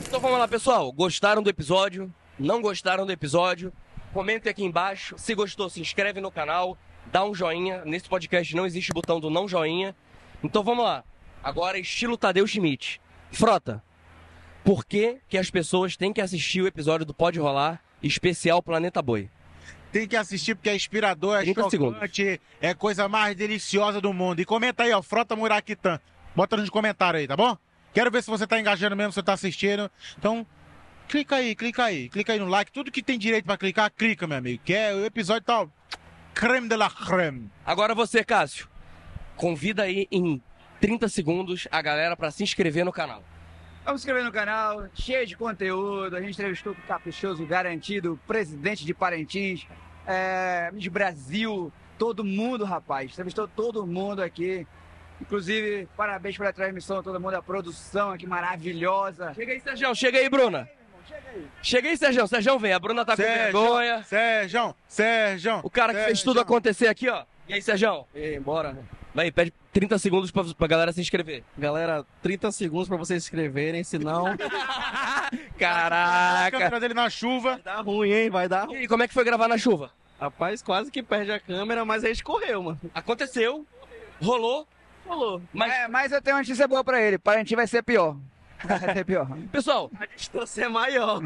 Então 0.08 0.20
vamos 0.20 0.39
lá, 0.39 0.47
pessoal. 0.47 0.91
Gostaram 0.91 1.41
do 1.41 1.50
episódio? 1.50 2.14
Não 2.38 2.62
gostaram 2.62 3.06
do 3.06 3.12
episódio? 3.12 3.72
Comentem 4.14 4.50
aqui 4.50 4.64
embaixo. 4.64 5.16
Se 5.18 5.34
gostou, 5.36 5.70
se 5.70 5.80
inscreve 5.80 6.20
no 6.20 6.32
canal, 6.32 6.78
dá 7.12 7.24
um 7.24 7.34
joinha. 7.34 7.84
Nesse 7.86 8.10
podcast 8.10 8.56
não 8.56 8.66
existe 8.66 8.91
botão 8.91 9.20
do 9.20 9.30
não 9.30 9.47
joinha. 9.47 9.95
Então 10.43 10.64
vamos 10.64 10.84
lá. 10.84 11.04
Agora, 11.43 11.78
estilo 11.78 12.18
Tadeu 12.18 12.45
Schmidt. 12.45 13.00
Frota, 13.32 13.84
por 14.64 14.86
que, 14.86 15.20
que 15.30 15.38
as 15.38 15.50
pessoas 15.50 15.95
têm 15.95 16.12
que 16.12 16.22
assistir 16.22 16.62
o 16.62 16.68
episódio 16.68 17.06
do 17.06 17.14
Pode 17.14 17.39
Rolar 17.39 17.82
especial 18.02 18.62
Planeta 18.62 19.02
Boi? 19.02 19.30
Tem 19.91 20.08
que 20.08 20.16
assistir 20.16 20.56
porque 20.56 20.70
é 20.70 20.76
inspirador, 20.76 21.38
é 21.38 21.43
30 21.43 21.62
chocante, 21.70 22.41
é 22.62 22.70
a 22.70 22.76
coisa 22.76 23.08
mais 23.08 23.36
deliciosa 23.36 24.00
do 24.00 24.14
mundo. 24.14 24.39
E 24.39 24.45
comenta 24.45 24.84
aí, 24.84 24.91
ó, 24.91 25.02
Frota 25.02 25.36
Muraquitã. 25.36 26.00
Bota 26.36 26.55
nos 26.57 26.69
comentários 26.69 27.21
aí, 27.21 27.27
tá 27.27 27.36
bom? 27.36 27.57
Quero 27.93 28.11
ver 28.11 28.23
se 28.23 28.30
você 28.30 28.45
tá 28.45 28.59
engajando 28.59 28.95
mesmo, 28.95 29.11
se 29.11 29.15
você 29.15 29.23
tá 29.23 29.34
assistindo. 29.34 29.89
Então, 30.17 30.45
clica 31.07 31.38
aí, 31.38 31.55
clica 31.55 31.84
aí, 31.84 32.09
clica 32.09 32.34
aí 32.34 32.39
no 32.39 32.47
like. 32.47 32.71
Tudo 32.71 32.91
que 32.91 33.01
tem 33.01 33.17
direito 33.17 33.45
pra 33.45 33.57
clicar, 33.57 33.91
clica, 33.91 34.27
meu 34.27 34.38
amigo. 34.38 34.61
Que 34.63 34.73
é 34.73 34.93
o 34.93 35.05
episódio 35.05 35.43
tal. 35.43 35.71
Creme 36.34 36.69
de 36.69 36.75
la 36.75 36.89
creme. 36.89 37.49
Agora 37.65 37.95
você, 37.95 38.23
Cássio. 38.23 38.67
Convida 39.36 39.84
aí 39.84 40.07
em 40.11 40.41
30 40.80 41.09
segundos 41.09 41.67
a 41.71 41.82
galera 41.82 42.15
pra 42.15 42.32
se 42.32 42.43
inscrever 42.43 42.86
no 42.86 42.91
canal. 42.91 43.23
Vamos 43.84 44.01
se 44.01 44.05
inscrever 44.05 44.23
no 44.23 44.32
canal, 44.32 44.88
cheio 44.93 45.25
de 45.25 45.36
conteúdo. 45.36 46.15
A 46.15 46.21
gente 46.21 46.34
entrevistou 46.34 46.75
com 46.75 46.82
o 46.82 46.86
Caprichoso 46.86 47.45
Garantido, 47.45 48.19
presidente 48.27 48.86
de 48.86 48.93
Parintins, 48.93 49.65
é, 50.05 50.69
de 50.73 50.89
Brasil, 50.89 51.71
todo 51.97 52.23
mundo, 52.23 52.65
rapaz. 52.65 53.11
Entrevistou 53.11 53.47
todo 53.47 53.86
mundo 53.88 54.21
aqui. 54.21 54.67
Inclusive, 55.22 55.88
parabéns 55.97 56.38
pela 56.38 56.53
transmissão, 56.53 57.03
todo 57.03 57.20
mundo, 57.20 57.34
a 57.36 57.41
produção 57.41 58.11
aqui 58.11 58.26
maravilhosa. 58.26 59.34
Chega 59.34 59.51
aí, 59.53 59.59
Sérgio, 59.59 59.95
chega 59.95 60.17
aí, 60.20 60.30
Bruna. 60.30 60.70
Chega 61.61 61.89
aí, 61.89 61.97
Sérgio. 61.97 62.28
Sérgio 62.28 62.57
vem, 62.59 62.74
a 62.74 62.80
Bruna 62.80 63.03
tá 63.05 63.15
com 63.15 63.22
Sérgio, 63.22 63.43
vergonha. 63.59 64.03
Sérgio, 64.03 64.76
Sérgio. 64.88 65.59
O 65.63 65.70
cara 65.70 65.93
que 65.93 66.03
fez 66.05 66.24
tudo 66.24 66.39
acontecer 66.39 66.88
aqui, 66.88 67.09
ó. 67.09 67.24
E 67.47 67.53
aí, 67.53 67.61
Sérgio? 67.61 68.05
Ei, 68.13 68.39
bora. 68.39 68.78
Vai, 69.13 69.32
pede 69.32 69.51
30 69.74 69.97
segundos 69.97 70.32
pra, 70.32 70.43
pra 70.55 70.67
galera 70.67 70.91
se 70.93 71.01
inscrever. 71.01 71.43
Galera, 71.57 72.05
30 72.22 72.51
segundos 72.51 72.88
pra 72.88 72.95
vocês 72.95 73.24
se 73.24 73.28
inscreverem, 73.28 73.84
senão. 73.84 74.26
Caraca! 75.57 76.47
A 76.57 76.59
câmera 76.59 76.80
dele 76.80 76.93
na 76.93 77.09
chuva. 77.09 77.53
Vai 77.53 77.61
dar 77.63 77.82
ruim, 77.82 78.11
hein? 78.11 78.30
Vai 78.30 78.47
dar 78.47 78.63
E 78.65 78.67
ruim. 78.67 78.78
aí, 78.78 78.88
como 78.88 79.03
é 79.03 79.07
que 79.07 79.13
foi 79.13 79.24
gravar 79.24 79.47
na 79.47 79.57
chuva? 79.57 79.91
Rapaz, 80.20 80.61
quase 80.61 80.91
que 80.91 81.01
perde 81.01 81.32
a 81.32 81.39
câmera, 81.39 81.84
mas 81.86 82.03
a 82.03 82.07
gente 82.09 82.24
correu, 82.24 82.61
mano. 82.63 82.80
Aconteceu, 82.93 83.65
rolou, 84.22 84.67
Rolou. 85.10 85.41
mas... 85.53 85.72
É, 85.74 85.88
mas 85.88 86.12
eu 86.12 86.22
tenho 86.22 86.36
uma 86.36 86.41
notícia 86.41 86.68
boa 86.68 86.84
pra 86.84 87.01
ele. 87.01 87.18
Parintins 87.18 87.55
vai 87.55 87.68
ser 87.68 87.82
pior. 87.84 88.16
Vai 88.64 88.80
ser 88.93 89.05
pior. 89.05 89.28
Pessoal, 89.51 89.89
A 89.99 90.05
distância 90.05 90.66
é 90.66 90.70
maior. 90.70 91.20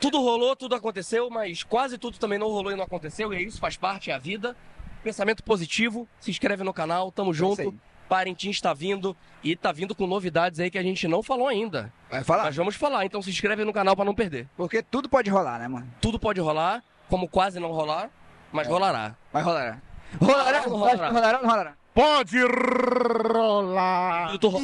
tudo 0.00 0.20
rolou, 0.20 0.56
tudo 0.56 0.74
aconteceu, 0.74 1.30
mas 1.30 1.62
quase 1.62 1.98
tudo 1.98 2.18
também 2.18 2.38
não 2.38 2.48
rolou 2.48 2.72
e 2.72 2.76
não 2.76 2.84
aconteceu, 2.84 3.32
e 3.32 3.36
é 3.36 3.42
isso, 3.42 3.60
faz 3.60 3.76
parte, 3.76 4.10
é 4.10 4.14
a 4.14 4.18
vida. 4.18 4.56
Pensamento 5.04 5.42
positivo, 5.42 6.08
se 6.20 6.30
inscreve 6.30 6.62
no 6.64 6.72
canal, 6.72 7.10
tamo 7.12 7.30
É 7.30 7.34
junto. 7.34 7.74
Parintins 8.08 8.60
tá 8.60 8.74
vindo 8.74 9.16
e 9.42 9.56
tá 9.56 9.72
vindo 9.72 9.94
com 9.94 10.06
novidades 10.06 10.60
aí 10.60 10.70
que 10.70 10.78
a 10.78 10.82
gente 10.82 11.08
não 11.08 11.22
falou 11.22 11.46
ainda. 11.48 11.92
Vai 12.10 12.22
falar? 12.22 12.44
Mas 12.44 12.56
vamos 12.56 12.74
falar, 12.74 13.04
então 13.04 13.20
se 13.22 13.30
inscreve 13.30 13.64
no 13.64 13.72
canal 13.72 13.94
pra 13.96 14.04
não 14.04 14.14
perder. 14.14 14.46
Porque 14.56 14.82
tudo 14.82 15.08
pode 15.08 15.30
rolar, 15.30 15.58
né, 15.58 15.66
mano? 15.68 15.86
Tudo 16.00 16.18
pode 16.18 16.40
rolar, 16.40 16.82
como 17.08 17.28
quase 17.28 17.58
não 17.58 17.70
rolar, 17.72 18.10
mas 18.52 18.66
rolará. 18.68 19.14
Vai 19.32 19.42
rolar. 19.42 19.82
Rolará? 20.20 20.60
Não 20.66 20.68
Rolará? 20.76 21.08
rolará. 21.08 21.08
Rolará 21.10 21.36
ou 21.38 21.42
não 21.44 21.50
rolará? 21.50 21.74
Pode 21.94 22.38
rolar. 22.42 24.26
Duvido 24.26 24.38
tu, 24.38 24.48
ro- 24.48 24.60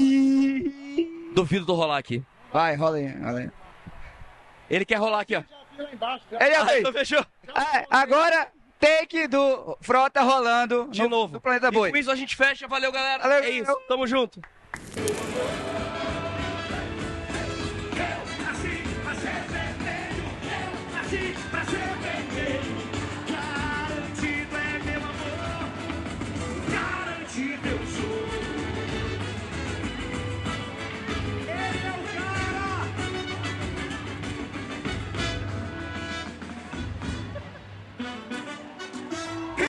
Duvido 1.35 1.66
tu 1.66 1.74
rolar 1.74 1.99
aqui. 1.99 2.22
Vai, 2.53 2.74
rola 2.74 2.97
aí, 2.97 3.09
rola 3.09 3.39
aí. 3.41 3.51
Ele 4.70 4.85
quer 4.85 4.97
rolar 4.97 5.20
aqui, 5.20 5.37
ó. 5.37 5.43
Ele 5.79 6.55
é 6.55 6.57
Ah, 6.57 6.64
bem. 6.64 6.81
então 6.81 6.93
fechou. 6.93 7.24
É, 7.74 7.87
agora, 7.91 8.49
take 8.81 9.26
do 9.29 9.76
Frota 9.81 10.22
rolando 10.22 10.89
De 10.91 11.03
no, 11.03 11.09
novo. 11.09 11.35
no 11.35 11.41
Planeta 11.41 11.68
E 11.68 11.70
Boi. 11.70 11.91
com 11.91 11.97
isso 11.97 12.11
a 12.11 12.16
gente 12.16 12.35
fecha. 12.35 12.66
Valeu, 12.66 12.91
galera. 12.91 13.22
Valeu, 13.22 13.39
é 13.45 13.51
isso. 13.51 13.79
Tamo 13.87 14.07
junto. 14.07 14.41